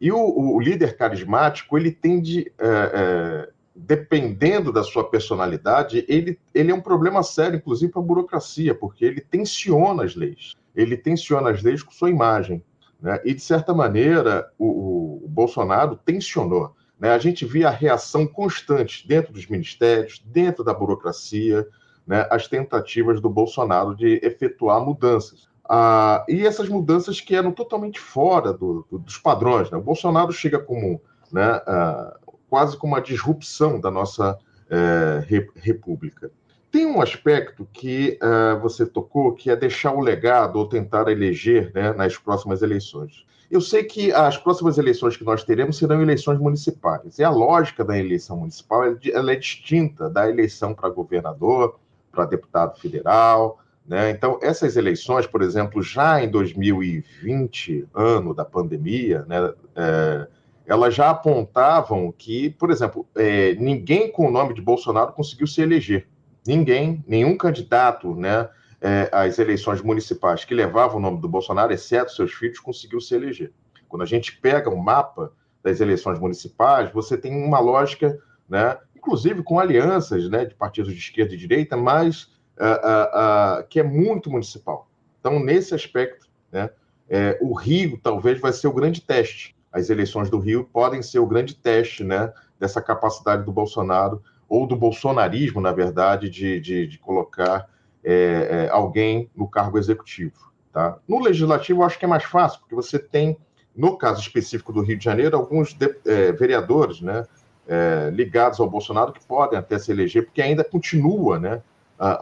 E 0.00 0.12
o, 0.12 0.18
o 0.18 0.60
líder 0.60 0.96
carismático, 0.96 1.76
ele 1.76 1.90
tende. 1.90 2.52
É, 2.58 2.68
é, 2.68 3.57
dependendo 3.78 4.72
da 4.72 4.82
sua 4.82 5.08
personalidade, 5.08 6.04
ele, 6.08 6.38
ele 6.52 6.72
é 6.72 6.74
um 6.74 6.80
problema 6.80 7.22
sério, 7.22 7.56
inclusive 7.56 7.92
para 7.92 8.02
a 8.02 8.04
burocracia, 8.04 8.74
porque 8.74 9.04
ele 9.04 9.20
tensiona 9.20 10.04
as 10.04 10.16
leis. 10.16 10.56
Ele 10.74 10.96
tensiona 10.96 11.50
as 11.50 11.62
leis 11.62 11.82
com 11.82 11.92
sua 11.92 12.10
imagem. 12.10 12.62
Né? 13.00 13.20
E, 13.24 13.32
de 13.32 13.40
certa 13.40 13.72
maneira, 13.72 14.50
o, 14.58 15.22
o 15.24 15.28
Bolsonaro 15.28 15.96
tensionou. 15.96 16.74
Né? 16.98 17.10
A 17.10 17.18
gente 17.18 17.44
via 17.44 17.68
a 17.68 17.72
reação 17.72 18.26
constante 18.26 19.06
dentro 19.06 19.32
dos 19.32 19.46
ministérios, 19.46 20.20
dentro 20.26 20.64
da 20.64 20.74
burocracia, 20.74 21.66
né? 22.06 22.26
as 22.30 22.48
tentativas 22.48 23.20
do 23.20 23.30
Bolsonaro 23.30 23.94
de 23.94 24.20
efetuar 24.24 24.84
mudanças. 24.84 25.48
Ah, 25.68 26.24
e 26.28 26.46
essas 26.46 26.68
mudanças 26.68 27.20
que 27.20 27.36
eram 27.36 27.52
totalmente 27.52 28.00
fora 28.00 28.52
do, 28.52 28.86
do, 28.90 28.98
dos 28.98 29.18
padrões. 29.18 29.70
Né? 29.70 29.78
O 29.78 29.82
Bolsonaro 29.82 30.32
chega 30.32 30.58
como 30.58 31.00
né, 31.30 31.62
ah, 31.66 32.16
quase 32.48 32.76
como 32.76 32.94
uma 32.94 33.00
disrupção 33.00 33.80
da 33.80 33.90
nossa 33.90 34.38
é, 34.70 35.24
república. 35.56 36.30
Tem 36.70 36.84
um 36.84 37.00
aspecto 37.00 37.66
que 37.72 38.18
uh, 38.22 38.60
você 38.60 38.84
tocou, 38.84 39.32
que 39.32 39.50
é 39.50 39.56
deixar 39.56 39.92
o 39.92 40.00
legado 40.00 40.56
ou 40.56 40.68
tentar 40.68 41.08
eleger 41.08 41.72
né, 41.74 41.94
nas 41.94 42.18
próximas 42.18 42.60
eleições. 42.60 43.24
Eu 43.50 43.62
sei 43.62 43.84
que 43.84 44.12
as 44.12 44.36
próximas 44.36 44.76
eleições 44.76 45.16
que 45.16 45.24
nós 45.24 45.42
teremos 45.42 45.78
serão 45.78 46.02
eleições 46.02 46.38
municipais. 46.38 47.18
E 47.18 47.24
a 47.24 47.30
lógica 47.30 47.82
da 47.82 47.98
eleição 47.98 48.36
municipal 48.36 48.82
ela 48.84 49.32
é 49.32 49.36
distinta 49.36 50.10
da 50.10 50.28
eleição 50.28 50.74
para 50.74 50.90
governador, 50.90 51.78
para 52.12 52.26
deputado 52.26 52.78
federal. 52.78 53.58
Né? 53.86 54.10
Então, 54.10 54.38
essas 54.42 54.76
eleições, 54.76 55.26
por 55.26 55.40
exemplo, 55.40 55.82
já 55.82 56.22
em 56.22 56.30
2020, 56.30 57.88
ano 57.94 58.34
da 58.34 58.44
pandemia, 58.44 59.24
né, 59.26 59.54
é, 59.74 60.28
elas 60.68 60.94
já 60.94 61.08
apontavam 61.08 62.12
que, 62.12 62.50
por 62.50 62.70
exemplo, 62.70 63.08
é, 63.16 63.54
ninguém 63.54 64.12
com 64.12 64.28
o 64.28 64.30
nome 64.30 64.52
de 64.52 64.60
Bolsonaro 64.60 65.14
conseguiu 65.14 65.46
se 65.46 65.62
eleger. 65.62 66.06
Ninguém, 66.46 67.02
nenhum 67.08 67.38
candidato 67.38 68.14
né, 68.14 68.50
é, 68.78 69.08
às 69.10 69.38
eleições 69.38 69.80
municipais 69.80 70.44
que 70.44 70.54
levava 70.54 70.98
o 70.98 71.00
nome 71.00 71.22
do 71.22 71.28
Bolsonaro, 71.28 71.72
exceto 71.72 72.12
seus 72.12 72.34
filhos, 72.34 72.60
conseguiu 72.60 73.00
se 73.00 73.14
eleger. 73.14 73.50
Quando 73.88 74.02
a 74.02 74.06
gente 74.06 74.36
pega 74.36 74.68
o 74.68 74.74
um 74.74 74.76
mapa 74.76 75.32
das 75.64 75.80
eleições 75.80 76.18
municipais, 76.18 76.92
você 76.92 77.16
tem 77.16 77.34
uma 77.34 77.58
lógica, 77.58 78.18
né, 78.46 78.76
inclusive 78.94 79.42
com 79.42 79.58
alianças 79.58 80.28
né, 80.28 80.44
de 80.44 80.54
partidos 80.54 80.92
de 80.92 80.98
esquerda 80.98 81.32
e 81.32 81.38
direita, 81.38 81.78
mas 81.78 82.24
uh, 82.58 82.64
uh, 82.64 83.60
uh, 83.62 83.68
que 83.70 83.80
é 83.80 83.82
muito 83.82 84.30
municipal. 84.30 84.86
Então, 85.18 85.42
nesse 85.42 85.74
aspecto, 85.74 86.28
né, 86.52 86.68
é, 87.08 87.38
o 87.40 87.54
Rio 87.54 87.98
talvez 88.02 88.38
vai 88.38 88.52
ser 88.52 88.68
o 88.68 88.72
grande 88.72 89.00
teste 89.00 89.56
as 89.72 89.90
eleições 89.90 90.30
do 90.30 90.38
Rio 90.38 90.68
podem 90.72 91.02
ser 91.02 91.18
o 91.18 91.26
grande 91.26 91.54
teste 91.54 92.02
né, 92.02 92.32
dessa 92.58 92.80
capacidade 92.80 93.44
do 93.44 93.52
Bolsonaro, 93.52 94.22
ou 94.48 94.66
do 94.66 94.74
bolsonarismo, 94.74 95.60
na 95.60 95.72
verdade, 95.72 96.30
de, 96.30 96.58
de, 96.58 96.86
de 96.86 96.98
colocar 96.98 97.68
é, 98.02 98.66
é, 98.66 98.70
alguém 98.70 99.30
no 99.36 99.46
cargo 99.46 99.78
executivo. 99.78 100.50
Tá? 100.72 100.96
No 101.06 101.20
legislativo, 101.20 101.82
eu 101.82 101.86
acho 101.86 101.98
que 101.98 102.04
é 102.04 102.08
mais 102.08 102.24
fácil, 102.24 102.60
porque 102.60 102.74
você 102.74 102.98
tem, 102.98 103.36
no 103.76 103.98
caso 103.98 104.20
específico 104.20 104.72
do 104.72 104.80
Rio 104.80 104.96
de 104.96 105.04
Janeiro, 105.04 105.36
alguns 105.36 105.74
de, 105.74 105.94
é, 106.06 106.32
vereadores 106.32 107.02
né, 107.02 107.26
é, 107.66 108.10
ligados 108.10 108.58
ao 108.58 108.70
Bolsonaro 108.70 109.12
que 109.12 109.24
podem 109.26 109.58
até 109.58 109.78
se 109.78 109.92
eleger, 109.92 110.24
porque 110.24 110.40
ainda 110.40 110.64
continua 110.64 111.38
né, 111.38 111.62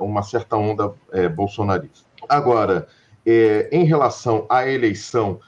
uma 0.01 0.23
certa 0.23 0.57
onda 0.57 0.93
é, 1.13 1.29
bolsonarista. 1.29 2.07
Agora, 2.29 2.89
é, 3.25 3.69
em 3.71 3.85
relação 3.85 4.47
à 4.49 4.67
eleição 4.67 5.39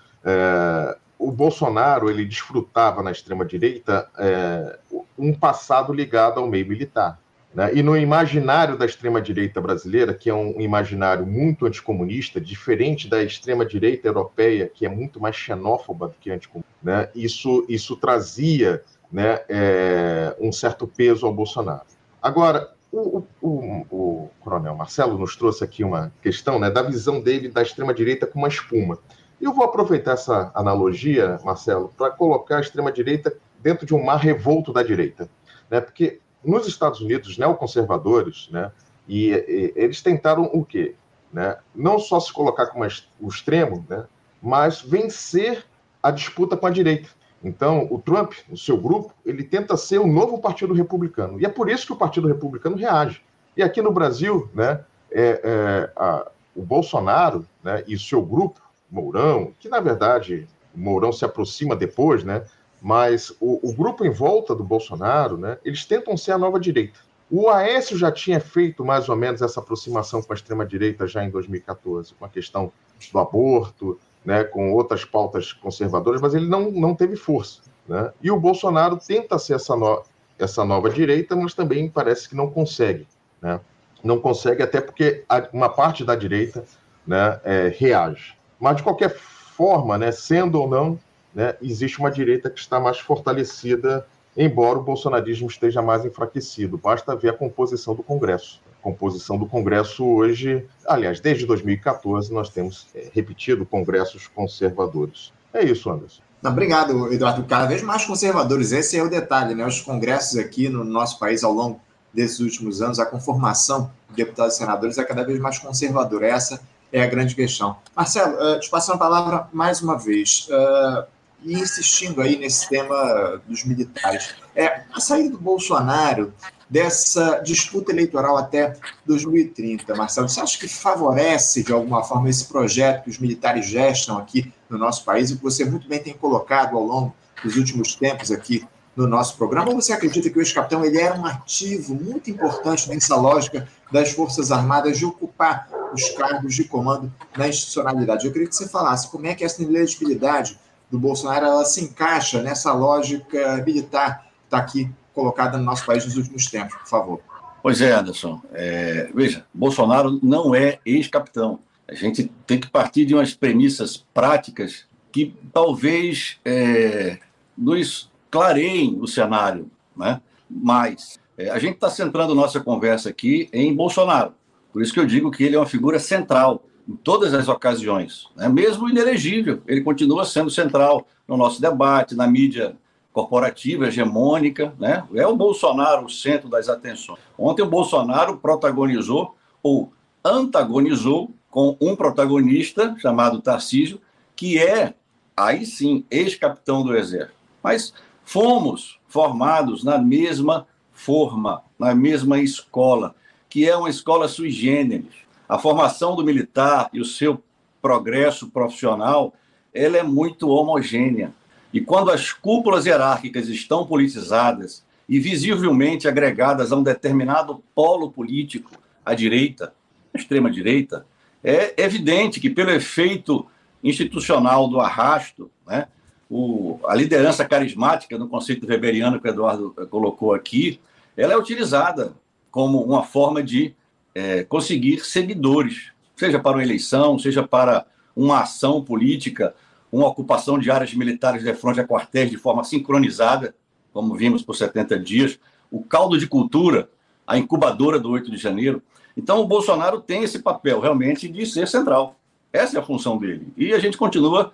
o 1.18 1.32
Bolsonaro 1.32 2.08
ele 2.08 2.24
desfrutava 2.24 3.02
na 3.02 3.10
extrema 3.10 3.44
direita 3.44 4.08
é, 4.16 4.78
um 5.18 5.32
passado 5.32 5.92
ligado 5.92 6.38
ao 6.38 6.46
meio 6.46 6.66
militar. 6.66 7.18
Né? 7.52 7.74
E 7.74 7.82
no 7.82 7.96
imaginário 7.96 8.76
da 8.76 8.86
extrema 8.86 9.20
direita 9.20 9.60
brasileira, 9.60 10.14
que 10.14 10.30
é 10.30 10.34
um 10.34 10.60
imaginário 10.60 11.26
muito 11.26 11.66
anticomunista, 11.66 12.40
diferente 12.40 13.08
da 13.08 13.22
extrema 13.22 13.66
direita 13.66 14.06
europeia, 14.06 14.70
que 14.72 14.86
é 14.86 14.88
muito 14.88 15.20
mais 15.20 15.34
xenófoba 15.34 16.08
do 16.08 16.14
que 16.20 16.30
anticomunista, 16.30 16.70
né? 16.82 17.08
isso, 17.14 17.64
isso 17.68 17.96
trazia 17.96 18.82
né, 19.10 19.40
é, 19.48 20.36
um 20.38 20.52
certo 20.52 20.86
peso 20.86 21.26
ao 21.26 21.34
Bolsonaro. 21.34 21.82
Agora, 22.22 22.70
o, 22.92 23.22
o, 23.40 23.86
o, 23.90 24.30
coronel 24.40 24.74
Marcelo 24.74 25.18
nos 25.18 25.36
trouxe 25.36 25.64
aqui 25.64 25.84
uma 25.84 26.12
questão 26.22 26.58
né, 26.58 26.70
da 26.70 26.82
visão 26.82 27.20
dele 27.20 27.48
da 27.48 27.62
extrema 27.62 27.92
direita 27.92 28.26
com 28.26 28.38
uma 28.38 28.48
espuma. 28.48 28.98
Eu 29.40 29.52
vou 29.52 29.64
aproveitar 29.64 30.12
essa 30.12 30.50
analogia, 30.54 31.38
Marcelo, 31.44 31.92
para 31.96 32.10
colocar 32.10 32.58
a 32.58 32.60
extrema-direita 32.60 33.36
dentro 33.60 33.86
de 33.86 33.94
um 33.94 34.04
mar 34.04 34.16
revolto 34.16 34.72
da 34.72 34.82
direita. 34.82 35.28
Né? 35.70 35.80
Porque 35.80 36.20
nos 36.44 36.66
Estados 36.66 37.00
Unidos, 37.00 37.30
os 37.30 37.38
neoconservadores, 37.38 38.48
né, 38.50 38.72
e, 39.06 39.30
e, 39.30 39.72
eles 39.76 40.02
tentaram 40.02 40.44
o 40.52 40.64
quê? 40.64 40.94
Né? 41.32 41.56
Não 41.74 41.98
só 41.98 42.18
se 42.18 42.32
colocar 42.32 42.66
como 42.66 42.84
o 43.20 43.28
extremo, 43.28 43.84
né, 43.88 44.04
mas 44.42 44.80
vencer 44.80 45.64
a 46.02 46.10
disputa 46.10 46.56
com 46.56 46.66
a 46.66 46.70
direita. 46.70 47.08
Então, 47.42 47.86
o 47.90 47.98
Trump, 47.98 48.32
o 48.50 48.56
seu 48.56 48.76
grupo, 48.76 49.12
ele 49.24 49.44
tenta 49.44 49.76
ser 49.76 49.98
o 49.98 50.06
novo 50.06 50.40
Partido 50.40 50.74
Republicano. 50.74 51.40
E 51.40 51.44
é 51.44 51.48
por 51.48 51.70
isso 51.70 51.86
que 51.86 51.92
o 51.92 51.96
Partido 51.96 52.26
Republicano 52.26 52.76
reage. 52.76 53.22
E 53.56 53.62
aqui 53.62 53.80
no 53.80 53.92
Brasil, 53.92 54.50
né, 54.52 54.84
é, 55.10 55.40
é, 55.44 55.92
a, 55.96 56.30
o 56.54 56.62
Bolsonaro 56.62 57.46
né, 57.62 57.84
e 57.86 57.94
o 57.94 58.00
seu 58.00 58.20
grupo, 58.22 58.60
Mourão, 58.90 59.52
que 59.58 59.68
na 59.68 59.80
verdade 59.80 60.48
Mourão 60.74 61.12
se 61.12 61.24
aproxima 61.24 61.74
depois, 61.76 62.24
né, 62.24 62.44
mas 62.80 63.30
o, 63.40 63.68
o, 63.68 63.72
grupo 63.72 64.04
em 64.04 64.10
volta 64.10 64.54
do 64.54 64.62
Bolsonaro, 64.62 65.36
né, 65.36 65.58
eles 65.64 65.84
tentam 65.84 66.16
ser 66.16 66.32
a 66.32 66.38
nova 66.38 66.60
direita. 66.60 67.00
O 67.30 67.48
Aécio 67.48 67.98
já 67.98 68.10
tinha 68.10 68.40
feito 68.40 68.84
mais 68.84 69.08
ou 69.08 69.16
menos 69.16 69.42
essa 69.42 69.60
aproximação 69.60 70.22
com 70.22 70.32
a 70.32 70.36
extrema-direita 70.36 71.06
já 71.06 71.22
em 71.24 71.30
2014, 71.30 72.14
com 72.14 72.24
a 72.24 72.28
questão 72.28 72.72
do 73.12 73.18
aborto, 73.18 73.98
né, 74.24 74.44
com 74.44 74.72
outras 74.72 75.04
pautas 75.04 75.52
conservadoras, 75.52 76.20
mas 76.20 76.34
ele 76.34 76.48
não, 76.48 76.70
não 76.70 76.94
teve 76.94 77.16
força. 77.16 77.60
Né? 77.86 78.12
E 78.22 78.30
o 78.30 78.40
Bolsonaro 78.40 78.96
tenta 78.96 79.38
ser 79.38 79.54
essa, 79.54 79.76
no, 79.76 80.02
essa 80.38 80.64
nova 80.64 80.88
direita, 80.88 81.36
mas 81.36 81.54
também 81.54 81.88
parece 81.88 82.28
que 82.28 82.36
não 82.36 82.50
consegue. 82.50 83.06
Né? 83.42 83.60
Não 84.02 84.20
consegue, 84.20 84.62
até 84.62 84.80
porque 84.80 85.24
uma 85.52 85.68
parte 85.68 86.04
da 86.04 86.14
direita 86.14 86.64
né, 87.06 87.40
é, 87.44 87.68
reage. 87.76 88.37
Mas, 88.60 88.76
de 88.76 88.82
qualquer 88.82 89.14
forma, 89.16 89.98
né, 89.98 90.12
sendo 90.12 90.60
ou 90.60 90.68
não, 90.68 90.98
né, 91.34 91.54
existe 91.62 91.98
uma 91.98 92.10
direita 92.10 92.50
que 92.50 92.58
está 92.58 92.80
mais 92.80 92.98
fortalecida, 92.98 94.06
embora 94.36 94.78
o 94.78 94.82
bolsonarismo 94.82 95.48
esteja 95.48 95.82
mais 95.82 96.04
enfraquecido. 96.04 96.78
Basta 96.78 97.14
ver 97.16 97.30
a 97.30 97.32
composição 97.32 97.94
do 97.94 98.02
Congresso. 98.02 98.60
A 98.80 98.82
composição 98.82 99.36
do 99.36 99.46
Congresso 99.46 100.04
hoje, 100.04 100.64
aliás, 100.86 101.20
desde 101.20 101.44
2014, 101.44 102.32
nós 102.32 102.48
temos 102.48 102.86
é, 102.94 103.08
repetido 103.12 103.66
congressos 103.66 104.28
conservadores. 104.28 105.32
É 105.52 105.64
isso, 105.64 105.90
Anderson. 105.90 106.22
Não, 106.40 106.52
obrigado, 106.52 107.12
Eduardo. 107.12 107.42
Cada 107.44 107.66
vez 107.66 107.82
mais 107.82 108.04
conservadores. 108.04 108.70
Esse 108.70 108.96
é 108.96 109.02
o 109.02 109.10
detalhe, 109.10 109.56
né? 109.56 109.66
Os 109.66 109.80
congressos 109.80 110.38
aqui 110.38 110.68
no 110.68 110.84
nosso 110.84 111.18
país, 111.18 111.42
ao 111.42 111.52
longo 111.52 111.80
desses 112.14 112.38
últimos 112.38 112.80
anos, 112.80 113.00
a 113.00 113.06
conformação 113.06 113.90
de 114.10 114.16
deputados 114.16 114.54
e 114.54 114.58
senadores 114.58 114.98
é 114.98 115.04
cada 115.04 115.24
vez 115.24 115.40
mais 115.40 115.58
conservadora. 115.58 116.28
Essa 116.28 116.60
é 116.92 117.02
a 117.02 117.06
grande 117.06 117.34
questão. 117.34 117.76
Marcelo, 117.94 118.34
uh, 118.34 118.60
te 118.60 118.68
passando 118.70 118.96
a 118.96 118.98
palavra 118.98 119.48
mais 119.52 119.82
uma 119.82 119.98
vez, 119.98 120.48
uh, 120.50 121.04
e 121.42 121.54
insistindo 121.54 122.20
aí 122.20 122.36
nesse 122.36 122.68
tema 122.68 123.40
dos 123.46 123.64
militares. 123.64 124.34
É, 124.54 124.82
a 124.92 125.00
saída 125.00 125.30
do 125.30 125.38
Bolsonaro 125.38 126.32
dessa 126.68 127.38
disputa 127.38 127.92
eleitoral 127.92 128.36
até 128.36 128.76
2030, 129.06 129.94
Marcelo, 129.94 130.28
você 130.28 130.40
acha 130.40 130.58
que 130.58 130.68
favorece 130.68 131.62
de 131.62 131.72
alguma 131.72 132.04
forma 132.04 132.28
esse 132.28 132.46
projeto 132.46 133.04
que 133.04 133.10
os 133.10 133.18
militares 133.18 133.66
gestam 133.66 134.18
aqui 134.18 134.52
no 134.68 134.76
nosso 134.76 135.04
país 135.04 135.30
e 135.30 135.36
que 135.36 135.42
você 135.42 135.64
muito 135.64 135.88
bem 135.88 136.02
tem 136.02 136.12
colocado 136.12 136.76
ao 136.76 136.82
longo 136.82 137.14
dos 137.42 137.56
últimos 137.56 137.94
tempos 137.94 138.30
aqui 138.30 138.66
no 138.98 139.06
nosso 139.06 139.36
programa? 139.36 139.70
Ou 139.70 139.80
você 139.80 139.92
acredita 139.92 140.28
que 140.28 140.36
o 140.36 140.42
ex-capitão 140.42 140.84
ele 140.84 141.00
era 141.00 141.16
um 141.16 141.24
ativo 141.24 141.94
muito 141.94 142.28
importante 142.30 142.88
nessa 142.88 143.14
lógica 143.14 143.68
das 143.92 144.10
Forças 144.10 144.50
Armadas 144.50 144.98
de 144.98 145.06
ocupar 145.06 145.68
os 145.94 146.10
cargos 146.10 146.56
de 146.56 146.64
comando 146.64 147.12
na 147.36 147.46
institucionalidade? 147.46 148.26
Eu 148.26 148.32
queria 148.32 148.48
que 148.48 148.56
você 148.56 148.68
falasse 148.68 149.08
como 149.08 149.28
é 149.28 149.36
que 149.36 149.44
essa 149.44 149.62
inelegibilidade 149.62 150.58
do 150.90 150.98
Bolsonaro 150.98 151.46
ela 151.46 151.64
se 151.64 151.84
encaixa 151.84 152.42
nessa 152.42 152.72
lógica 152.72 153.62
militar 153.64 154.24
que 154.24 154.46
está 154.46 154.58
aqui 154.58 154.90
colocada 155.14 155.56
no 155.56 155.64
nosso 155.64 155.86
país 155.86 156.04
nos 156.04 156.16
últimos 156.16 156.46
tempos, 156.46 156.74
por 156.74 156.88
favor. 156.88 157.20
Pois 157.62 157.80
é, 157.80 157.92
Anderson. 157.92 158.42
É, 158.52 159.10
veja, 159.14 159.46
Bolsonaro 159.54 160.18
não 160.22 160.54
é 160.54 160.80
ex-capitão. 160.84 161.60
A 161.86 161.94
gente 161.94 162.32
tem 162.46 162.58
que 162.58 162.68
partir 162.68 163.04
de 163.04 163.14
umas 163.14 163.32
premissas 163.32 164.04
práticas 164.12 164.86
que 165.12 165.34
talvez 165.52 166.38
é, 166.44 167.18
nos 167.56 168.10
clareiem 168.30 168.98
o 169.00 169.06
cenário, 169.06 169.70
né? 169.96 170.20
Mas 170.48 171.18
é, 171.36 171.50
a 171.50 171.58
gente 171.58 171.74
está 171.74 171.88
centrando 171.88 172.34
nossa 172.34 172.60
conversa 172.60 173.10
aqui 173.10 173.48
em 173.52 173.74
Bolsonaro. 173.74 174.34
Por 174.72 174.82
isso 174.82 174.92
que 174.92 175.00
eu 175.00 175.06
digo 175.06 175.30
que 175.30 175.44
ele 175.44 175.56
é 175.56 175.58
uma 175.58 175.66
figura 175.66 175.98
central 175.98 176.64
em 176.88 176.96
todas 176.96 177.34
as 177.34 177.48
ocasiões, 177.48 178.28
né? 178.34 178.48
mesmo 178.48 178.88
inelegível, 178.88 179.62
ele 179.66 179.82
continua 179.82 180.24
sendo 180.24 180.50
central 180.50 181.06
no 181.26 181.36
nosso 181.36 181.60
debate, 181.60 182.14
na 182.14 182.26
mídia 182.26 182.74
corporativa, 183.12 183.88
hegemônica, 183.88 184.72
né? 184.78 185.04
É 185.14 185.26
o 185.26 185.36
Bolsonaro 185.36 186.06
o 186.06 186.10
centro 186.10 186.48
das 186.48 186.68
atenções. 186.68 187.18
Ontem 187.36 187.62
o 187.62 187.68
Bolsonaro 187.68 188.36
protagonizou 188.36 189.34
ou 189.62 189.92
antagonizou 190.24 191.30
com 191.50 191.76
um 191.80 191.96
protagonista 191.96 192.94
chamado 192.98 193.42
Tarcísio, 193.42 194.00
que 194.36 194.58
é, 194.58 194.94
aí 195.36 195.66
sim, 195.66 196.04
ex-capitão 196.10 196.84
do 196.84 196.96
Exército. 196.96 197.34
Mas 197.62 197.92
fomos 198.28 199.00
formados 199.08 199.82
na 199.82 199.96
mesma 199.96 200.66
forma, 200.92 201.62
na 201.78 201.94
mesma 201.94 202.38
escola, 202.38 203.14
que 203.48 203.66
é 203.66 203.74
uma 203.74 203.88
escola 203.88 204.28
sui 204.28 204.50
generis. 204.50 205.14
A 205.48 205.58
formação 205.58 206.14
do 206.14 206.22
militar 206.22 206.90
e 206.92 207.00
o 207.00 207.06
seu 207.06 207.42
progresso 207.80 208.50
profissional, 208.50 209.32
ela 209.72 209.96
é 209.96 210.02
muito 210.02 210.50
homogênea. 210.50 211.32
E 211.72 211.80
quando 211.80 212.10
as 212.10 212.30
cúpulas 212.30 212.84
hierárquicas 212.84 213.48
estão 213.48 213.86
politizadas 213.86 214.84
e 215.08 215.18
visivelmente 215.18 216.06
agregadas 216.06 216.70
a 216.70 216.76
um 216.76 216.82
determinado 216.82 217.62
polo 217.74 218.12
político, 218.12 218.72
a 219.06 219.14
direita, 219.14 219.72
a 220.12 220.18
extrema-direita, 220.18 221.06
é 221.42 221.82
evidente 221.82 222.40
que, 222.40 222.50
pelo 222.50 222.72
efeito 222.72 223.46
institucional 223.82 224.68
do 224.68 224.80
arrasto, 224.80 225.50
né, 225.66 225.88
o, 226.30 226.78
a 226.86 226.94
liderança 226.94 227.44
carismática 227.44 228.18
no 228.18 228.28
conceito 228.28 228.66
weberiano 228.66 229.20
que 229.20 229.28
o 229.28 229.30
Eduardo 229.30 229.74
colocou 229.90 230.34
aqui, 230.34 230.80
ela 231.16 231.32
é 231.32 231.36
utilizada 231.36 232.12
como 232.50 232.82
uma 232.82 233.02
forma 233.02 233.42
de 233.42 233.74
é, 234.14 234.44
conseguir 234.44 235.04
seguidores, 235.04 235.92
seja 236.16 236.38
para 236.38 236.56
uma 236.56 236.62
eleição, 236.62 237.18
seja 237.18 237.42
para 237.42 237.86
uma 238.14 238.40
ação 238.40 238.82
política, 238.82 239.54
uma 239.90 240.06
ocupação 240.06 240.58
de 240.58 240.70
áreas 240.70 240.92
militares 240.92 241.42
de 241.42 241.54
frente 241.54 241.80
a 241.80 241.86
quartéis 241.86 242.30
de 242.30 242.36
forma 242.36 242.64
sincronizada, 242.64 243.54
como 243.92 244.14
vimos 244.14 244.42
por 244.42 244.54
70 244.54 244.98
dias, 244.98 245.38
o 245.70 245.82
caldo 245.82 246.18
de 246.18 246.26
cultura, 246.26 246.88
a 247.26 247.38
incubadora 247.38 247.98
do 247.98 248.10
8 248.10 248.30
de 248.30 248.36
janeiro. 248.36 248.82
Então, 249.16 249.40
o 249.40 249.46
Bolsonaro 249.46 250.00
tem 250.00 250.22
esse 250.22 250.40
papel 250.40 250.80
realmente 250.80 251.28
de 251.28 251.44
ser 251.46 251.66
central. 251.66 252.16
Essa 252.52 252.78
é 252.78 252.80
a 252.80 252.84
função 252.84 253.18
dele. 253.18 253.52
E 253.56 253.72
a 253.72 253.78
gente 253.78 253.96
continua 253.96 254.52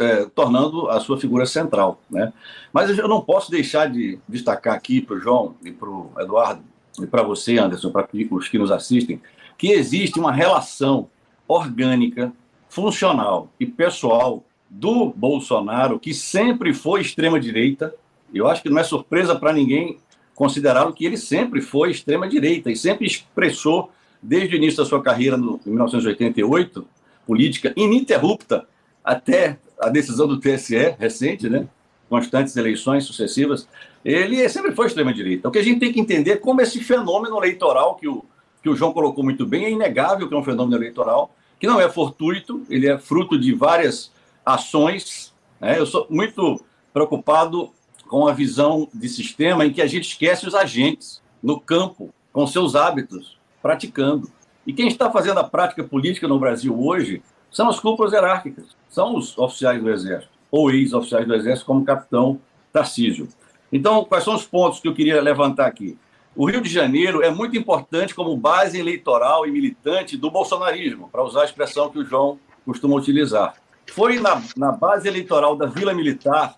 é, 0.00 0.24
tornando 0.34 0.88
a 0.88 0.98
sua 1.00 1.18
figura 1.18 1.46
central. 1.46 2.00
Né? 2.10 2.32
Mas 2.72 2.96
eu 2.96 3.08
não 3.08 3.20
posso 3.20 3.50
deixar 3.50 3.88
de 3.88 4.18
destacar 4.28 4.74
aqui 4.74 5.00
para 5.00 5.16
o 5.16 5.20
João 5.20 5.54
e 5.64 5.70
para 5.70 5.88
o 5.88 6.10
Eduardo, 6.18 6.62
e 7.00 7.06
para 7.06 7.22
você, 7.22 7.58
Anderson, 7.58 7.90
para 7.90 8.08
os 8.30 8.48
que 8.48 8.58
nos 8.58 8.72
assistem, 8.72 9.20
que 9.56 9.68
existe 9.68 10.18
uma 10.18 10.32
relação 10.32 11.08
orgânica, 11.46 12.32
funcional 12.68 13.50
e 13.58 13.64
pessoal 13.64 14.44
do 14.68 15.06
Bolsonaro, 15.10 15.98
que 15.98 16.12
sempre 16.12 16.74
foi 16.74 17.00
extrema-direita. 17.00 17.94
Eu 18.34 18.46
acho 18.46 18.62
que 18.62 18.68
não 18.68 18.78
é 18.78 18.84
surpresa 18.84 19.34
para 19.34 19.52
ninguém 19.52 19.98
considerar 20.34 20.90
que 20.92 21.06
ele 21.06 21.16
sempre 21.16 21.60
foi 21.60 21.90
extrema-direita 21.90 22.70
e 22.70 22.76
sempre 22.76 23.06
expressou, 23.06 23.90
desde 24.22 24.54
o 24.54 24.58
início 24.58 24.78
da 24.78 24.84
sua 24.84 25.02
carreira, 25.02 25.36
no, 25.36 25.60
em 25.66 25.70
1988, 25.70 26.86
política 27.26 27.72
ininterrupta 27.76 28.66
até 29.02 29.58
a 29.80 29.88
decisão 29.88 30.26
do 30.26 30.40
TSE 30.40 30.96
recente, 30.98 31.48
né? 31.48 31.68
constantes 32.08 32.56
eleições 32.56 33.04
sucessivas, 33.04 33.68
ele 34.04 34.48
sempre 34.48 34.72
foi 34.72 34.86
extrema-direita. 34.86 35.48
O 35.48 35.50
que 35.50 35.58
a 35.58 35.62
gente 35.62 35.80
tem 35.80 35.92
que 35.92 36.00
entender 36.00 36.32
é 36.32 36.36
como 36.36 36.60
esse 36.60 36.80
fenômeno 36.80 37.36
eleitoral, 37.36 37.96
que 37.96 38.08
o, 38.08 38.24
que 38.62 38.68
o 38.68 38.74
João 38.74 38.92
colocou 38.92 39.22
muito 39.22 39.46
bem, 39.46 39.66
é 39.66 39.70
inegável 39.70 40.28
que 40.28 40.34
é 40.34 40.36
um 40.36 40.42
fenômeno 40.42 40.76
eleitoral, 40.76 41.34
que 41.60 41.66
não 41.66 41.80
é 41.80 41.88
fortuito, 41.88 42.62
ele 42.70 42.88
é 42.88 42.98
fruto 42.98 43.38
de 43.38 43.52
várias 43.52 44.10
ações. 44.44 45.34
Né? 45.60 45.78
Eu 45.78 45.86
sou 45.86 46.06
muito 46.08 46.64
preocupado 46.92 47.70
com 48.06 48.26
a 48.26 48.32
visão 48.32 48.88
de 48.94 49.08
sistema 49.08 49.66
em 49.66 49.72
que 49.72 49.82
a 49.82 49.86
gente 49.86 50.08
esquece 50.08 50.46
os 50.46 50.54
agentes 50.54 51.22
no 51.42 51.60
campo, 51.60 52.12
com 52.32 52.46
seus 52.46 52.74
hábitos, 52.74 53.38
praticando. 53.60 54.30
E 54.66 54.72
quem 54.72 54.88
está 54.88 55.10
fazendo 55.10 55.38
a 55.38 55.44
prática 55.44 55.84
política 55.84 56.26
no 56.26 56.38
Brasil 56.38 56.78
hoje 56.78 57.22
são 57.50 57.68
as 57.68 57.80
cúpulas 57.80 58.12
hierárquicas, 58.12 58.76
são 58.88 59.16
os 59.16 59.36
oficiais 59.38 59.82
do 59.82 59.90
Exército 59.90 60.32
ou 60.50 60.70
ex-oficiais 60.70 61.26
do 61.26 61.34
Exército, 61.34 61.66
como 61.66 61.80
o 61.80 61.84
capitão 61.84 62.40
Tarcísio. 62.72 63.28
Então, 63.72 64.04
quais 64.04 64.24
são 64.24 64.34
os 64.34 64.46
pontos 64.46 64.80
que 64.80 64.88
eu 64.88 64.94
queria 64.94 65.20
levantar 65.20 65.66
aqui? 65.66 65.98
O 66.34 66.48
Rio 66.48 66.60
de 66.60 66.70
Janeiro 66.70 67.22
é 67.22 67.30
muito 67.30 67.56
importante 67.56 68.14
como 68.14 68.36
base 68.36 68.78
eleitoral 68.78 69.46
e 69.46 69.50
militante 69.50 70.16
do 70.16 70.30
bolsonarismo, 70.30 71.08
para 71.10 71.22
usar 71.22 71.42
a 71.42 71.44
expressão 71.44 71.90
que 71.90 71.98
o 71.98 72.04
João 72.04 72.38
costuma 72.64 72.94
utilizar. 72.96 73.54
foi 73.92 74.20
na, 74.20 74.42
na 74.56 74.70
base 74.70 75.08
eleitoral 75.08 75.56
da 75.56 75.66
Vila 75.66 75.92
Militar, 75.92 76.54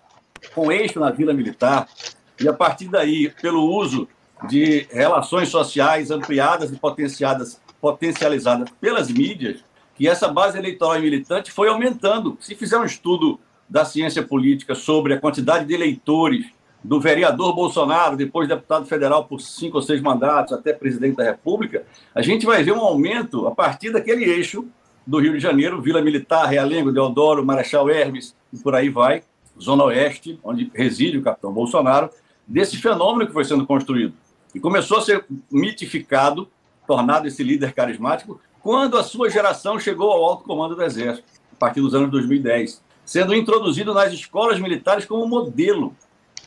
com 0.53 0.71
eixo 0.71 0.99
na 0.99 1.09
Vila 1.09 1.33
Militar, 1.33 1.87
e 2.39 2.47
a 2.47 2.53
partir 2.53 2.87
daí, 2.87 3.29
pelo 3.41 3.63
uso 3.63 4.07
de 4.47 4.87
relações 4.91 5.49
sociais 5.49 6.11
ampliadas 6.11 6.71
e 6.71 6.75
potenciadas, 6.75 7.61
potencializadas 7.79 8.69
pelas 8.79 9.09
mídias, 9.09 9.63
que 10.01 10.07
essa 10.07 10.27
base 10.27 10.57
eleitoral 10.57 10.97
e 10.97 11.01
militante 11.03 11.51
foi 11.51 11.69
aumentando. 11.69 12.35
Se 12.39 12.55
fizer 12.55 12.75
um 12.75 12.83
estudo 12.83 13.39
da 13.69 13.85
ciência 13.85 14.23
política 14.23 14.73
sobre 14.73 15.13
a 15.13 15.19
quantidade 15.19 15.65
de 15.65 15.75
eleitores 15.75 16.47
do 16.83 16.99
vereador 16.99 17.53
Bolsonaro, 17.53 18.17
depois 18.17 18.49
deputado 18.49 18.87
federal 18.87 19.25
por 19.25 19.39
cinco 19.39 19.77
ou 19.77 19.83
seis 19.83 20.01
mandatos, 20.01 20.53
até 20.53 20.73
presidente 20.73 21.17
da 21.17 21.23
República, 21.23 21.85
a 22.15 22.21
gente 22.23 22.47
vai 22.47 22.63
ver 22.63 22.71
um 22.71 22.79
aumento 22.79 23.45
a 23.45 23.51
partir 23.51 23.91
daquele 23.91 24.23
eixo 24.23 24.65
do 25.05 25.19
Rio 25.19 25.33
de 25.33 25.39
Janeiro, 25.39 25.79
Vila 25.79 26.01
Militar, 26.01 26.47
Realengo, 26.47 26.91
Deodoro, 26.91 27.45
Marechal 27.45 27.87
Hermes, 27.87 28.35
e 28.51 28.57
por 28.57 28.73
aí 28.73 28.89
vai, 28.89 29.21
Zona 29.61 29.83
Oeste, 29.83 30.39
onde 30.43 30.71
reside 30.73 31.19
o 31.19 31.21
capitão 31.21 31.53
Bolsonaro, 31.53 32.09
desse 32.47 32.75
fenômeno 32.77 33.27
que 33.27 33.33
foi 33.33 33.45
sendo 33.45 33.67
construído. 33.67 34.15
E 34.55 34.59
começou 34.59 34.97
a 34.97 35.01
ser 35.01 35.23
mitificado, 35.51 36.49
tornado 36.87 37.27
esse 37.27 37.43
líder 37.43 37.73
carismático, 37.73 38.41
quando 38.61 38.97
a 38.97 39.03
sua 39.03 39.29
geração 39.29 39.79
chegou 39.79 40.11
ao 40.11 40.23
alto 40.23 40.43
comando 40.43 40.75
do 40.75 40.83
Exército, 40.83 41.27
a 41.51 41.55
partir 41.55 41.81
dos 41.81 41.93
anos 41.93 42.11
2010, 42.11 42.81
sendo 43.05 43.35
introduzido 43.35 43.93
nas 43.93 44.13
escolas 44.13 44.59
militares 44.59 45.05
como 45.05 45.27
modelo. 45.27 45.95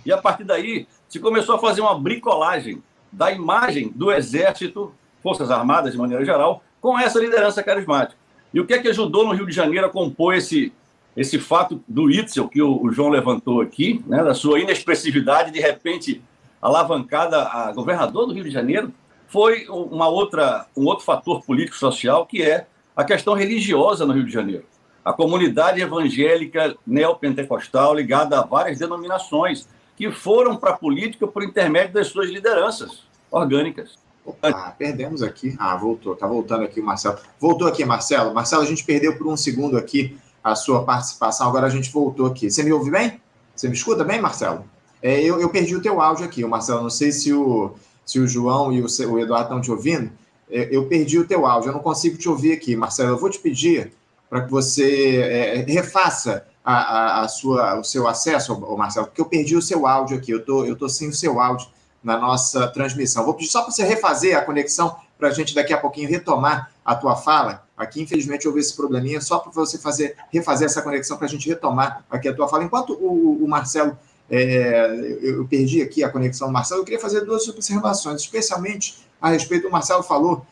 E 0.06 0.12
a 0.12 0.18
partir 0.18 0.44
daí 0.44 0.86
se 1.08 1.18
começou 1.18 1.56
a 1.56 1.58
fazer 1.58 1.80
uma 1.80 1.98
bricolagem 1.98 2.82
da 3.10 3.30
imagem 3.30 3.92
do 3.94 4.12
Exército, 4.12 4.92
Forças 5.22 5.50
Armadas 5.50 5.92
de 5.92 5.98
maneira 5.98 6.24
geral, 6.24 6.62
com 6.80 6.98
essa 6.98 7.18
liderança 7.18 7.62
carismática. 7.62 8.18
E 8.52 8.60
o 8.60 8.66
que 8.66 8.74
é 8.74 8.78
que 8.78 8.88
ajudou 8.88 9.26
no 9.26 9.32
Rio 9.32 9.46
de 9.46 9.52
Janeiro 9.52 9.86
a 9.86 9.90
compor 9.90 10.34
esse, 10.34 10.72
esse 11.16 11.38
fato 11.38 11.82
do 11.88 12.10
Itzel, 12.10 12.48
que 12.48 12.62
o, 12.62 12.82
o 12.82 12.92
João 12.92 13.08
levantou 13.08 13.60
aqui, 13.60 14.04
né, 14.06 14.22
da 14.22 14.34
sua 14.34 14.60
inexpressividade, 14.60 15.50
de 15.50 15.60
repente 15.60 16.22
alavancada 16.60 17.42
a 17.42 17.72
governador 17.72 18.26
do 18.26 18.32
Rio 18.32 18.44
de 18.44 18.50
Janeiro, 18.50 18.92
foi 19.28 19.66
uma 19.68 20.08
outra, 20.08 20.66
um 20.76 20.84
outro 20.84 21.04
fator 21.04 21.42
político-social, 21.44 22.26
que 22.26 22.42
é 22.42 22.66
a 22.96 23.04
questão 23.04 23.34
religiosa 23.34 24.06
no 24.06 24.12
Rio 24.12 24.24
de 24.24 24.32
Janeiro. 24.32 24.64
A 25.04 25.12
comunidade 25.12 25.80
evangélica 25.80 26.76
neopentecostal 26.86 27.94
ligada 27.94 28.38
a 28.38 28.42
várias 28.44 28.78
denominações 28.78 29.68
que 29.96 30.10
foram 30.10 30.56
para 30.56 30.70
a 30.70 30.76
política 30.76 31.26
por 31.26 31.42
intermédio 31.42 31.94
das 31.94 32.08
suas 32.08 32.30
lideranças 32.30 33.02
orgânicas. 33.30 33.98
Opa, 34.24 34.74
perdemos 34.78 35.22
aqui. 35.22 35.54
Ah, 35.58 35.76
voltou. 35.76 36.16
Tá 36.16 36.26
voltando 36.26 36.64
aqui 36.64 36.80
o 36.80 36.84
Marcelo. 36.84 37.18
Voltou 37.38 37.68
aqui, 37.68 37.84
Marcelo. 37.84 38.32
Marcelo, 38.32 38.62
a 38.62 38.66
gente 38.66 38.84
perdeu 38.84 39.18
por 39.18 39.26
um 39.26 39.36
segundo 39.36 39.76
aqui 39.76 40.16
a 40.42 40.54
sua 40.54 40.84
participação. 40.84 41.48
Agora 41.48 41.66
a 41.66 41.70
gente 41.70 41.90
voltou 41.92 42.26
aqui. 42.26 42.50
Você 42.50 42.62
me 42.62 42.72
ouve 42.72 42.90
bem? 42.90 43.20
Você 43.54 43.68
me 43.68 43.74
escuta 43.74 44.02
bem, 44.02 44.20
Marcelo? 44.20 44.64
É, 45.02 45.20
eu, 45.20 45.38
eu 45.38 45.50
perdi 45.50 45.76
o 45.76 45.82
teu 45.82 46.00
áudio 46.00 46.24
aqui, 46.24 46.42
o 46.42 46.48
Marcelo. 46.48 46.82
Não 46.82 46.90
sei 46.90 47.12
se 47.12 47.32
o, 47.32 47.74
se 48.04 48.18
o 48.18 48.26
João 48.26 48.72
e 48.72 48.80
o, 48.80 48.86
o 48.86 49.18
Eduardo 49.18 49.44
estão 49.44 49.60
te 49.60 49.70
ouvindo. 49.70 50.10
É, 50.50 50.68
eu 50.70 50.86
perdi 50.86 51.18
o 51.18 51.26
teu 51.26 51.46
áudio. 51.46 51.70
Eu 51.70 51.74
não 51.74 51.80
consigo 51.80 52.16
te 52.16 52.28
ouvir 52.28 52.52
aqui, 52.52 52.76
Marcelo. 52.76 53.10
Eu 53.10 53.18
vou 53.18 53.30
te 53.30 53.38
pedir 53.38 53.92
para 54.28 54.42
que 54.42 54.50
você 54.50 55.16
é, 55.16 55.64
refaça 55.68 56.46
a, 56.64 56.74
a, 56.74 57.22
a, 57.22 57.28
sua, 57.28 57.78
o 57.78 57.84
seu 57.84 58.08
acesso, 58.08 58.58
Marcelo, 58.76 59.06
porque 59.06 59.20
eu 59.20 59.26
perdi 59.26 59.56
o 59.56 59.62
seu 59.62 59.86
áudio 59.86 60.16
aqui. 60.16 60.30
Eu 60.30 60.44
tô, 60.44 60.64
eu 60.64 60.76
tô 60.76 60.88
sem 60.88 61.08
o 61.08 61.12
seu 61.12 61.40
áudio 61.40 61.68
na 62.02 62.18
nossa 62.18 62.68
transmissão. 62.68 63.24
Vou 63.24 63.34
pedir 63.34 63.50
só 63.50 63.62
para 63.62 63.72
você 63.72 63.84
refazer 63.84 64.36
a 64.36 64.42
conexão 64.42 64.96
para 65.18 65.28
a 65.28 65.30
gente 65.30 65.54
daqui 65.54 65.72
a 65.72 65.78
pouquinho 65.78 66.08
retomar 66.08 66.70
a 66.84 66.94
tua 66.94 67.16
fala. 67.16 67.64
Aqui, 67.76 68.02
infelizmente, 68.02 68.46
houve 68.46 68.60
esse 68.60 68.74
probleminha, 68.76 69.20
só 69.20 69.38
para 69.38 69.50
você 69.50 69.78
fazer, 69.78 70.14
refazer 70.30 70.66
essa 70.66 70.82
conexão 70.82 71.16
para 71.16 71.26
a 71.26 71.30
gente 71.30 71.48
retomar 71.48 72.04
aqui 72.10 72.28
a 72.28 72.34
tua 72.34 72.46
fala. 72.46 72.62
Enquanto 72.62 72.92
o, 72.92 73.42
o 73.42 73.48
Marcelo, 73.48 73.98
é, 74.30 75.18
eu 75.22 75.46
perdi 75.46 75.82
aqui 75.82 76.02
a 76.02 76.08
conexão 76.08 76.48
do 76.48 76.52
Marcelo, 76.52 76.80
eu 76.80 76.84
queria 76.84 77.00
fazer 77.00 77.22
duas 77.22 77.46
observações, 77.48 78.22
especialmente 78.22 79.04
a 79.20 79.30
respeito 79.30 79.64
do 79.64 79.70
Marcelo 79.70 80.02
falou, 80.02 80.46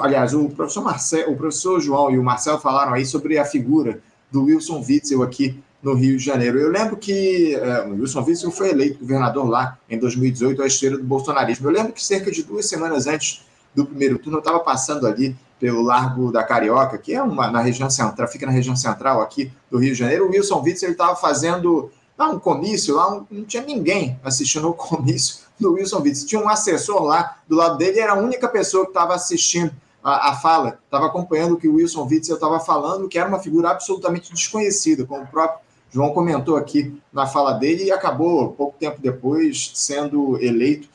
aliás, 0.00 0.34
o 0.34 0.48
professor, 0.48 0.82
Marcelo, 0.82 1.32
o 1.32 1.36
professor 1.36 1.80
João 1.80 2.10
e 2.10 2.18
o 2.18 2.22
Marcelo 2.22 2.58
falaram 2.58 2.94
aí 2.94 3.06
sobre 3.06 3.38
a 3.38 3.44
figura 3.44 4.00
do 4.30 4.44
Wilson 4.44 4.84
Witzel 4.86 5.22
aqui 5.22 5.62
no 5.82 5.94
Rio 5.94 6.16
de 6.16 6.24
Janeiro. 6.24 6.58
Eu 6.58 6.70
lembro 6.70 6.96
que 6.96 7.54
é, 7.54 7.86
o 7.86 7.94
Wilson 7.94 8.24
Witzel 8.24 8.50
foi 8.50 8.70
eleito 8.70 8.98
governador 8.98 9.48
lá 9.48 9.78
em 9.88 9.98
2018, 9.98 10.62
à 10.62 10.66
esteira 10.66 10.98
do 10.98 11.04
bolsonarismo. 11.04 11.68
Eu 11.68 11.72
lembro 11.72 11.92
que 11.92 12.04
cerca 12.04 12.30
de 12.30 12.42
duas 12.42 12.68
semanas 12.68 13.06
antes 13.06 13.44
do 13.74 13.86
primeiro 13.86 14.18
turno, 14.18 14.38
eu 14.38 14.40
estava 14.40 14.60
passando 14.60 15.06
ali 15.06 15.36
pelo 15.60 15.82
Largo 15.82 16.30
da 16.30 16.42
Carioca, 16.42 16.98
que 16.98 17.14
é 17.14 17.22
uma 17.22 17.50
na 17.50 17.60
região 17.60 17.90
central, 17.90 18.28
fica 18.28 18.46
na 18.46 18.52
região 18.52 18.76
central 18.76 19.20
aqui 19.20 19.50
do 19.70 19.78
Rio 19.78 19.92
de 19.92 19.98
Janeiro. 19.98 20.26
O 20.26 20.30
Wilson 20.30 20.62
Witzel 20.62 20.92
estava 20.92 21.16
fazendo 21.16 21.90
lá 22.18 22.28
um 22.28 22.38
comício, 22.38 22.96
lá 22.96 23.24
não 23.30 23.44
tinha 23.44 23.62
ninguém 23.62 24.18
assistindo 24.24 24.68
o 24.68 24.74
comício 24.74 25.46
do 25.58 25.74
Wilson 25.74 26.00
Witzel. 26.00 26.26
Tinha 26.26 26.42
um 26.42 26.48
assessor 26.48 27.02
lá 27.02 27.38
do 27.48 27.56
lado 27.56 27.78
dele, 27.78 28.00
era 28.00 28.12
a 28.12 28.18
única 28.18 28.48
pessoa 28.48 28.84
que 28.84 28.90
estava 28.90 29.14
assistindo 29.14 29.72
a, 30.02 30.30
a 30.30 30.34
fala, 30.34 30.78
estava 30.84 31.06
acompanhando 31.06 31.54
o 31.54 31.56
que 31.56 31.68
o 31.68 31.76
Wilson 31.76 32.06
Witzel 32.06 32.34
estava 32.34 32.58
falando, 32.58 33.08
que 33.08 33.18
era 33.18 33.28
uma 33.28 33.38
figura 33.38 33.70
absolutamente 33.70 34.32
desconhecida, 34.32 35.06
como 35.06 35.22
o 35.22 35.26
próprio 35.26 35.60
João 35.90 36.10
comentou 36.12 36.56
aqui 36.56 37.00
na 37.12 37.26
fala 37.26 37.52
dele 37.52 37.84
e 37.84 37.90
acabou, 37.90 38.50
pouco 38.52 38.76
tempo 38.78 39.00
depois, 39.00 39.70
sendo 39.74 40.36
eleito, 40.42 40.88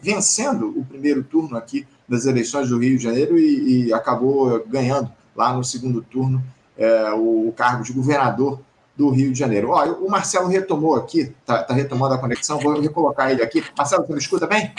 vencendo 0.00 0.68
o 0.68 0.84
primeiro 0.84 1.24
turno 1.24 1.56
aqui 1.56 1.86
das 2.08 2.26
eleições 2.26 2.68
do 2.68 2.78
Rio 2.78 2.96
de 2.96 3.02
Janeiro 3.02 3.36
e, 3.36 3.86
e 3.86 3.92
acabou 3.92 4.62
ganhando 4.66 5.10
lá 5.34 5.52
no 5.52 5.64
segundo 5.64 6.02
turno 6.02 6.42
é, 6.76 7.12
o, 7.12 7.52
cargo 7.56 7.82
de 7.82 7.92
governador 7.92 8.60
do 8.96 9.10
Rio 9.10 9.32
de 9.32 9.38
Janeiro. 9.38 9.70
Ó, 9.70 9.84
o 9.94 10.10
Marcelo 10.10 10.48
retomou 10.48 10.96
aqui, 10.96 11.32
está 11.40 11.62
tá 11.62 11.74
retomando 11.74 12.14
a 12.14 12.18
conexão, 12.18 12.58
vou 12.58 12.80
recolocar 12.80 13.30
ele 13.30 13.42
aqui. 13.42 13.64
Marcelo, 13.76 14.06
você 14.06 14.12
me 14.12 14.18
escuta 14.18 14.46
bem? 14.46 14.72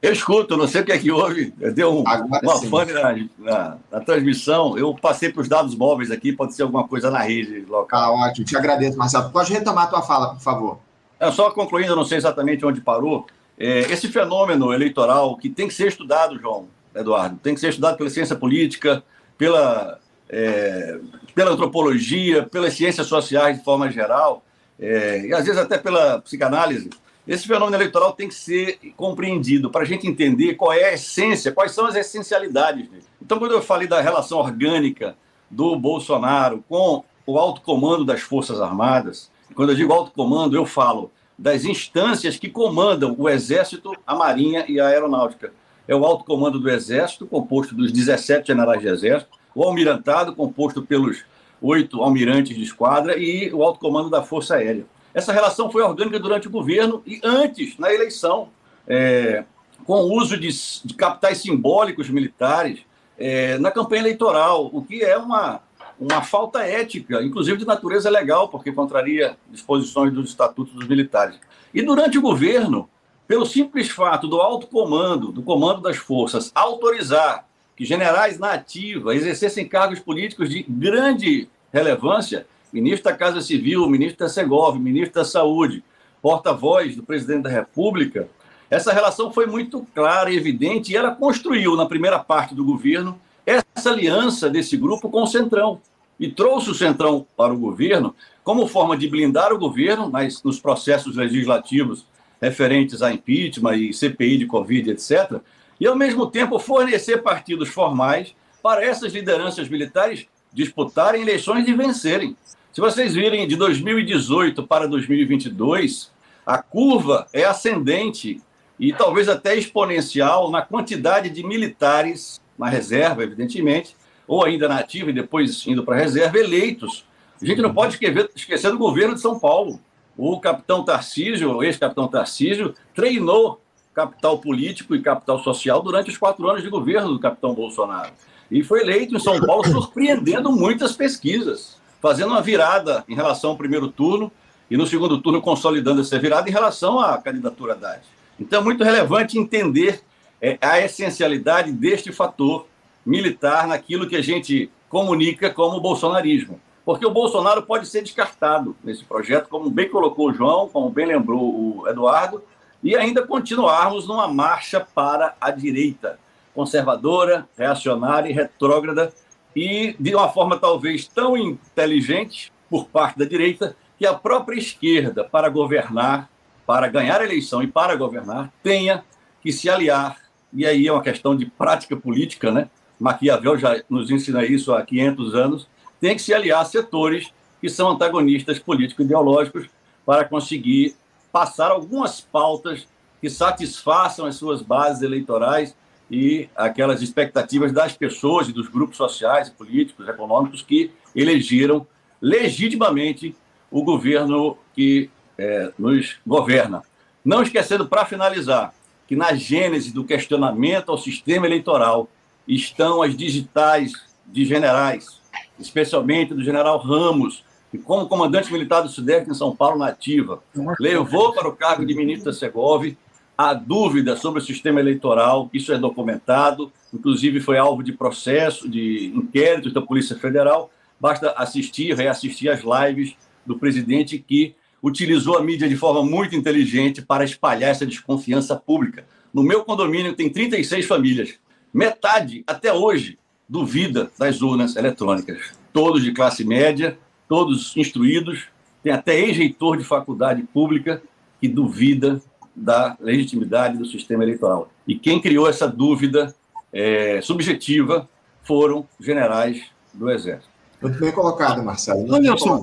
Eu 0.00 0.12
escuto, 0.12 0.56
não 0.56 0.68
sei 0.68 0.82
o 0.82 0.84
que 0.84 0.92
é 0.92 0.98
que 0.98 1.10
houve. 1.10 1.52
Deu 1.74 1.92
um, 1.92 2.02
uma 2.02 2.58
fone 2.68 2.92
na, 2.92 3.14
na, 3.38 3.78
na, 3.90 4.00
transmissão. 4.00 4.76
Eu 4.78 4.94
passei 4.94 5.32
para 5.32 5.40
os 5.40 5.48
dados 5.48 5.74
móveis 5.74 6.10
aqui, 6.10 6.32
pode 6.32 6.54
ser 6.54 6.62
alguma 6.62 6.86
coisa 6.86 7.10
na 7.10 7.20
rede 7.20 7.64
local. 7.68 8.16
Ah, 8.16 8.28
ótimo, 8.28 8.46
te 8.46 8.56
agradeço, 8.56 8.96
Marcelo. 8.96 9.30
Pode 9.30 9.52
retomar 9.52 9.84
a 9.84 9.86
tua 9.88 10.02
fala, 10.02 10.34
por 10.34 10.40
favor. 10.40 10.78
É, 11.18 11.30
só 11.32 11.50
concluindo, 11.50 11.96
não 11.96 12.04
sei 12.04 12.18
exatamente 12.18 12.64
onde 12.64 12.80
parou. 12.80 13.26
É, 13.58 13.80
esse 13.90 14.08
fenômeno 14.08 14.72
eleitoral 14.72 15.36
que 15.36 15.48
tem 15.48 15.66
que 15.66 15.74
ser 15.74 15.88
estudado, 15.88 16.38
João 16.38 16.68
Eduardo, 16.94 17.38
tem 17.42 17.54
que 17.54 17.60
ser 17.60 17.70
estudado 17.70 17.96
pela 17.96 18.10
ciência 18.10 18.36
política, 18.36 19.02
pela, 19.38 19.98
é, 20.28 20.98
pela 21.36 21.50
antropologia, 21.50 22.44
pelas 22.44 22.72
ciências 22.72 23.06
sociais 23.06 23.58
de 23.58 23.62
forma 23.62 23.90
geral, 23.90 24.42
é, 24.80 25.26
e 25.26 25.34
às 25.34 25.44
vezes 25.44 25.60
até 25.60 25.76
pela 25.76 26.18
psicanálise 26.22 26.88
esse 27.28 27.46
fenômeno 27.46 27.76
eleitoral 27.76 28.12
tem 28.12 28.28
que 28.28 28.34
ser 28.34 28.78
compreendido 28.96 29.68
para 29.68 29.82
a 29.82 29.84
gente 29.84 30.06
entender 30.06 30.54
qual 30.54 30.72
é 30.72 30.84
a 30.84 30.94
essência, 30.94 31.52
quais 31.52 31.72
são 31.72 31.84
as 31.84 31.94
essencialidades 31.94 32.88
dele. 32.88 33.04
Então, 33.20 33.38
quando 33.38 33.52
eu 33.52 33.60
falei 33.60 33.88
da 33.88 34.00
relação 34.00 34.38
orgânica 34.38 35.16
do 35.50 35.76
Bolsonaro 35.76 36.64
com 36.68 37.04
o 37.26 37.38
alto 37.38 37.60
comando 37.60 38.04
das 38.04 38.20
Forças 38.20 38.60
Armadas, 38.60 39.30
quando 39.54 39.70
eu 39.70 39.76
digo 39.76 39.92
alto 39.92 40.12
comando, 40.12 40.56
eu 40.56 40.64
falo 40.64 41.10
das 41.36 41.64
instâncias 41.64 42.36
que 42.38 42.48
comandam 42.48 43.14
o 43.18 43.28
Exército, 43.28 43.92
a 44.06 44.14
Marinha 44.14 44.64
e 44.68 44.80
a 44.80 44.86
Aeronáutica. 44.86 45.52
É 45.88 45.94
o 45.94 46.04
alto 46.04 46.24
comando 46.24 46.60
do 46.60 46.70
Exército, 46.70 47.26
composto 47.26 47.74
dos 47.74 47.92
17 47.92 48.46
generais 48.46 48.80
de 48.80 48.88
Exército, 48.88 49.36
o 49.56 49.64
almirantado, 49.64 50.36
composto 50.36 50.82
pelos 50.82 51.24
oito 51.62 52.02
almirantes 52.02 52.54
de 52.54 52.62
esquadra, 52.62 53.18
e 53.18 53.50
o 53.54 53.62
alto 53.62 53.80
comando 53.80 54.10
da 54.10 54.22
Força 54.22 54.56
Aérea. 54.56 54.84
Essa 55.14 55.32
relação 55.32 55.72
foi 55.72 55.82
orgânica 55.82 56.20
durante 56.20 56.46
o 56.46 56.50
governo 56.50 57.02
e 57.06 57.18
antes, 57.24 57.78
na 57.78 57.92
eleição, 57.92 58.50
é, 58.86 59.44
com 59.86 59.94
o 59.94 60.12
uso 60.12 60.36
de, 60.36 60.50
de 60.84 60.92
capitais 60.92 61.38
simbólicos 61.38 62.10
militares 62.10 62.80
é, 63.16 63.56
na 63.56 63.70
campanha 63.70 64.02
eleitoral, 64.02 64.68
o 64.70 64.84
que 64.84 65.02
é 65.02 65.16
uma, 65.16 65.62
uma 65.98 66.20
falta 66.20 66.62
ética, 66.62 67.22
inclusive 67.22 67.56
de 67.56 67.66
natureza 67.66 68.10
legal, 68.10 68.50
porque 68.50 68.70
contraria 68.70 69.38
disposições 69.50 70.12
dos 70.12 70.28
estatutos 70.28 70.74
dos 70.74 70.86
militares. 70.86 71.40
E 71.72 71.80
durante 71.80 72.18
o 72.18 72.22
governo, 72.22 72.90
pelo 73.26 73.46
simples 73.46 73.88
fato 73.88 74.28
do 74.28 74.38
alto 74.38 74.66
comando, 74.66 75.32
do 75.32 75.42
comando 75.42 75.80
das 75.80 75.96
forças, 75.96 76.52
autorizar 76.54 77.46
que 77.76 77.84
generais 77.84 78.38
na 78.38 78.52
ativa 78.52 79.14
exercessem 79.14 79.68
cargos 79.68 80.00
políticos 80.00 80.48
de 80.48 80.64
grande 80.68 81.48
relevância, 81.72 82.46
ministro 82.72 83.04
da 83.04 83.16
Casa 83.16 83.40
Civil, 83.40 83.88
ministro 83.88 84.20
da 84.20 84.28
Segov, 84.28 84.78
ministro 84.78 85.14
da 85.14 85.24
Saúde, 85.24 85.84
porta-voz 86.22 86.96
do 86.96 87.02
presidente 87.02 87.42
da 87.42 87.50
República, 87.50 88.28
essa 88.68 88.92
relação 88.92 89.32
foi 89.32 89.46
muito 89.46 89.86
clara 89.94 90.30
e 90.30 90.36
evidente 90.36 90.92
e 90.92 90.96
ela 90.96 91.14
construiu, 91.14 91.76
na 91.76 91.86
primeira 91.86 92.18
parte 92.18 92.54
do 92.54 92.64
governo, 92.64 93.20
essa 93.44 93.90
aliança 93.90 94.50
desse 94.50 94.76
grupo 94.76 95.08
com 95.08 95.22
o 95.22 95.26
Centrão. 95.26 95.80
E 96.18 96.28
trouxe 96.28 96.70
o 96.70 96.74
Centrão 96.74 97.26
para 97.36 97.52
o 97.52 97.58
governo 97.58 98.14
como 98.42 98.66
forma 98.66 98.96
de 98.96 99.06
blindar 99.06 99.52
o 99.52 99.58
governo 99.58 100.10
mas, 100.10 100.42
nos 100.42 100.58
processos 100.58 101.14
legislativos 101.14 102.06
referentes 102.40 103.02
a 103.02 103.12
impeachment 103.12 103.76
e 103.76 103.92
CPI 103.92 104.38
de 104.38 104.46
Covid, 104.46 104.90
etc. 104.90 105.40
E, 105.80 105.86
ao 105.86 105.96
mesmo 105.96 106.26
tempo, 106.26 106.58
fornecer 106.58 107.22
partidos 107.22 107.68
formais 107.68 108.34
para 108.62 108.84
essas 108.84 109.12
lideranças 109.12 109.68
militares 109.68 110.26
disputarem 110.52 111.22
eleições 111.22 111.68
e 111.68 111.72
vencerem. 111.74 112.36
Se 112.72 112.80
vocês 112.80 113.14
virem 113.14 113.46
de 113.46 113.56
2018 113.56 114.66
para 114.66 114.88
2022, 114.88 116.10
a 116.44 116.62
curva 116.62 117.26
é 117.32 117.44
ascendente 117.44 118.40
e 118.78 118.92
talvez 118.92 119.28
até 119.28 119.56
exponencial 119.56 120.50
na 120.50 120.62
quantidade 120.62 121.30
de 121.30 121.42
militares 121.42 122.40
na 122.58 122.68
reserva, 122.68 123.22
evidentemente, 123.22 123.96
ou 124.26 124.44
ainda 124.44 124.68
na 124.68 124.78
ativa 124.78 125.10
e 125.10 125.12
depois 125.12 125.66
indo 125.66 125.84
para 125.84 125.96
a 125.96 125.98
reserva, 125.98 126.38
eleitos. 126.38 127.04
A 127.40 127.44
gente 127.44 127.60
não 127.60 127.72
pode 127.72 127.98
esquecer 128.34 128.70
do 128.70 128.78
governo 128.78 129.14
de 129.14 129.20
São 129.20 129.38
Paulo. 129.38 129.80
O 130.16 130.40
capitão 130.40 130.84
Tarcísio, 130.84 131.54
o 131.54 131.62
ex-capitão 131.62 132.08
Tarcísio, 132.08 132.74
treinou 132.94 133.60
capital 133.96 134.38
político 134.38 134.94
e 134.94 135.00
capital 135.00 135.42
social 135.42 135.82
durante 135.82 136.10
os 136.10 136.18
quatro 136.18 136.46
anos 136.46 136.62
de 136.62 136.68
governo 136.68 137.14
do 137.14 137.18
capitão 137.18 137.54
Bolsonaro. 137.54 138.12
E 138.50 138.62
foi 138.62 138.82
eleito 138.82 139.16
em 139.16 139.18
São 139.18 139.40
Paulo, 139.40 139.66
surpreendendo 139.66 140.52
muitas 140.52 140.92
pesquisas, 140.92 141.78
fazendo 141.98 142.28
uma 142.28 142.42
virada 142.42 143.02
em 143.08 143.14
relação 143.14 143.50
ao 143.50 143.56
primeiro 143.56 143.88
turno 143.88 144.30
e 144.70 144.76
no 144.76 144.86
segundo 144.86 145.18
turno 145.22 145.40
consolidando 145.40 146.02
essa 146.02 146.18
virada 146.18 146.46
em 146.46 146.52
relação 146.52 147.00
à 147.00 147.16
candidatura 147.16 147.72
Haddad. 147.72 148.02
Então 148.38 148.60
é 148.60 148.62
muito 148.62 148.84
relevante 148.84 149.38
entender 149.38 150.02
é, 150.42 150.58
a 150.60 150.78
essencialidade 150.78 151.72
deste 151.72 152.12
fator 152.12 152.66
militar 153.04 153.66
naquilo 153.66 154.06
que 154.06 154.16
a 154.16 154.22
gente 154.22 154.70
comunica 154.90 155.48
como 155.48 155.80
bolsonarismo. 155.80 156.60
Porque 156.84 157.06
o 157.06 157.10
Bolsonaro 157.10 157.62
pode 157.62 157.88
ser 157.88 158.02
descartado 158.02 158.76
nesse 158.84 159.02
projeto, 159.04 159.48
como 159.48 159.70
bem 159.70 159.88
colocou 159.88 160.28
o 160.28 160.34
João, 160.34 160.68
como 160.68 160.90
bem 160.90 161.06
lembrou 161.06 161.40
o 161.40 161.88
Eduardo, 161.88 162.42
e 162.82 162.96
ainda 162.96 163.26
continuarmos 163.26 164.06
numa 164.06 164.28
marcha 164.28 164.80
para 164.80 165.34
a 165.40 165.50
direita, 165.50 166.18
conservadora, 166.54 167.48
reacionária 167.56 168.28
e 168.28 168.32
retrógrada, 168.32 169.12
e 169.54 169.96
de 169.98 170.14
uma 170.14 170.28
forma 170.28 170.58
talvez 170.58 171.06
tão 171.08 171.36
inteligente 171.36 172.52
por 172.68 172.86
parte 172.86 173.18
da 173.18 173.24
direita 173.24 173.76
que 173.98 174.06
a 174.06 174.12
própria 174.12 174.58
esquerda, 174.58 175.24
para 175.24 175.48
governar, 175.48 176.28
para 176.66 176.88
ganhar 176.88 177.20
a 177.20 177.24
eleição 177.24 177.62
e 177.62 177.66
para 177.66 177.96
governar, 177.96 178.52
tenha 178.62 179.04
que 179.42 179.52
se 179.52 179.70
aliar. 179.70 180.18
E 180.52 180.66
aí 180.66 180.86
é 180.86 180.92
uma 180.92 181.02
questão 181.02 181.36
de 181.36 181.46
prática 181.46 181.96
política, 181.96 182.50
né? 182.50 182.68
Maquiavel 182.98 183.58
já 183.58 183.82
nos 183.88 184.10
ensina 184.10 184.44
isso 184.44 184.74
há 184.74 184.82
500 184.82 185.34
anos. 185.34 185.68
Tem 186.00 186.14
que 186.14 186.22
se 186.22 186.34
aliar 186.34 186.60
a 186.60 186.64
setores 186.64 187.32
que 187.60 187.68
são 187.68 187.90
antagonistas 187.90 188.58
político-ideológicos 188.58 189.68
para 190.04 190.24
conseguir 190.24 190.94
passar 191.36 191.70
algumas 191.70 192.18
pautas 192.18 192.88
que 193.20 193.28
satisfaçam 193.28 194.24
as 194.24 194.36
suas 194.36 194.62
bases 194.62 195.02
eleitorais 195.02 195.76
e 196.10 196.48
aquelas 196.56 197.02
expectativas 197.02 197.72
das 197.72 197.94
pessoas 197.94 198.48
e 198.48 198.54
dos 198.54 198.68
grupos 198.68 198.96
sociais, 198.96 199.50
políticos, 199.50 200.08
econômicos 200.08 200.62
que 200.62 200.90
elegeram 201.14 201.86
legitimamente 202.22 203.36
o 203.70 203.84
governo 203.84 204.56
que 204.74 205.10
é, 205.36 205.70
nos 205.78 206.16
governa. 206.26 206.82
Não 207.22 207.42
esquecendo, 207.42 207.86
para 207.86 208.06
finalizar, 208.06 208.72
que 209.06 209.14
na 209.14 209.34
gênese 209.34 209.92
do 209.92 210.04
questionamento 210.04 210.90
ao 210.90 210.96
sistema 210.96 211.44
eleitoral 211.44 212.08
estão 212.48 213.02
as 213.02 213.14
digitais 213.14 213.92
de 214.26 214.46
generais, 214.46 215.20
especialmente 215.58 216.32
do 216.32 216.42
general 216.42 216.78
Ramos, 216.78 217.44
que, 217.76 217.82
como 217.82 218.08
comandante 218.08 218.52
militar 218.52 218.82
do 218.82 218.88
Sudeste 218.88 219.30
em 219.30 219.34
São 219.34 219.54
Paulo, 219.54 219.78
na 219.78 219.88
ativa, 219.88 220.42
levou 220.80 221.32
para 221.32 221.48
o 221.48 221.56
cargo 221.56 221.84
de 221.84 221.94
ministro 221.94 222.26
da 222.26 222.32
Segov 222.32 222.96
a 223.36 223.52
dúvida 223.52 224.16
sobre 224.16 224.40
o 224.40 224.44
sistema 224.44 224.80
eleitoral, 224.80 225.50
isso 225.52 225.72
é 225.72 225.78
documentado, 225.78 226.72
inclusive 226.92 227.40
foi 227.40 227.58
alvo 227.58 227.82
de 227.82 227.92
processo, 227.92 228.68
de 228.68 229.12
inquéritos 229.14 229.74
da 229.74 229.82
Polícia 229.82 230.16
Federal. 230.16 230.70
Basta 230.98 231.32
assistir, 231.32 231.94
reassistir 231.94 232.50
as 232.50 232.62
lives 232.62 233.14
do 233.44 233.58
presidente 233.58 234.18
que 234.18 234.54
utilizou 234.82 235.36
a 235.36 235.42
mídia 235.42 235.68
de 235.68 235.76
forma 235.76 236.02
muito 236.02 236.34
inteligente 236.34 237.02
para 237.02 237.24
espalhar 237.24 237.70
essa 237.70 237.84
desconfiança 237.84 238.56
pública. 238.56 239.04
No 239.34 239.42
meu 239.42 239.64
condomínio 239.64 240.14
tem 240.14 240.30
36 240.30 240.86
famílias. 240.86 241.34
Metade, 241.74 242.42
até 242.46 242.72
hoje, 242.72 243.18
duvida 243.46 244.10
das 244.18 244.40
urnas 244.40 244.76
eletrônicas. 244.76 245.52
Todos 245.74 246.02
de 246.02 246.12
classe 246.12 246.42
média, 246.42 246.98
todos 247.28 247.76
instruídos, 247.76 248.46
tem 248.82 248.92
até 248.92 249.18
ex-reitor 249.18 249.76
de 249.76 249.84
faculdade 249.84 250.42
pública 250.42 251.02
que 251.40 251.48
duvida 251.48 252.20
da 252.54 252.96
legitimidade 253.00 253.76
do 253.76 253.84
sistema 253.84 254.22
eleitoral. 254.22 254.70
E 254.86 254.96
quem 254.96 255.20
criou 255.20 255.48
essa 255.48 255.68
dúvida 255.68 256.34
é, 256.72 257.20
subjetiva 257.20 258.08
foram 258.42 258.86
generais 259.00 259.64
do 259.92 260.10
Exército. 260.10 260.48
Muito 260.80 260.98
bem 260.98 261.12
colocado, 261.12 261.62
Marcelo. 261.62 262.14
Anderson, 262.14 262.62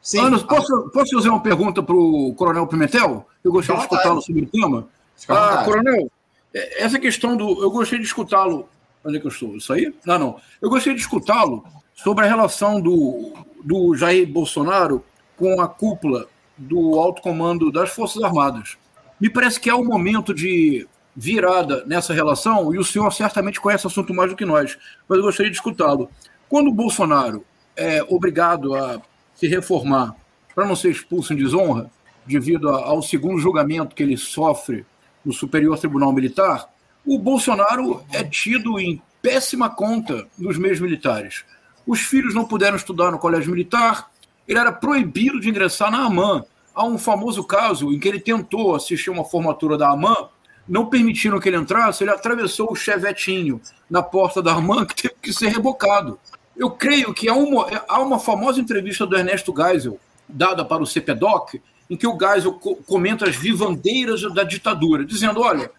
Sim. 0.00 0.20
Anderson 0.20 0.46
posso, 0.46 0.90
posso 0.92 1.16
fazer 1.16 1.28
uma 1.28 1.40
pergunta 1.40 1.82
para 1.82 1.94
o 1.94 2.34
Coronel 2.34 2.66
Pimentel? 2.66 3.26
Eu 3.42 3.52
gostaria 3.52 3.80
de 3.80 3.86
escutá-lo 3.86 4.22
sobre 4.22 4.42
o 4.42 4.46
tema. 4.46 4.88
Ah, 5.28 5.62
coronel, 5.64 6.10
é, 6.52 6.84
essa 6.84 6.98
questão 6.98 7.36
do. 7.36 7.62
Eu 7.62 7.70
gostaria 7.70 8.00
de 8.00 8.06
escutá-lo. 8.06 8.68
Onde 9.04 9.18
é 9.18 9.20
que 9.20 9.26
eu 9.26 9.30
estou? 9.30 9.56
Isso 9.56 9.72
aí? 9.72 9.94
Não, 10.06 10.18
não. 10.18 10.40
Eu 10.62 10.70
gostaria 10.70 10.94
de 10.94 11.02
escutá-lo 11.02 11.64
sobre 11.94 12.24
a 12.24 12.28
relação 12.28 12.80
do, 12.80 13.32
do 13.62 13.94
Jair 13.94 14.26
Bolsonaro 14.26 15.04
com 15.36 15.60
a 15.60 15.68
cúpula 15.68 16.26
do 16.56 16.98
alto 16.98 17.22
comando 17.22 17.70
das 17.70 17.90
Forças 17.90 18.22
Armadas. 18.22 18.76
Me 19.20 19.30
parece 19.30 19.58
que 19.60 19.70
é 19.70 19.74
o 19.74 19.84
momento 19.84 20.34
de 20.34 20.86
virada 21.16 21.84
nessa 21.86 22.12
relação, 22.12 22.74
e 22.74 22.78
o 22.78 22.84
senhor 22.84 23.10
certamente 23.12 23.60
conhece 23.60 23.86
o 23.86 23.88
assunto 23.88 24.12
mais 24.12 24.30
do 24.30 24.36
que 24.36 24.44
nós, 24.44 24.76
mas 25.08 25.18
eu 25.18 25.24
gostaria 25.24 25.50
de 25.50 25.56
escutá-lo. 25.56 26.10
Quando 26.48 26.68
o 26.68 26.74
Bolsonaro 26.74 27.44
é 27.76 28.02
obrigado 28.02 28.74
a 28.74 29.00
se 29.34 29.46
reformar 29.46 30.16
para 30.54 30.66
não 30.66 30.76
ser 30.76 30.90
expulso 30.90 31.32
em 31.32 31.36
desonra, 31.36 31.90
devido 32.26 32.68
ao 32.68 33.02
segundo 33.02 33.38
julgamento 33.38 33.94
que 33.94 34.02
ele 34.02 34.16
sofre 34.16 34.84
no 35.24 35.32
Superior 35.32 35.78
Tribunal 35.78 36.12
Militar, 36.12 36.68
o 37.06 37.18
Bolsonaro 37.18 38.04
é 38.12 38.24
tido 38.24 38.78
em 38.80 39.00
péssima 39.20 39.68
conta 39.68 40.26
nos 40.38 40.58
meios 40.58 40.80
militares. 40.80 41.44
Os 41.86 42.00
filhos 42.00 42.34
não 42.34 42.44
puderam 42.44 42.76
estudar 42.76 43.10
no 43.10 43.18
colégio 43.18 43.50
militar, 43.50 44.10
ele 44.46 44.58
era 44.58 44.72
proibido 44.72 45.40
de 45.40 45.48
ingressar 45.48 45.90
na 45.90 46.04
AMAN, 46.04 46.44
Há 46.74 46.84
um 46.84 46.98
famoso 46.98 47.44
caso 47.44 47.92
em 47.92 48.00
que 48.00 48.08
ele 48.08 48.18
tentou 48.18 48.74
assistir 48.74 49.08
uma 49.08 49.24
formatura 49.24 49.78
da 49.78 49.90
AMAN, 49.90 50.28
não 50.68 50.86
permitiram 50.86 51.38
que 51.38 51.48
ele 51.48 51.56
entrasse, 51.56 52.02
ele 52.02 52.10
atravessou 52.10 52.72
o 52.72 52.74
chevetinho 52.74 53.60
na 53.88 54.02
porta 54.02 54.42
da 54.42 54.54
AMAN, 54.54 54.84
que 54.84 55.02
teve 55.02 55.14
que 55.22 55.32
ser 55.32 55.50
rebocado. 55.50 56.18
Eu 56.56 56.70
creio 56.70 57.14
que 57.14 57.28
há 57.28 57.34
uma, 57.34 57.68
há 57.86 58.00
uma 58.00 58.18
famosa 58.18 58.60
entrevista 58.60 59.06
do 59.06 59.16
Ernesto 59.16 59.54
Geisel, 59.56 60.00
dada 60.28 60.64
para 60.64 60.82
o 60.82 60.86
CPDOC, 60.86 61.62
em 61.88 61.96
que 61.96 62.08
o 62.08 62.18
Geisel 62.18 62.54
co 62.54 62.74
comenta 62.76 63.28
as 63.28 63.36
vivandeiras 63.36 64.22
da 64.34 64.42
ditadura, 64.42 65.04
dizendo: 65.04 65.42
olha, 65.42 65.70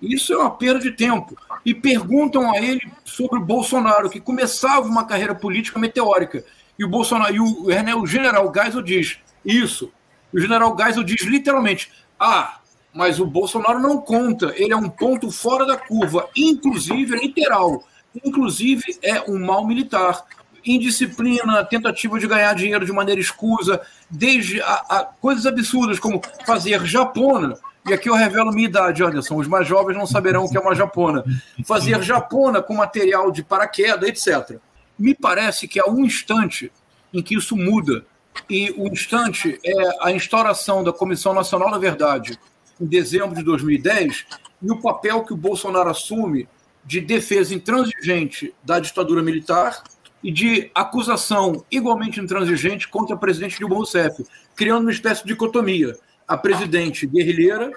isso 0.00 0.32
é 0.32 0.38
uma 0.38 0.50
perda 0.50 0.80
de 0.80 0.92
tempo. 0.92 1.36
E 1.64 1.74
perguntam 1.74 2.50
a 2.50 2.58
ele 2.58 2.80
sobre 3.04 3.38
o 3.38 3.44
Bolsonaro, 3.44 4.10
que 4.10 4.20
começava 4.20 4.86
uma 4.86 5.04
carreira 5.04 5.34
política 5.34 5.78
meteórica. 5.78 6.44
E 6.78 6.84
o 6.84 6.88
Bolsonaro, 6.88 7.34
e 7.34 7.40
o, 7.40 8.02
o 8.02 8.06
general 8.06 8.52
Geisel 8.54 8.82
diz: 8.82 9.18
isso, 9.44 9.92
o 10.32 10.38
general 10.38 10.76
Geisel 10.76 11.02
diz 11.02 11.22
literalmente: 11.22 11.90
ah, 12.18 12.60
mas 12.92 13.20
o 13.20 13.26
Bolsonaro 13.26 13.78
não 13.78 13.98
conta, 13.98 14.52
ele 14.56 14.72
é 14.72 14.76
um 14.76 14.88
ponto 14.88 15.30
fora 15.30 15.66
da 15.66 15.76
curva, 15.76 16.28
inclusive 16.36 17.14
é 17.14 17.20
literal, 17.20 17.84
inclusive 18.24 18.98
é 19.02 19.22
um 19.30 19.38
mal 19.38 19.66
militar. 19.66 20.24
Indisciplina, 20.64 21.64
tentativa 21.64 22.18
de 22.18 22.26
ganhar 22.26 22.52
dinheiro 22.54 22.84
de 22.84 22.92
maneira 22.92 23.20
escusa, 23.20 23.80
desde 24.10 24.60
a, 24.60 24.74
a 24.88 25.04
coisas 25.04 25.46
absurdas 25.46 26.00
como 26.00 26.20
fazer 26.44 26.84
japona, 26.84 27.56
e 27.88 27.94
aqui 27.94 28.08
eu 28.08 28.14
revelo 28.14 28.52
minha 28.52 28.68
idade, 28.68 29.02
Anderson. 29.02 29.36
Os 29.36 29.46
mais 29.46 29.66
jovens 29.66 29.96
não 29.96 30.06
saberão 30.06 30.44
o 30.44 30.50
que 30.50 30.56
é 30.56 30.60
uma 30.60 30.74
japona. 30.74 31.24
Fazer 31.64 32.02
japona 32.02 32.60
com 32.60 32.74
material 32.74 33.30
de 33.30 33.42
paraquedas, 33.42 34.08
etc. 34.08 34.58
Me 34.98 35.14
parece 35.14 35.68
que 35.68 35.78
há 35.78 35.88
um 35.88 36.04
instante 36.04 36.72
em 37.12 37.22
que 37.22 37.36
isso 37.36 37.56
muda 37.56 38.04
e 38.50 38.74
o 38.76 38.86
instante 38.88 39.58
é 39.64 40.06
a 40.06 40.12
instauração 40.12 40.84
da 40.84 40.92
Comissão 40.92 41.32
Nacional 41.32 41.70
da 41.70 41.78
Verdade 41.78 42.38
em 42.80 42.86
dezembro 42.86 43.34
de 43.34 43.42
2010 43.42 44.26
e 44.62 44.70
o 44.70 44.80
papel 44.80 45.24
que 45.24 45.32
o 45.32 45.36
Bolsonaro 45.36 45.88
assume 45.88 46.48
de 46.84 47.00
defesa 47.00 47.54
intransigente 47.54 48.54
da 48.62 48.78
ditadura 48.78 49.22
militar 49.22 49.82
e 50.22 50.30
de 50.30 50.70
acusação 50.74 51.64
igualmente 51.70 52.20
intransigente 52.20 52.88
contra 52.88 53.16
o 53.16 53.18
presidente 53.18 53.58
Dilma 53.58 53.76
Rousseff, 53.76 54.24
criando 54.54 54.82
uma 54.82 54.92
espécie 54.92 55.22
de 55.22 55.28
dicotomia: 55.28 55.96
a 56.26 56.36
presidente 56.36 57.06
guerrilheira, 57.06 57.70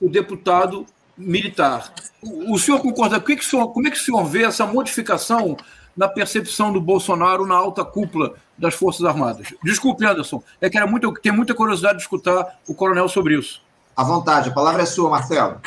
o 0.00 0.08
deputado 0.08 0.86
militar. 1.16 1.92
O, 2.22 2.58
senhor 2.58 2.80
concorda? 2.80 3.20
que 3.20 3.36
que 3.36 3.44
o 3.44 3.48
senhor, 3.48 3.68
como 3.68 3.86
é 3.86 3.90
que 3.90 3.96
o 3.96 4.00
senhor 4.00 4.24
vê 4.24 4.44
essa 4.44 4.66
modificação 4.66 5.56
na 5.96 6.08
percepção 6.08 6.72
do 6.72 6.80
Bolsonaro 6.80 7.46
na 7.46 7.54
alta 7.54 7.84
cúpula 7.84 8.34
das 8.58 8.74
Forças 8.74 9.04
Armadas. 9.04 9.54
Desculpe, 9.62 10.04
Anderson, 10.04 10.42
é 10.60 10.68
que 10.68 10.76
era 10.76 10.86
muito, 10.86 11.12
tenho 11.14 11.34
muita 11.34 11.54
curiosidade 11.54 11.98
de 11.98 12.02
escutar 12.02 12.58
o 12.66 12.74
coronel 12.74 13.08
sobre 13.08 13.38
isso. 13.38 13.62
À 13.96 14.02
vontade, 14.02 14.48
a 14.48 14.52
palavra 14.52 14.82
é 14.82 14.86
sua, 14.86 15.08
Marcelo. 15.08 15.60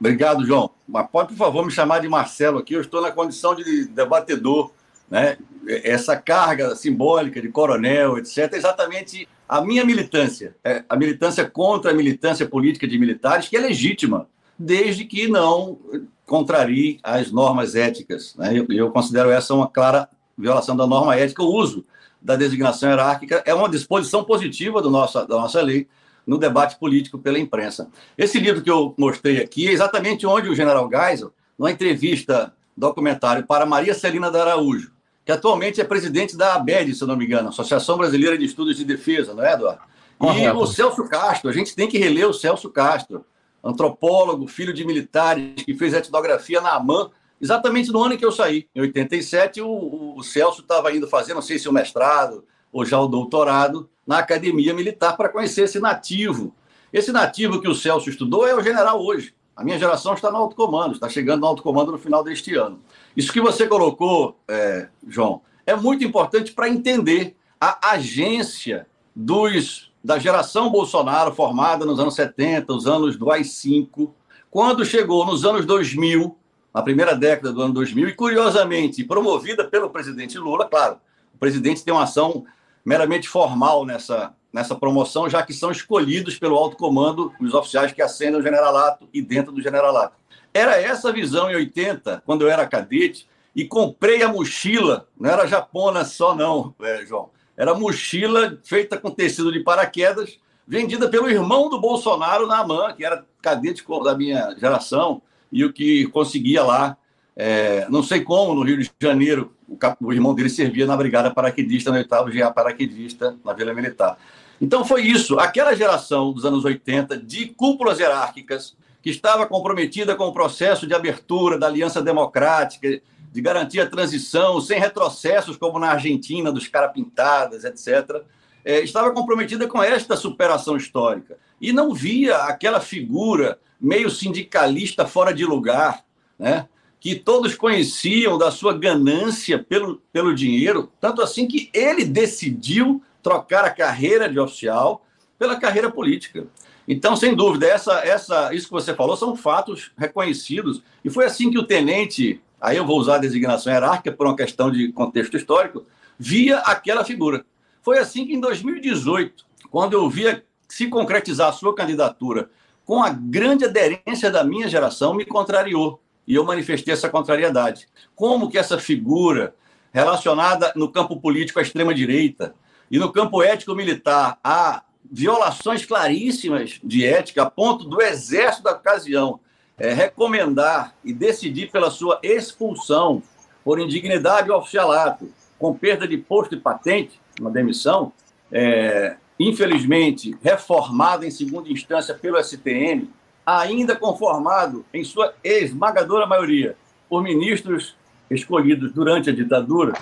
Obrigado, 0.00 0.44
João. 0.44 0.70
Mas 0.86 1.06
pode, 1.10 1.28
por 1.28 1.36
favor, 1.36 1.64
me 1.64 1.70
chamar 1.70 2.00
de 2.00 2.08
Marcelo 2.08 2.58
aqui. 2.58 2.74
Eu 2.74 2.80
estou 2.80 3.00
na 3.00 3.10
condição 3.10 3.54
de 3.54 3.86
debatedor 3.86 4.72
né, 5.10 5.38
essa 5.66 6.16
carga 6.16 6.74
simbólica 6.74 7.40
de 7.40 7.48
coronel, 7.48 8.18
etc., 8.18 8.52
é 8.52 8.56
exatamente 8.56 9.28
a 9.48 9.62
minha 9.62 9.84
militância, 9.84 10.54
é 10.62 10.84
a 10.88 10.96
militância 10.96 11.48
contra 11.48 11.90
a 11.90 11.94
militância 11.94 12.46
política 12.46 12.86
de 12.86 12.98
militares, 12.98 13.48
que 13.48 13.56
é 13.56 13.60
legítima, 13.60 14.28
desde 14.58 15.04
que 15.04 15.26
não 15.26 15.78
contrarie 16.26 16.98
as 17.02 17.32
normas 17.32 17.74
éticas. 17.74 18.34
Né? 18.36 18.58
Eu, 18.58 18.66
eu 18.68 18.90
considero 18.90 19.30
essa 19.30 19.54
uma 19.54 19.68
clara 19.68 20.08
violação 20.36 20.76
da 20.76 20.86
norma 20.86 21.16
ética. 21.16 21.42
O 21.42 21.52
uso 21.52 21.84
da 22.20 22.36
designação 22.36 22.90
hierárquica 22.90 23.42
é 23.46 23.54
uma 23.54 23.68
disposição 23.68 24.22
positiva 24.24 24.82
do 24.82 24.90
nosso, 24.90 25.24
da 25.26 25.36
nossa 25.36 25.62
lei 25.62 25.88
no 26.26 26.36
debate 26.36 26.78
político 26.78 27.18
pela 27.18 27.38
imprensa. 27.38 27.88
Esse 28.16 28.38
livro 28.38 28.60
que 28.60 28.70
eu 28.70 28.94
mostrei 28.98 29.40
aqui 29.40 29.66
é 29.66 29.72
exatamente 29.72 30.26
onde 30.26 30.50
o 30.50 30.54
general 30.54 30.88
Geisel, 30.90 31.32
numa 31.58 31.70
entrevista 31.70 32.52
documentário 32.76 33.46
para 33.46 33.64
Maria 33.64 33.94
Celina 33.94 34.30
da 34.30 34.42
Araújo, 34.42 34.92
que 35.28 35.32
atualmente 35.32 35.78
é 35.78 35.84
presidente 35.84 36.34
da 36.38 36.54
ABED, 36.54 36.94
se 36.94 37.04
não 37.04 37.14
me 37.14 37.26
engano, 37.26 37.50
Associação 37.50 37.98
Brasileira 37.98 38.38
de 38.38 38.46
Estudos 38.46 38.74
de 38.78 38.82
Defesa, 38.82 39.34
não 39.34 39.44
é, 39.44 39.52
Eduardo? 39.52 39.82
E 40.22 40.48
o 40.48 40.66
Celso 40.66 41.06
Castro, 41.06 41.50
a 41.50 41.52
gente 41.52 41.76
tem 41.76 41.86
que 41.86 41.98
reler 41.98 42.26
o 42.26 42.32
Celso 42.32 42.70
Castro, 42.70 43.26
antropólogo, 43.62 44.46
filho 44.46 44.72
de 44.72 44.86
militares, 44.86 45.62
que 45.62 45.74
fez 45.74 45.92
etnografia 45.92 46.62
na 46.62 46.70
AMAN, 46.76 47.10
exatamente 47.38 47.92
no 47.92 48.02
ano 48.02 48.14
em 48.14 48.16
que 48.16 48.24
eu 48.24 48.32
saí. 48.32 48.68
Em 48.74 48.80
87, 48.80 49.60
o, 49.60 50.14
o 50.16 50.22
Celso 50.22 50.62
estava 50.62 50.90
indo 50.96 51.06
fazer, 51.06 51.34
não 51.34 51.42
sei 51.42 51.58
se 51.58 51.68
o 51.68 51.72
mestrado 51.74 52.42
ou 52.72 52.86
já 52.86 52.98
o 52.98 53.06
doutorado, 53.06 53.86
na 54.06 54.20
Academia 54.20 54.72
Militar 54.72 55.14
para 55.14 55.28
conhecer 55.28 55.64
esse 55.64 55.78
nativo. 55.78 56.54
Esse 56.90 57.12
nativo 57.12 57.60
que 57.60 57.68
o 57.68 57.74
Celso 57.74 58.08
estudou 58.08 58.48
é 58.48 58.54
o 58.54 58.62
general 58.62 59.04
hoje. 59.04 59.34
A 59.58 59.64
minha 59.64 59.76
geração 59.76 60.14
está 60.14 60.30
no 60.30 60.36
alto 60.36 60.54
comando, 60.54 60.92
está 60.92 61.08
chegando 61.08 61.40
no 61.40 61.48
alto 61.48 61.64
comando 61.64 61.90
no 61.90 61.98
final 61.98 62.22
deste 62.22 62.54
ano. 62.54 62.78
Isso 63.16 63.32
que 63.32 63.40
você 63.40 63.66
colocou, 63.66 64.38
é, 64.46 64.86
João, 65.08 65.42
é 65.66 65.74
muito 65.74 66.04
importante 66.04 66.52
para 66.52 66.68
entender 66.68 67.36
a 67.60 67.90
agência 67.90 68.86
dos 69.12 69.88
da 70.02 70.16
geração 70.16 70.70
Bolsonaro, 70.70 71.34
formada 71.34 71.84
nos 71.84 71.98
anos 71.98 72.14
70, 72.14 72.72
os 72.72 72.86
anos 72.86 73.16
do 73.16 73.32
AI-5, 73.32 74.08
quando 74.48 74.84
chegou 74.84 75.26
nos 75.26 75.44
anos 75.44 75.66
2000, 75.66 76.38
na 76.72 76.80
primeira 76.80 77.16
década 77.16 77.52
do 77.52 77.60
ano 77.60 77.74
2000, 77.74 78.10
e 78.10 78.14
curiosamente 78.14 79.02
promovida 79.02 79.64
pelo 79.64 79.90
presidente 79.90 80.38
Lula, 80.38 80.66
claro, 80.66 80.98
o 81.34 81.38
presidente 81.38 81.84
tem 81.84 81.92
uma 81.92 82.04
ação 82.04 82.44
meramente 82.84 83.28
formal 83.28 83.84
nessa, 83.84 84.32
nessa 84.52 84.74
promoção, 84.74 85.28
já 85.28 85.42
que 85.42 85.52
são 85.52 85.70
escolhidos 85.70 86.38
pelo 86.38 86.56
alto 86.56 86.76
comando 86.76 87.32
os 87.40 87.54
oficiais 87.54 87.92
que 87.92 88.02
ascendem 88.02 88.40
o 88.40 88.42
generalato 88.42 89.08
e 89.12 89.20
dentro 89.20 89.52
do 89.52 89.62
generalato. 89.62 90.16
Era 90.52 90.80
essa 90.80 91.12
visão 91.12 91.50
em 91.50 91.54
80, 91.54 92.22
quando 92.24 92.42
eu 92.42 92.50
era 92.50 92.66
cadete, 92.66 93.28
e 93.54 93.64
comprei 93.64 94.22
a 94.22 94.28
mochila, 94.28 95.08
não 95.18 95.30
era 95.30 95.46
japona 95.46 96.04
só 96.04 96.34
não, 96.34 96.74
é, 96.80 97.04
João, 97.04 97.30
era 97.56 97.74
mochila 97.74 98.58
feita 98.62 98.96
com 98.96 99.10
tecido 99.10 99.52
de 99.52 99.60
paraquedas, 99.60 100.38
vendida 100.66 101.08
pelo 101.08 101.28
irmão 101.28 101.68
do 101.68 101.80
Bolsonaro 101.80 102.46
na 102.46 102.58
AMAN, 102.60 102.92
que 102.94 103.04
era 103.04 103.24
cadete 103.42 103.84
da 104.04 104.16
minha 104.16 104.54
geração, 104.58 105.20
e 105.50 105.64
o 105.64 105.72
que 105.72 106.06
conseguia 106.08 106.62
lá, 106.62 106.96
é, 107.34 107.86
não 107.88 108.02
sei 108.02 108.20
como, 108.20 108.54
no 108.54 108.62
Rio 108.62 108.78
de 108.78 108.90
Janeiro, 109.00 109.52
o, 110.00 110.12
irmão 110.12 110.34
dele 110.34 110.48
servia 110.50 110.86
na 110.86 110.96
Brigada 110.96 111.30
Paraquedista, 111.30 111.90
no 111.90 111.96
oitavo 111.96 112.30
GA 112.30 112.50
Paraquedista, 112.50 113.36
na 113.44 113.52
Vila 113.52 113.74
Militar. 113.74 114.18
Então 114.60 114.84
foi 114.84 115.02
isso, 115.02 115.38
aquela 115.38 115.74
geração 115.74 116.32
dos 116.32 116.44
anos 116.44 116.64
80 116.64 117.16
de 117.16 117.46
cúpulas 117.46 117.98
hierárquicas, 117.98 118.76
que 119.00 119.10
estava 119.10 119.46
comprometida 119.46 120.16
com 120.16 120.24
o 120.24 120.32
processo 120.32 120.86
de 120.86 120.94
abertura 120.94 121.58
da 121.58 121.66
Aliança 121.66 122.02
Democrática, 122.02 123.00
de 123.32 123.40
garantir 123.40 123.80
a 123.80 123.88
transição 123.88 124.60
sem 124.60 124.80
retrocessos, 124.80 125.56
como 125.56 125.78
na 125.78 125.90
Argentina, 125.90 126.50
dos 126.50 126.66
cara 126.66 126.88
pintadas, 126.88 127.64
etc., 127.64 128.22
é, 128.64 128.80
estava 128.80 129.12
comprometida 129.12 129.66
com 129.68 129.82
esta 129.82 130.16
superação 130.16 130.76
histórica. 130.76 131.38
E 131.60 131.72
não 131.72 131.94
via 131.94 132.36
aquela 132.38 132.80
figura 132.80 133.58
meio 133.80 134.10
sindicalista 134.10 135.06
fora 135.06 135.32
de 135.32 135.44
lugar, 135.44 136.04
né? 136.38 136.68
que 137.00 137.14
todos 137.14 137.54
conheciam 137.54 138.36
da 138.36 138.50
sua 138.50 138.76
ganância 138.76 139.58
pelo, 139.58 140.02
pelo 140.12 140.34
dinheiro, 140.34 140.90
tanto 141.00 141.22
assim 141.22 141.46
que 141.46 141.70
ele 141.72 142.04
decidiu 142.04 143.00
trocar 143.28 143.64
a 143.64 143.70
carreira 143.70 144.28
de 144.28 144.40
oficial 144.40 145.04
pela 145.38 145.56
carreira 145.56 145.90
política. 145.90 146.46
Então, 146.86 147.14
sem 147.14 147.34
dúvida, 147.34 147.66
essa, 147.66 147.98
essa, 147.98 148.54
isso 148.54 148.66
que 148.66 148.72
você 148.72 148.94
falou 148.94 149.16
são 149.16 149.36
fatos 149.36 149.92
reconhecidos. 149.98 150.82
E 151.04 151.10
foi 151.10 151.26
assim 151.26 151.50
que 151.50 151.58
o 151.58 151.66
tenente, 151.66 152.40
aí 152.58 152.78
eu 152.78 152.86
vou 152.86 152.98
usar 152.98 153.16
a 153.16 153.18
designação 153.18 153.70
hierárquica 153.70 154.16
por 154.16 154.26
uma 154.26 154.34
questão 154.34 154.70
de 154.70 154.90
contexto 154.92 155.36
histórico, 155.36 155.84
via 156.18 156.58
aquela 156.60 157.04
figura. 157.04 157.44
Foi 157.82 157.98
assim 157.98 158.26
que 158.26 158.32
em 158.32 158.40
2018, 158.40 159.44
quando 159.70 159.92
eu 159.92 160.08
via 160.08 160.42
se 160.66 160.88
concretizar 160.88 161.50
a 161.50 161.52
sua 161.52 161.74
candidatura 161.74 162.48
com 162.86 163.02
a 163.02 163.10
grande 163.10 163.66
aderência 163.66 164.30
da 164.30 164.42
minha 164.42 164.68
geração, 164.68 165.12
me 165.12 165.26
contrariou. 165.26 166.00
E 166.26 166.34
eu 166.34 166.44
manifestei 166.44 166.94
essa 166.94 167.10
contrariedade. 167.10 167.86
Como 168.14 168.48
que 168.48 168.56
essa 168.56 168.78
figura 168.78 169.54
relacionada 169.92 170.72
no 170.74 170.90
campo 170.90 171.20
político 171.20 171.58
à 171.58 171.62
extrema-direita 171.62 172.54
e 172.90 172.98
no 172.98 173.12
campo 173.12 173.42
ético-militar 173.42 174.38
a 174.42 174.82
violações 175.10 175.84
claríssimas 175.84 176.78
de 176.82 177.04
ética, 177.04 177.42
a 177.42 177.50
ponto 177.50 177.84
do 177.84 178.00
exército 178.02 178.64
da 178.64 178.72
ocasião 178.72 179.40
é, 179.78 179.92
recomendar 179.92 180.94
e 181.04 181.12
decidir 181.12 181.70
pela 181.70 181.90
sua 181.90 182.18
expulsão 182.22 183.22
por 183.64 183.78
indignidade 183.78 184.50
ao 184.50 184.60
oficialato, 184.60 185.32
com 185.58 185.74
perda 185.74 186.06
de 186.06 186.16
posto 186.16 186.54
e 186.54 186.60
patente, 186.60 187.20
uma 187.40 187.50
demissão, 187.50 188.12
é, 188.50 189.16
infelizmente, 189.38 190.36
reformado 190.42 191.24
em 191.24 191.30
segunda 191.30 191.70
instância 191.70 192.14
pelo 192.14 192.42
STM, 192.42 193.08
ainda 193.46 193.96
conformado, 193.96 194.84
em 194.92 195.04
sua 195.04 195.34
esmagadora 195.42 196.26
maioria, 196.26 196.76
por 197.08 197.22
ministros 197.22 197.96
escolhidos 198.30 198.92
durante 198.92 199.30
a 199.30 199.34
ditadura 199.34 199.94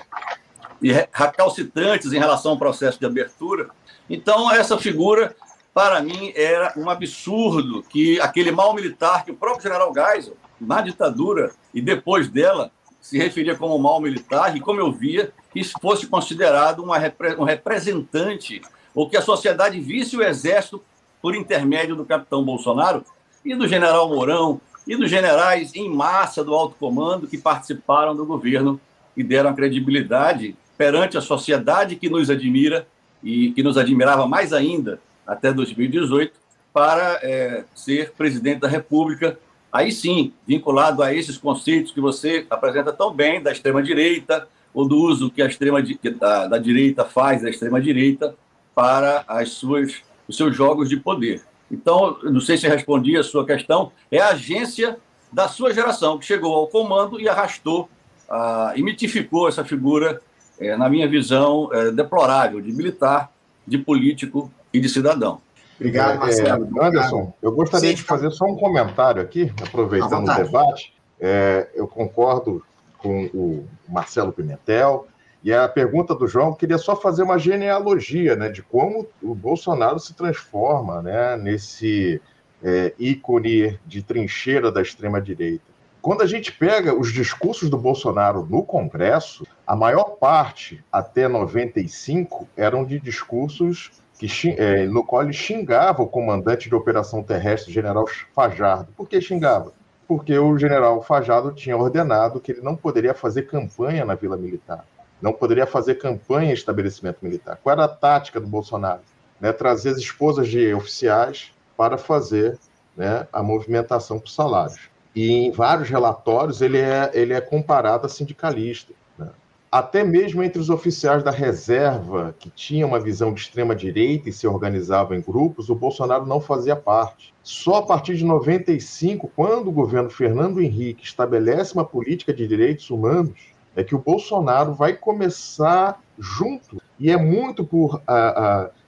e 0.83 0.93
recalcitrantes 0.93 2.13
em 2.13 2.19
relação 2.19 2.53
ao 2.53 2.59
processo 2.59 2.99
de 2.99 3.07
abertura. 3.07 3.69
Então, 4.09 4.51
essa 4.51 4.79
figura, 4.79 5.35
para 5.75 6.01
mim, 6.01 6.33
era 6.35 6.73
um 6.77 6.89
absurdo 6.89 7.83
que 7.83 8.21
aquele 8.21 8.51
mal 8.51 8.75
militar 8.75 9.25
que 9.25 9.31
o 9.31 9.37
próprio 9.37 9.63
general 9.63 9.93
Geisel, 9.93 10.37
na 10.61 10.81
ditadura 10.81 11.53
e 11.75 11.81
depois 11.81 12.29
dela, 12.29 12.71
se 13.01 13.19
referia 13.19 13.55
como 13.55 13.79
mal 13.79 14.01
militar, 14.01 14.57
e 14.57 14.61
como 14.61 14.81
eu 14.81 14.91
via, 14.91 15.33
que 15.53 15.63
fosse 15.81 16.09
considerado 16.09 16.81
uma, 16.81 16.97
um 17.39 17.45
representante 17.45 18.61
ou 18.93 19.09
que 19.09 19.17
a 19.17 19.23
sociedade 19.23 19.79
visse 19.79 20.17
o 20.17 20.23
Exército 20.23 20.83
por 21.23 21.35
intermédio 21.35 21.95
do 21.95 22.05
capitão 22.05 22.45
Bolsonaro 22.45 23.05
e 23.45 23.55
do 23.55 23.69
general 23.69 24.09
Mourão 24.09 24.61
e 24.87 24.97
dos 24.97 25.09
generais 25.09 25.75
em 25.75 25.89
massa 25.89 26.43
do 26.43 26.55
alto 26.55 26.77
comando 26.79 27.29
que 27.29 27.39
participaram 27.39 28.15
do 28.17 28.27
governo 28.27 28.81
e 29.17 29.23
deram 29.23 29.55
credibilidade 29.55 30.57
perante 30.77 31.17
a 31.17 31.21
sociedade 31.21 31.97
que 31.97 32.09
nos 32.09 32.31
admira 32.31 32.87
e 33.23 33.51
que 33.53 33.63
nos 33.63 33.77
admirava 33.77 34.27
mais 34.27 34.53
ainda 34.53 35.01
até 35.27 35.53
2018 35.53 36.33
para 36.73 37.19
é, 37.23 37.65
ser 37.75 38.13
presidente 38.13 38.61
da 38.61 38.69
República. 38.69 39.39
Aí 39.73 39.91
sim, 39.91 40.33
vinculado 40.47 41.03
a 41.03 41.15
esses 41.15 41.37
conceitos 41.37 41.93
que 41.93 42.01
você 42.01 42.47
apresenta 42.51 42.93
tão 42.93 43.13
bem 43.13 43.43
da 43.43 43.51
extrema 43.51 43.83
direita 43.83 44.47
ou 44.73 44.87
do 44.87 44.97
uso 44.97 45.31
que 45.31 45.41
a 45.41 45.47
extrema 45.47 45.83
da, 46.19 46.47
da 46.47 46.59
direita 46.59 47.05
faz 47.05 47.43
da 47.43 47.51
extrema 47.51 47.81
direita 47.81 48.35
para 48.75 49.25
as 49.27 49.53
suas, 49.53 50.03
os 50.29 50.37
seus 50.37 50.55
jogos 50.55 50.89
de 50.89 50.99
poder. 50.99 51.43
Então, 51.71 52.19
não 52.23 52.41
sei 52.41 52.57
se 52.57 52.69
respondi 52.69 53.17
a 53.17 53.23
sua 53.23 53.45
questão, 53.45 53.91
é 54.11 54.19
a 54.19 54.29
agência 54.29 54.99
da 55.33 55.49
sua 55.49 55.73
geração 55.73 56.19
que 56.19 56.25
chegou 56.25 56.55
ao 56.55 56.69
comando 56.69 57.21
e 57.21 57.29
arrastou 57.29 57.89
ah, 58.29 58.73
e 58.77 58.83
mitificou 58.83 59.49
essa 59.49 59.65
figura, 59.65 60.21
é, 60.59 60.77
na 60.77 60.89
minha 60.89 61.09
visão, 61.09 61.69
é, 61.73 61.91
deplorável, 61.91 62.61
de 62.61 62.73
militar, 62.73 63.31
de 63.67 63.79
político 63.79 64.51
e 64.73 64.81
de 64.81 64.89
cidadão. 64.89 65.41
Obrigado, 65.77 66.17
é, 66.17 66.19
Marcelo. 66.19 66.69
É, 66.81 66.87
Anderson, 66.87 67.33
eu 67.43 67.53
gostaria 67.53 67.91
Sim, 67.91 67.97
de 67.97 68.03
fazer 68.03 68.31
só 68.31 68.47
um 68.47 68.57
comentário 68.57 69.21
aqui, 69.21 69.53
aproveitando 69.63 70.29
o 70.29 70.35
debate. 70.35 70.95
É, 71.21 71.69
eu 71.75 71.87
concordo 71.87 72.65
com 72.99 73.27
o 73.27 73.67
Marcelo 73.89 74.33
Pimentel, 74.33 75.07
e 75.47 75.53
a 75.53 75.69
pergunta 75.69 76.13
do 76.13 76.27
João, 76.27 76.53
queria 76.53 76.77
só 76.77 76.97
fazer 76.97 77.23
uma 77.23 77.39
genealogia 77.39 78.35
né, 78.35 78.49
de 78.49 78.63
como 78.63 79.07
o 79.23 79.33
Bolsonaro 79.33 80.01
se 80.01 80.13
transforma 80.13 81.01
né, 81.03 81.37
nesse 81.37 82.21
é, 82.61 82.93
ícone 82.99 83.79
de 83.87 84.03
trincheira 84.03 84.73
da 84.73 84.83
extrema-direita. 84.83 85.76
Quando 86.07 86.23
a 86.23 86.27
gente 86.29 86.53
pega 86.53 86.95
os 86.95 87.13
discursos 87.13 87.69
do 87.69 87.77
Bolsonaro 87.77 88.47
no 88.49 88.63
Congresso, 88.63 89.45
a 89.67 89.75
maior 89.75 90.05
parte, 90.21 90.81
até 90.93 91.27
95, 91.27 92.49
eram 92.57 92.85
de 92.85 93.01
discursos 93.01 93.91
que, 94.17 94.29
é, 94.57 94.87
no 94.87 95.03
qual 95.03 95.25
ele 95.25 95.33
xingava 95.33 96.05
o 96.05 96.07
comandante 96.07 96.69
de 96.69 96.77
operação 96.77 97.25
terrestre, 97.25 97.73
general 97.73 98.05
Fajardo. 98.33 98.93
Por 98.97 99.09
que 99.09 99.21
xingava? 99.21 99.73
Porque 100.07 100.39
o 100.39 100.57
general 100.57 101.03
Fajardo 101.03 101.51
tinha 101.51 101.77
ordenado 101.77 102.39
que 102.39 102.53
ele 102.53 102.61
não 102.61 102.77
poderia 102.77 103.13
fazer 103.13 103.43
campanha 103.49 104.05
na 104.05 104.15
Vila 104.15 104.37
Militar 104.37 104.85
não 105.21 105.33
poderia 105.33 105.67
fazer 105.67 105.97
campanha 105.97 106.51
em 106.51 106.55
estabelecimento 106.55 107.19
militar. 107.21 107.59
Qual 107.61 107.73
era 107.73 107.85
a 107.85 107.89
tática 107.89 108.39
do 108.39 108.47
Bolsonaro? 108.47 109.01
Né, 109.41 109.51
trazer 109.51 109.89
as 109.89 109.97
esposas 109.97 110.47
de 110.47 110.73
oficiais 110.73 111.51
para 111.77 111.99
fazer 111.99 112.59
né, 112.97 113.27
a 113.33 113.43
movimentação 113.43 114.21
por 114.21 114.29
salários. 114.29 114.95
E 115.17 115.33
em 115.33 115.51
vários 115.51 115.89
relatórios 115.89 116.61
ele 116.61 116.77
é, 116.77 117.11
ele 117.15 117.33
é 117.33 117.41
comparado 117.41 118.05
a 118.05 118.09
sindicalista. 118.09 118.93
Né? 119.19 119.31
Até 119.73 120.05
mesmo 120.05 120.43
entre 120.43 120.61
os 120.61 120.69
oficiais 120.69 121.23
da 121.23 121.31
reserva, 121.31 122.35
que 122.39 122.51
tinham 122.51 122.91
uma 122.91 123.01
visão 123.01 123.33
de 123.33 123.41
extrema-direita 123.41 124.29
e 124.29 124.33
se 124.33 124.47
organizavam 124.47 125.17
em 125.17 125.23
grupos, 125.23 125.71
o 125.71 125.75
Bolsonaro 125.75 126.27
não 126.27 126.39
fazia 126.39 126.77
parte. 126.77 127.33
Só 127.43 127.77
a 127.77 127.83
partir 127.83 128.15
de 128.17 128.27
95, 128.27 129.33
quando 129.35 129.69
o 129.69 129.73
governo 129.73 130.11
Fernando 130.11 130.61
Henrique 130.61 131.05
estabelece 131.05 131.73
uma 131.73 131.85
política 131.85 132.35
de 132.35 132.47
direitos 132.47 132.91
humanos, 132.91 133.33
é 133.75 133.83
que 133.83 133.95
o 133.95 133.99
Bolsonaro 133.99 134.75
vai 134.75 134.93
começar 134.93 135.99
junto. 136.19 136.81
E 136.99 137.11
é 137.11 137.17
muito 137.17 137.65
por. 137.65 138.03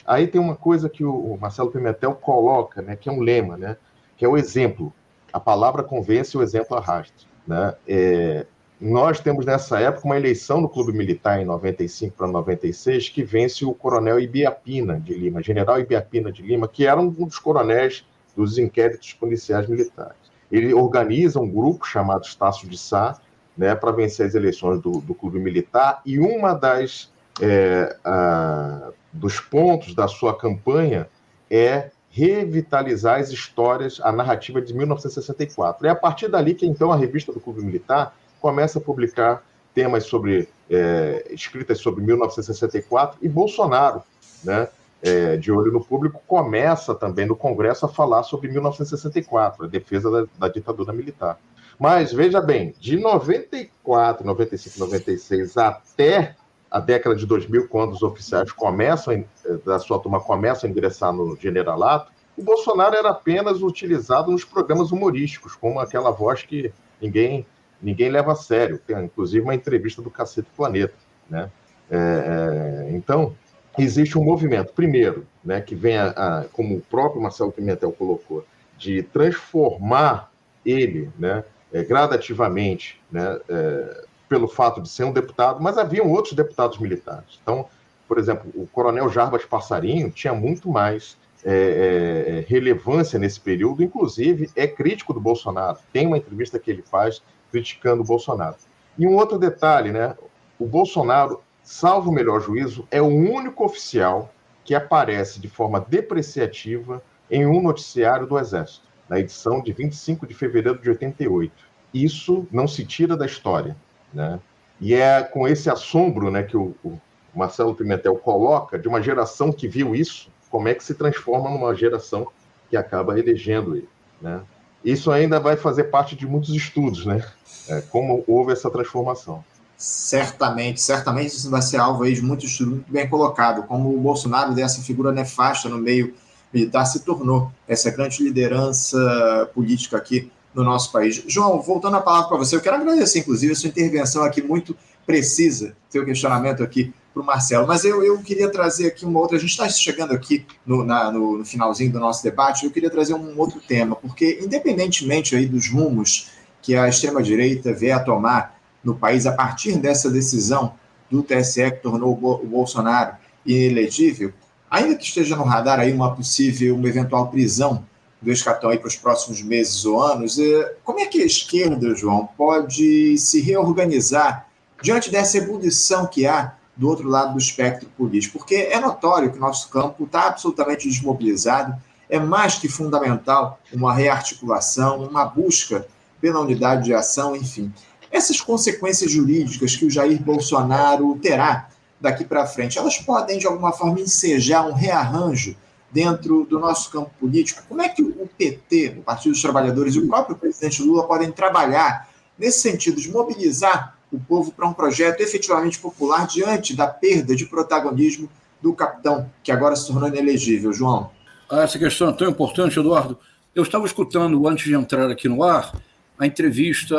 Aí 0.06 0.26
tem 0.26 0.40
uma 0.40 0.56
coisa 0.56 0.88
que 0.88 1.04
o 1.04 1.38
Marcelo 1.40 1.70
Pimentel 1.70 2.14
coloca, 2.14 2.82
né, 2.82 2.96
que 2.96 3.08
é 3.08 3.12
um 3.12 3.20
lema, 3.20 3.56
né, 3.56 3.76
que 4.16 4.24
é 4.24 4.28
o 4.28 4.36
exemplo. 4.36 4.92
A 5.38 5.40
palavra 5.40 5.84
convence, 5.84 6.36
o 6.36 6.42
exemplo 6.42 6.76
arrasta. 6.76 7.14
Né? 7.46 7.72
É, 7.86 8.44
nós 8.80 9.20
temos 9.20 9.46
nessa 9.46 9.78
época 9.78 10.04
uma 10.04 10.16
eleição 10.16 10.60
no 10.60 10.68
Clube 10.68 10.92
Militar 10.92 11.40
em 11.40 11.44
95 11.44 12.16
para 12.16 12.26
96 12.26 13.08
que 13.08 13.22
vence 13.22 13.64
o 13.64 13.72
coronel 13.72 14.18
Ibiapina 14.18 14.98
de 14.98 15.14
Lima, 15.14 15.40
general 15.40 15.78
Ibiapina 15.78 16.32
de 16.32 16.42
Lima, 16.42 16.66
que 16.66 16.86
era 16.86 17.00
um 17.00 17.08
dos 17.08 17.38
coronéis 17.38 18.04
dos 18.36 18.58
inquéritos 18.58 19.12
policiais 19.12 19.68
militares. 19.68 20.16
Ele 20.50 20.74
organiza 20.74 21.38
um 21.38 21.48
grupo 21.48 21.86
chamado 21.86 22.24
Estácio 22.24 22.68
de 22.68 22.76
Sá, 22.76 23.16
né, 23.56 23.76
para 23.76 23.92
vencer 23.92 24.26
as 24.26 24.34
eleições 24.34 24.80
do, 24.80 25.00
do 25.00 25.14
clube 25.14 25.38
militar, 25.38 26.00
e 26.04 26.18
uma 26.18 26.52
das 26.52 27.12
é, 27.40 27.96
a, 28.04 28.90
dos 29.12 29.38
pontos 29.38 29.94
da 29.94 30.08
sua 30.08 30.36
campanha 30.36 31.08
é 31.48 31.90
revitalizar 32.18 33.20
as 33.20 33.30
histórias, 33.30 34.00
a 34.02 34.10
narrativa 34.10 34.60
de 34.60 34.74
1964. 34.74 35.86
É 35.86 35.90
a 35.90 35.94
partir 35.94 36.26
dali 36.26 36.52
que 36.52 36.66
então 36.66 36.90
a 36.90 36.96
revista 36.96 37.32
do 37.32 37.38
Clube 37.38 37.62
Militar 37.62 38.12
começa 38.40 38.80
a 38.80 38.82
publicar 38.82 39.44
temas 39.72 40.04
sobre 40.04 40.48
é, 40.68 41.28
escritas 41.30 41.78
sobre 41.78 42.02
1964 42.02 43.18
e 43.22 43.28
Bolsonaro, 43.28 44.02
né, 44.42 44.66
é, 45.00 45.36
de 45.36 45.52
olho 45.52 45.70
no 45.70 45.84
público, 45.84 46.20
começa 46.26 46.92
também 46.92 47.24
no 47.24 47.36
Congresso 47.36 47.86
a 47.86 47.88
falar 47.88 48.24
sobre 48.24 48.50
1964, 48.50 49.64
a 49.64 49.68
defesa 49.68 50.10
da, 50.10 50.26
da 50.36 50.52
ditadura 50.52 50.92
militar. 50.92 51.38
Mas 51.78 52.12
veja 52.12 52.40
bem, 52.40 52.74
de 52.80 52.98
94, 52.98 54.26
95, 54.26 54.80
96 54.80 55.56
até 55.56 56.34
a 56.70 56.80
década 56.80 57.14
de 57.16 57.26
2000, 57.26 57.68
quando 57.68 57.92
os 57.92 58.02
oficiais 58.02 58.52
começam, 58.52 59.14
eh, 59.14 59.24
da 59.64 59.78
sua 59.78 59.98
turma 59.98 60.20
começam 60.20 60.68
a 60.68 60.70
ingressar 60.70 61.12
no 61.12 61.36
generalato, 61.36 62.12
o 62.36 62.42
Bolsonaro 62.42 62.94
era 62.94 63.10
apenas 63.10 63.62
utilizado 63.62 64.30
nos 64.30 64.44
programas 64.44 64.92
humorísticos, 64.92 65.56
como 65.56 65.80
aquela 65.80 66.10
voz 66.10 66.42
que 66.42 66.72
ninguém, 67.02 67.44
ninguém 67.82 68.10
leva 68.10 68.32
a 68.32 68.36
sério. 68.36 68.78
Tem, 68.78 68.96
inclusive, 69.04 69.42
uma 69.42 69.54
entrevista 69.54 70.00
do 70.00 70.10
Cacete 70.10 70.48
Planeta. 70.56 70.94
Né? 71.28 71.50
É, 71.90 71.96
é, 71.96 72.92
então, 72.92 73.34
existe 73.76 74.16
um 74.16 74.22
movimento, 74.24 74.72
primeiro, 74.72 75.26
né, 75.44 75.60
que 75.60 75.74
vem, 75.74 75.96
a, 75.96 76.10
a, 76.10 76.44
como 76.52 76.76
o 76.76 76.80
próprio 76.80 77.20
Marcelo 77.20 77.50
Pimentel 77.50 77.92
colocou, 77.92 78.44
de 78.76 79.02
transformar 79.02 80.30
ele, 80.64 81.10
né, 81.18 81.42
é, 81.72 81.82
gradativamente, 81.82 83.00
né, 83.10 83.40
é, 83.48 84.04
pelo 84.28 84.48
fato 84.48 84.80
de 84.80 84.88
ser 84.88 85.04
um 85.04 85.12
deputado, 85.12 85.62
mas 85.62 85.78
haviam 85.78 86.10
outros 86.10 86.34
deputados 86.34 86.78
militares. 86.78 87.38
Então, 87.42 87.66
por 88.06 88.18
exemplo, 88.18 88.50
o 88.54 88.66
coronel 88.66 89.08
Jarbas 89.08 89.44
Passarinho 89.44 90.10
tinha 90.10 90.34
muito 90.34 90.68
mais 90.68 91.16
é, 91.44 91.52
é, 91.52 92.38
é, 92.38 92.44
relevância 92.48 93.18
nesse 93.18 93.40
período, 93.40 93.82
inclusive 93.82 94.50
é 94.56 94.66
crítico 94.66 95.12
do 95.12 95.20
Bolsonaro. 95.20 95.78
Tem 95.92 96.06
uma 96.06 96.18
entrevista 96.18 96.58
que 96.58 96.70
ele 96.70 96.82
faz 96.82 97.22
criticando 97.50 98.02
o 98.02 98.04
Bolsonaro. 98.04 98.56
E 98.98 99.06
um 99.06 99.14
outro 99.14 99.38
detalhe, 99.38 99.92
né? 99.92 100.16
O 100.58 100.66
Bolsonaro, 100.66 101.40
salvo 101.62 102.10
o 102.10 102.12
melhor 102.12 102.40
juízo, 102.40 102.86
é 102.90 103.00
o 103.00 103.06
único 103.06 103.64
oficial 103.64 104.32
que 104.64 104.74
aparece 104.74 105.40
de 105.40 105.48
forma 105.48 105.80
depreciativa 105.80 107.02
em 107.30 107.46
um 107.46 107.62
noticiário 107.62 108.26
do 108.26 108.38
Exército 108.38 108.88
na 109.08 109.18
edição 109.18 109.62
de 109.62 109.72
25 109.72 110.26
de 110.26 110.34
fevereiro 110.34 110.78
de 110.80 110.90
88. 110.90 111.52
Isso 111.94 112.46
não 112.52 112.68
se 112.68 112.84
tira 112.84 113.16
da 113.16 113.24
história. 113.24 113.76
Né? 114.12 114.38
E 114.80 114.94
é 114.94 115.22
com 115.22 115.46
esse 115.46 115.68
assombro 115.68 116.30
né, 116.30 116.42
que 116.42 116.56
o, 116.56 116.74
o 116.84 116.98
Marcelo 117.34 117.74
Pimentel 117.74 118.16
coloca, 118.16 118.78
de 118.78 118.88
uma 118.88 119.02
geração 119.02 119.52
que 119.52 119.68
viu 119.68 119.94
isso, 119.94 120.30
como 120.50 120.68
é 120.68 120.74
que 120.74 120.84
se 120.84 120.94
transforma 120.94 121.50
numa 121.50 121.74
geração 121.74 122.28
que 122.70 122.76
acaba 122.76 123.18
elegendo 123.18 123.76
ele. 123.76 123.88
Né? 124.20 124.40
Isso 124.84 125.10
ainda 125.10 125.40
vai 125.40 125.56
fazer 125.56 125.84
parte 125.84 126.16
de 126.16 126.26
muitos 126.26 126.54
estudos, 126.54 127.04
né? 127.04 127.24
É, 127.68 127.80
como 127.82 128.24
houve 128.26 128.52
essa 128.52 128.70
transformação. 128.70 129.44
Certamente, 129.76 130.80
certamente 130.80 131.28
isso 131.28 131.50
vai 131.50 131.62
ser 131.62 131.76
alvo 131.78 132.04
aí 132.04 132.14
de 132.14 132.22
muitos 132.22 132.50
estudos 132.50 132.74
muito 132.74 132.92
bem 132.92 133.08
colocado, 133.08 133.64
como 133.64 133.94
o 133.94 134.00
Bolsonaro 134.00 134.54
dessa 134.54 134.82
figura 134.82 135.12
nefasta 135.12 135.68
no 135.68 135.78
meio 135.78 136.14
militar 136.52 136.84
se 136.86 137.00
tornou 137.00 137.52
essa 137.66 137.90
grande 137.90 138.22
liderança 138.22 139.50
política 139.54 139.96
aqui 139.96 140.32
no 140.58 140.64
nosso 140.64 140.90
país. 140.90 141.22
João, 141.26 141.60
voltando 141.62 141.96
a 141.96 142.00
palavra 142.00 142.28
para 142.28 142.38
você, 142.38 142.56
eu 142.56 142.60
quero 142.60 142.76
agradecer, 142.76 143.20
inclusive, 143.20 143.52
a 143.52 143.56
sua 143.56 143.68
intervenção 143.68 144.24
aqui 144.24 144.42
muito 144.42 144.76
precisa, 145.06 145.76
seu 145.88 146.04
questionamento 146.04 146.62
aqui 146.64 146.92
para 147.14 147.22
o 147.22 147.24
Marcelo. 147.24 147.66
Mas 147.66 147.84
eu, 147.84 148.02
eu 148.02 148.18
queria 148.18 148.50
trazer 148.50 148.88
aqui 148.88 149.06
uma 149.06 149.20
outra. 149.20 149.36
A 149.36 149.40
gente 149.40 149.50
está 149.50 149.68
chegando 149.68 150.12
aqui 150.12 150.44
no, 150.66 150.84
na, 150.84 151.12
no, 151.12 151.38
no, 151.38 151.44
finalzinho 151.44 151.92
do 151.92 152.00
nosso 152.00 152.24
debate. 152.24 152.64
Eu 152.64 152.72
queria 152.72 152.90
trazer 152.90 153.14
um 153.14 153.38
outro 153.38 153.60
tema, 153.60 153.94
porque 153.94 154.40
independentemente 154.42 155.36
aí 155.36 155.46
dos 155.46 155.70
rumos 155.70 156.30
que 156.60 156.74
a 156.74 156.88
extrema 156.88 157.22
direita 157.22 157.72
vier 157.72 157.96
a 157.96 158.00
tomar 158.00 158.58
no 158.82 158.96
país 158.96 159.26
a 159.26 159.32
partir 159.32 159.78
dessa 159.78 160.10
decisão 160.10 160.74
do 161.08 161.22
TSE 161.22 161.70
que 161.70 161.82
tornou 161.82 162.12
o 162.12 162.46
Bolsonaro 162.46 163.16
inelegível, 163.46 164.32
Ainda 164.70 164.94
que 164.96 165.04
esteja 165.04 165.34
no 165.34 165.44
radar 165.44 165.80
aí 165.80 165.92
uma 165.92 166.14
possível, 166.14 166.76
uma 166.76 166.88
eventual 166.88 167.28
prisão 167.28 167.86
do 168.20 168.32
Escatão 168.32 168.76
para 168.76 168.88
os 168.88 168.96
próximos 168.96 169.42
meses 169.42 169.84
ou 169.84 170.02
anos, 170.02 170.38
é, 170.38 170.74
como 170.84 171.00
é 171.00 171.06
que 171.06 171.22
a 171.22 171.26
esquerda, 171.26 171.94
João, 171.94 172.28
pode 172.36 173.16
se 173.16 173.40
reorganizar 173.40 174.46
diante 174.82 175.10
dessa 175.10 175.38
ebulição 175.38 176.06
que 176.06 176.26
há 176.26 176.54
do 176.76 176.88
outro 176.88 177.08
lado 177.08 177.32
do 177.32 177.38
espectro 177.38 177.88
político? 177.96 178.38
Porque 178.38 178.54
é 178.54 178.78
notório 178.80 179.30
que 179.30 179.38
o 179.38 179.40
nosso 179.40 179.68
campo 179.68 180.04
está 180.04 180.26
absolutamente 180.26 180.88
desmobilizado, 180.88 181.80
é 182.10 182.18
mais 182.18 182.54
que 182.54 182.68
fundamental 182.68 183.60
uma 183.72 183.94
rearticulação, 183.94 185.04
uma 185.04 185.24
busca 185.24 185.86
pela 186.20 186.40
unidade 186.40 186.84
de 186.84 186.94
ação, 186.94 187.36
enfim. 187.36 187.72
Essas 188.10 188.40
consequências 188.40 189.10
jurídicas 189.10 189.76
que 189.76 189.84
o 189.84 189.90
Jair 189.90 190.20
Bolsonaro 190.20 191.16
terá 191.20 191.68
daqui 192.00 192.24
para 192.24 192.46
frente, 192.46 192.78
elas 192.78 192.96
podem, 192.98 193.38
de 193.38 193.46
alguma 193.46 193.72
forma, 193.72 194.00
ensejar 194.00 194.66
um 194.66 194.72
rearranjo 194.72 195.54
dentro 195.90 196.44
do 196.44 196.58
nosso 196.58 196.90
campo 196.90 197.10
político? 197.18 197.62
Como 197.68 197.82
é 197.82 197.88
que 197.88 198.02
o 198.02 198.28
PT, 198.36 198.96
o 198.98 199.02
Partido 199.02 199.32
dos 199.32 199.42
Trabalhadores 199.42 199.94
e 199.94 199.98
o 199.98 200.06
próprio 200.06 200.36
presidente 200.36 200.82
Lula 200.82 201.06
podem 201.06 201.32
trabalhar 201.32 202.08
nesse 202.38 202.60
sentido 202.60 203.00
de 203.00 203.10
mobilizar 203.10 203.96
o 204.12 204.18
povo 204.18 204.52
para 204.52 204.66
um 204.66 204.72
projeto 204.72 205.20
efetivamente 205.20 205.78
popular 205.78 206.26
diante 206.26 206.74
da 206.74 206.86
perda 206.86 207.34
de 207.34 207.46
protagonismo 207.46 208.28
do 208.60 208.72
capitão, 208.72 209.30
que 209.42 209.52
agora 209.52 209.76
se 209.76 209.86
tornou 209.86 210.08
inelegível, 210.08 210.72
João? 210.72 211.10
Essa 211.50 211.78
questão 211.78 212.08
é 212.10 212.12
tão 212.12 212.28
importante, 212.28 212.78
Eduardo. 212.78 213.18
Eu 213.54 213.62
estava 213.62 213.86
escutando, 213.86 214.46
antes 214.46 214.64
de 214.64 214.74
entrar 214.74 215.10
aqui 215.10 215.28
no 215.28 215.42
ar, 215.42 215.72
a 216.18 216.26
entrevista 216.26 216.96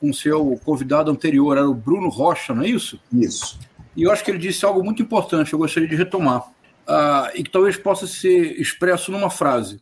com 0.00 0.10
o 0.10 0.14
seu 0.14 0.58
convidado 0.64 1.10
anterior, 1.10 1.56
era 1.56 1.68
o 1.68 1.74
Bruno 1.74 2.08
Rocha, 2.08 2.54
não 2.54 2.62
é 2.62 2.68
isso? 2.68 2.98
Isso. 3.12 3.58
E 3.96 4.04
eu 4.04 4.10
acho 4.10 4.24
que 4.24 4.30
ele 4.30 4.38
disse 4.38 4.64
algo 4.64 4.82
muito 4.82 5.02
importante, 5.02 5.52
eu 5.52 5.58
gostaria 5.58 5.88
de 5.88 5.94
retomar, 5.94 6.44
uh, 6.88 7.30
e 7.34 7.42
que 7.42 7.50
talvez 7.50 7.76
possa 7.76 8.06
ser 8.06 8.60
expresso 8.60 9.10
numa 9.10 9.30
frase. 9.30 9.80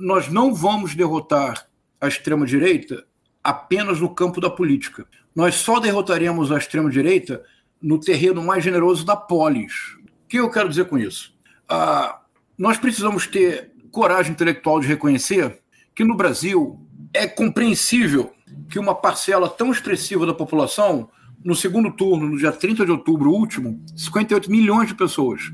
Nós 0.00 0.28
não 0.28 0.54
vamos 0.54 0.94
derrotar 0.94 1.66
a 2.00 2.08
extrema-direita 2.08 3.04
apenas 3.42 4.00
no 4.00 4.14
campo 4.14 4.40
da 4.40 4.50
política. 4.50 5.06
Nós 5.34 5.54
só 5.54 5.78
derrotaremos 5.78 6.50
a 6.50 6.58
extrema-direita 6.58 7.42
no 7.80 7.98
terreno 7.98 8.42
mais 8.42 8.64
generoso 8.64 9.04
da 9.04 9.16
polis. 9.16 9.96
O 10.24 10.28
que 10.28 10.38
eu 10.38 10.50
quero 10.50 10.68
dizer 10.68 10.86
com 10.86 10.98
isso? 10.98 11.34
Uh, 11.70 12.14
nós 12.56 12.76
precisamos 12.76 13.26
ter 13.26 13.70
coragem 13.90 14.32
intelectual 14.32 14.80
de 14.80 14.86
reconhecer 14.86 15.60
que 15.94 16.04
no 16.04 16.16
Brasil 16.16 16.80
é 17.14 17.26
compreensível 17.26 18.32
que 18.68 18.78
uma 18.78 18.94
parcela 18.94 19.48
tão 19.48 19.70
expressiva 19.70 20.26
da 20.26 20.34
população 20.34 21.08
no 21.44 21.54
segundo 21.54 21.90
turno, 21.92 22.28
no 22.28 22.36
dia 22.36 22.50
30 22.52 22.84
de 22.84 22.90
outubro 22.90 23.30
último, 23.30 23.80
58 23.96 24.50
milhões 24.50 24.88
de 24.88 24.94
pessoas 24.94 25.52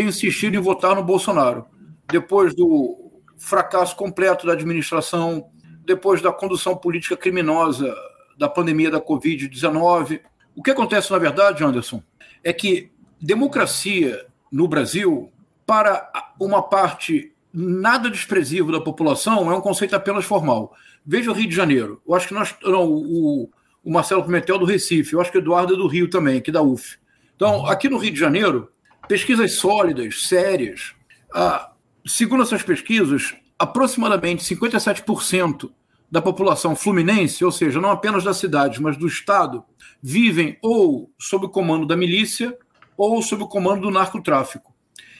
têm 0.00 0.08
insistido 0.08 0.56
em 0.56 0.60
votar 0.60 0.96
no 0.96 1.04
Bolsonaro. 1.04 1.66
Depois 2.10 2.54
do 2.54 3.12
fracasso 3.36 3.94
completo 3.94 4.46
da 4.46 4.54
administração, 4.54 5.46
depois 5.84 6.22
da 6.22 6.32
condução 6.32 6.74
política 6.74 7.16
criminosa 7.16 7.94
da 8.38 8.48
pandemia 8.48 8.90
da 8.90 9.00
Covid-19, 9.00 10.20
O 10.56 10.62
que 10.62 10.72
acontece, 10.72 11.10
na 11.12 11.18
verdade, 11.18 11.62
Anderson, 11.62 12.02
é 12.42 12.52
que 12.52 12.90
democracia 13.20 14.26
no 14.50 14.66
Brasil, 14.66 15.30
para 15.64 16.10
uma 16.40 16.60
parte 16.60 17.32
nada 17.52 18.10
desprezível 18.10 18.72
da 18.72 18.80
população, 18.80 19.50
é 19.50 19.56
um 19.56 19.60
conceito 19.60 19.94
apenas 19.94 20.24
formal. 20.24 20.74
Veja 21.06 21.30
o 21.30 21.34
Rio 21.34 21.48
de 21.48 21.54
Janeiro. 21.54 22.02
Eu 22.06 22.14
acho 22.14 22.28
que 22.28 22.34
nós. 22.34 22.54
Não, 22.62 22.84
o, 22.84 23.48
o 23.84 23.92
Marcelo 23.92 24.24
Pimentel 24.24 24.58
do 24.58 24.64
Recife, 24.64 25.12
eu 25.12 25.20
acho 25.20 25.30
que 25.30 25.38
o 25.38 25.40
Eduardo 25.40 25.74
é 25.74 25.76
do 25.76 25.86
Rio 25.86 26.10
também, 26.10 26.38
aqui 26.38 26.50
da 26.50 26.62
UF. 26.62 26.98
Então, 27.36 27.64
aqui 27.66 27.88
no 27.88 27.96
Rio 27.96 28.12
de 28.12 28.18
Janeiro, 28.18 28.70
pesquisas 29.10 29.54
sólidas, 29.54 30.28
sérias. 30.28 30.94
Ah, 31.34 31.72
segundo 32.06 32.44
essas 32.44 32.62
pesquisas, 32.62 33.34
aproximadamente 33.58 34.44
57% 34.44 35.68
da 36.08 36.22
população 36.22 36.76
fluminense, 36.76 37.44
ou 37.44 37.50
seja, 37.50 37.80
não 37.80 37.90
apenas 37.90 38.22
da 38.22 38.32
cidade, 38.32 38.80
mas 38.80 38.96
do 38.96 39.08
estado, 39.08 39.64
vivem 40.00 40.56
ou 40.62 41.10
sob 41.18 41.46
o 41.46 41.48
comando 41.48 41.84
da 41.84 41.96
milícia 41.96 42.56
ou 42.96 43.20
sob 43.20 43.42
o 43.42 43.48
comando 43.48 43.82
do 43.82 43.90
narcotráfico. 43.90 44.72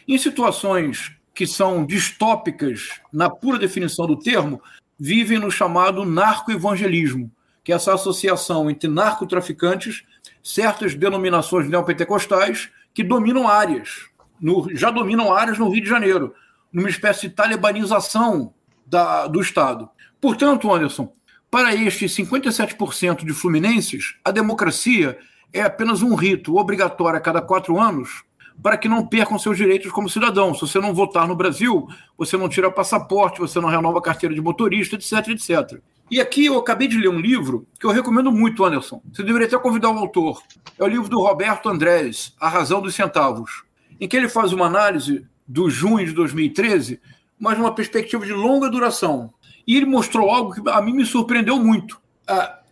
Em 0.06 0.16
situações 0.16 1.16
que 1.34 1.44
são 1.44 1.84
distópicas 1.84 3.00
na 3.12 3.28
pura 3.28 3.58
definição 3.58 4.06
do 4.06 4.16
termo, 4.16 4.62
vivem 4.96 5.40
no 5.40 5.50
chamado 5.50 6.04
narcoevangelismo, 6.04 7.28
que 7.64 7.72
é 7.72 7.74
essa 7.74 7.92
associação 7.92 8.70
entre 8.70 8.88
narcotraficantes, 8.88 10.04
certas 10.44 10.94
denominações 10.94 11.68
neopentecostais 11.68 12.70
que 12.94 13.04
dominam 13.04 13.48
áreas, 13.48 14.08
no, 14.40 14.68
já 14.74 14.90
dominam 14.90 15.32
áreas 15.32 15.58
no 15.58 15.68
Rio 15.68 15.82
de 15.82 15.88
Janeiro, 15.88 16.34
numa 16.72 16.88
espécie 16.88 17.28
de 17.28 17.34
talibanização 17.34 18.54
da, 18.86 19.26
do 19.26 19.40
Estado. 19.40 19.88
Portanto, 20.20 20.72
Anderson, 20.72 21.12
para 21.50 21.74
estes 21.74 22.14
57% 22.14 23.24
de 23.24 23.32
fluminenses, 23.32 24.16
a 24.24 24.30
democracia 24.30 25.18
é 25.52 25.62
apenas 25.62 26.02
um 26.02 26.14
rito 26.14 26.56
obrigatório 26.56 27.18
a 27.18 27.20
cada 27.20 27.42
quatro 27.42 27.80
anos 27.80 28.24
para 28.62 28.76
que 28.76 28.88
não 28.88 29.06
percam 29.06 29.38
seus 29.38 29.56
direitos 29.56 29.90
como 29.90 30.08
cidadão. 30.08 30.54
Se 30.54 30.60
você 30.60 30.78
não 30.78 30.94
votar 30.94 31.26
no 31.26 31.34
Brasil, 31.34 31.88
você 32.16 32.36
não 32.36 32.48
tira 32.48 32.70
passaporte, 32.70 33.40
você 33.40 33.58
não 33.58 33.68
renova 33.68 34.02
carteira 34.02 34.34
de 34.34 34.40
motorista, 34.40 34.96
etc, 34.96 35.28
etc. 35.28 35.80
E 36.10 36.20
aqui 36.20 36.46
eu 36.46 36.58
acabei 36.58 36.88
de 36.88 36.98
ler 36.98 37.08
um 37.08 37.20
livro 37.20 37.64
que 37.78 37.86
eu 37.86 37.90
recomendo 37.90 38.32
muito, 38.32 38.64
Anderson. 38.64 39.00
Você 39.12 39.22
deveria 39.22 39.46
até 39.46 39.56
convidar 39.56 39.90
o 39.90 39.98
autor. 39.98 40.42
É 40.76 40.82
o 40.82 40.88
livro 40.88 41.08
do 41.08 41.20
Roberto 41.20 41.68
Andrés, 41.68 42.34
A 42.40 42.48
Razão 42.48 42.82
dos 42.82 42.96
Centavos, 42.96 43.62
em 44.00 44.08
que 44.08 44.16
ele 44.16 44.28
faz 44.28 44.52
uma 44.52 44.66
análise 44.66 45.24
do 45.46 45.70
junho 45.70 46.04
de 46.04 46.12
2013, 46.12 47.00
mas 47.38 47.56
numa 47.56 47.72
perspectiva 47.74 48.26
de 48.26 48.32
longa 48.32 48.68
duração. 48.68 49.32
E 49.66 49.76
ele 49.76 49.86
mostrou 49.86 50.30
algo 50.30 50.52
que 50.52 50.60
a 50.68 50.82
mim 50.82 50.94
me 50.94 51.06
surpreendeu 51.06 51.58
muito. 51.58 52.00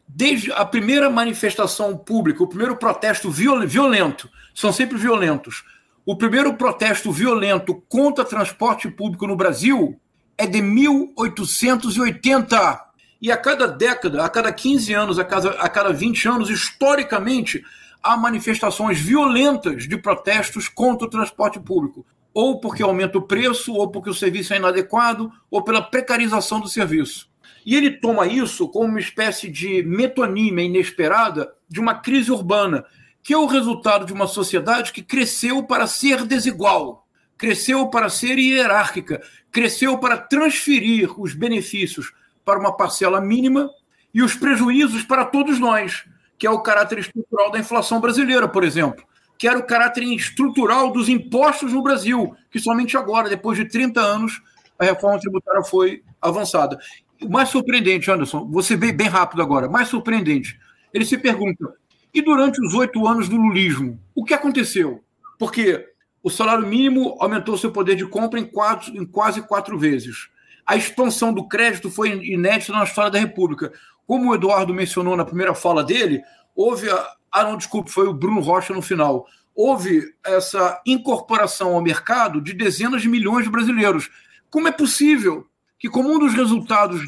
Desde 0.09 0.51
a 0.53 0.65
primeira 0.65 1.09
manifestação 1.09 1.97
pública, 1.97 2.43
o 2.43 2.49
primeiro 2.49 2.77
protesto 2.77 3.31
violento, 3.31 4.29
são 4.55 4.73
sempre 4.73 4.99
violentos, 4.99 5.63
o 6.05 6.17
primeiro 6.17 6.55
protesto 6.55 7.13
violento 7.13 7.81
contra 7.89 8.25
transporte 8.25 8.91
público 8.91 9.25
no 9.27 9.37
Brasil 9.37 10.01
é 10.37 10.47
de 10.47 10.61
1880. 10.63 12.88
E 13.21 13.33
a 13.33 13.37
cada 13.37 13.67
década, 13.67 14.25
a 14.25 14.29
cada 14.29 14.53
15 14.53 14.95
anos, 14.95 15.19
a 15.19 15.25
cada, 15.25 15.51
a 15.51 15.69
cada 15.69 15.93
20 15.93 16.29
anos, 16.29 16.51
historicamente, 16.51 17.65
há 18.03 18.17
manifestações 18.17 19.01
violentas 19.01 19.89
de 19.89 19.97
protestos 19.97 20.69
contra 20.69 21.07
o 21.07 21.11
transporte 21.11 21.59
público. 21.59 22.07
Ou 22.33 22.61
porque 22.61 22.83
aumenta 22.83 23.19
o 23.19 23.23
preço, 23.23 23.75
ou 23.75 23.91
porque 23.91 24.11
o 24.11 24.15
serviço 24.15 24.55
é 24.55 24.59
inadequado, 24.59 25.33
ou 25.51 25.63
pela 25.63 25.83
precarização 25.83 26.61
do 26.61 26.69
serviço. 26.69 27.29
E 27.67 27.75
ele 27.75 27.91
toma 27.91 28.27
isso 28.27 28.69
como 28.69 28.87
uma 28.87 29.01
espécie 29.01 29.51
de 29.51 29.83
metonímia 29.83 30.65
inesperada 30.65 31.53
de 31.69 31.81
uma 31.81 31.95
crise 31.95 32.31
urbana 32.31 32.85
que 33.29 33.35
é 33.35 33.37
o 33.37 33.45
resultado 33.45 34.07
de 34.07 34.13
uma 34.15 34.27
sociedade 34.27 34.91
que 34.91 35.03
cresceu 35.03 35.63
para 35.63 35.87
ser 35.87 36.25
desigual, 36.25 37.07
cresceu 37.37 37.87
para 37.89 38.09
ser 38.09 38.39
hierárquica, 38.39 39.21
cresceu 39.53 39.99
para 39.99 40.17
transferir 40.17 41.21
os 41.21 41.35
benefícios 41.35 42.15
para 42.49 42.59
uma 42.59 42.75
parcela 42.75 43.21
mínima 43.21 43.69
e 44.15 44.23
os 44.23 44.35
prejuízos 44.35 45.03
para 45.03 45.27
todos 45.27 45.61
nós, 45.61 46.07
que 46.39 46.47
é 46.47 46.51
o 46.51 46.63
caráter 46.63 46.99
estrutural 46.99 47.51
da 47.51 47.59
inflação 47.59 48.01
brasileira, 48.01 48.49
por 48.49 48.65
exemplo, 48.65 49.05
que 49.37 49.47
era 49.47 49.59
o 49.59 49.67
caráter 49.67 50.03
estrutural 50.05 50.91
dos 50.91 51.11
impostos 51.11 51.75
no 51.75 51.83
Brasil, 51.83 52.35
que 52.51 52.59
somente 52.59 52.97
agora, 52.97 53.29
depois 53.29 53.59
de 53.59 53.69
30 53.69 54.01
anos, 54.01 54.41
a 54.79 54.87
reforma 54.87 55.21
tributária 55.21 55.63
foi 55.63 56.03
avançada. 56.23 56.79
O 57.21 57.29
mais 57.29 57.51
surpreendente, 57.51 58.11
Anderson, 58.11 58.49
você 58.51 58.75
vê 58.77 58.93
bem 58.93 59.09
rápido 59.09 59.43
agora, 59.43 59.69
mais 59.69 59.89
surpreendente, 59.89 60.59
ele 60.95 61.05
se 61.05 61.19
pergunta 61.19 61.75
e 62.15 62.23
durante 62.23 62.65
os 62.65 62.73
oito 62.73 63.07
anos 63.07 63.29
do 63.29 63.37
lulismo, 63.37 64.01
o 64.15 64.25
que 64.25 64.33
aconteceu? 64.33 65.05
Porque 65.39 65.87
o 66.23 66.31
salário 66.31 66.67
mínimo 66.67 67.15
aumentou 67.21 67.59
seu 67.59 67.71
poder 67.71 67.95
de 67.95 68.07
compra 68.07 68.41
em, 68.41 68.47
quatro, 68.47 68.97
em 68.97 69.05
quase 69.05 69.43
quatro 69.43 69.79
vezes. 69.79 70.31
A 70.69 70.77
expansão 70.77 71.33
do 71.33 71.49
crédito 71.49 71.91
foi 71.91 72.11
inédita 72.11 72.75
na 72.75 72.85
história 72.85 73.11
da 73.11 73.19
República. 73.19 73.73
Como 74.07 74.31
o 74.31 74.35
Eduardo 74.35 74.75
mencionou 74.75 75.17
na 75.17 75.25
primeira 75.25 75.55
fala 75.55 75.83
dele, 75.83 76.23
houve. 76.55 76.91
A, 76.91 77.17
ah, 77.33 77.45
não, 77.45 77.57
desculpe, 77.57 77.91
foi 77.91 78.07
o 78.07 78.13
Bruno 78.13 78.43
Rocha 78.43 78.75
no 78.75 78.83
final. 78.83 79.27
Houve 79.55 80.03
essa 80.23 80.79
incorporação 80.85 81.75
ao 81.75 81.81
mercado 81.81 82.39
de 82.39 82.53
dezenas 82.53 83.01
de 83.01 83.09
milhões 83.09 83.45
de 83.45 83.51
brasileiros. 83.51 84.11
Como 84.51 84.69
é 84.69 84.73
possível 84.73 85.47
que, 85.79 85.89
como 85.89 86.13
um 86.13 86.19
dos 86.19 86.35
resultados 86.35 87.01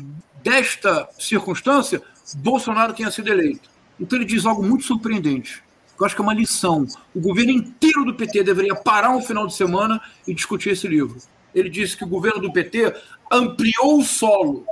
desta 0.42 1.06
circunstância, 1.18 2.02
Bolsonaro 2.36 2.94
tenha 2.94 3.10
sido 3.10 3.28
eleito? 3.28 3.68
Então 4.00 4.18
ele 4.18 4.24
diz 4.24 4.46
algo 4.46 4.62
muito 4.62 4.84
surpreendente. 4.84 5.62
Eu 5.98 6.06
acho 6.06 6.14
que 6.14 6.22
é 6.22 6.24
uma 6.24 6.32
lição. 6.32 6.86
O 7.14 7.20
governo 7.20 7.52
inteiro 7.52 8.06
do 8.06 8.14
PT 8.14 8.42
deveria 8.42 8.74
parar 8.74 9.10
um 9.10 9.20
final 9.20 9.46
de 9.46 9.54
semana 9.54 10.00
e 10.26 10.32
discutir 10.32 10.70
esse 10.70 10.88
livro. 10.88 11.18
Ele 11.54 11.68
disse 11.68 11.96
que 11.96 12.04
o 12.04 12.08
governo 12.08 12.40
do 12.40 12.52
PT 12.52 12.94
ampliou 13.30 13.98
o 13.98 14.04
solo, 14.04 14.66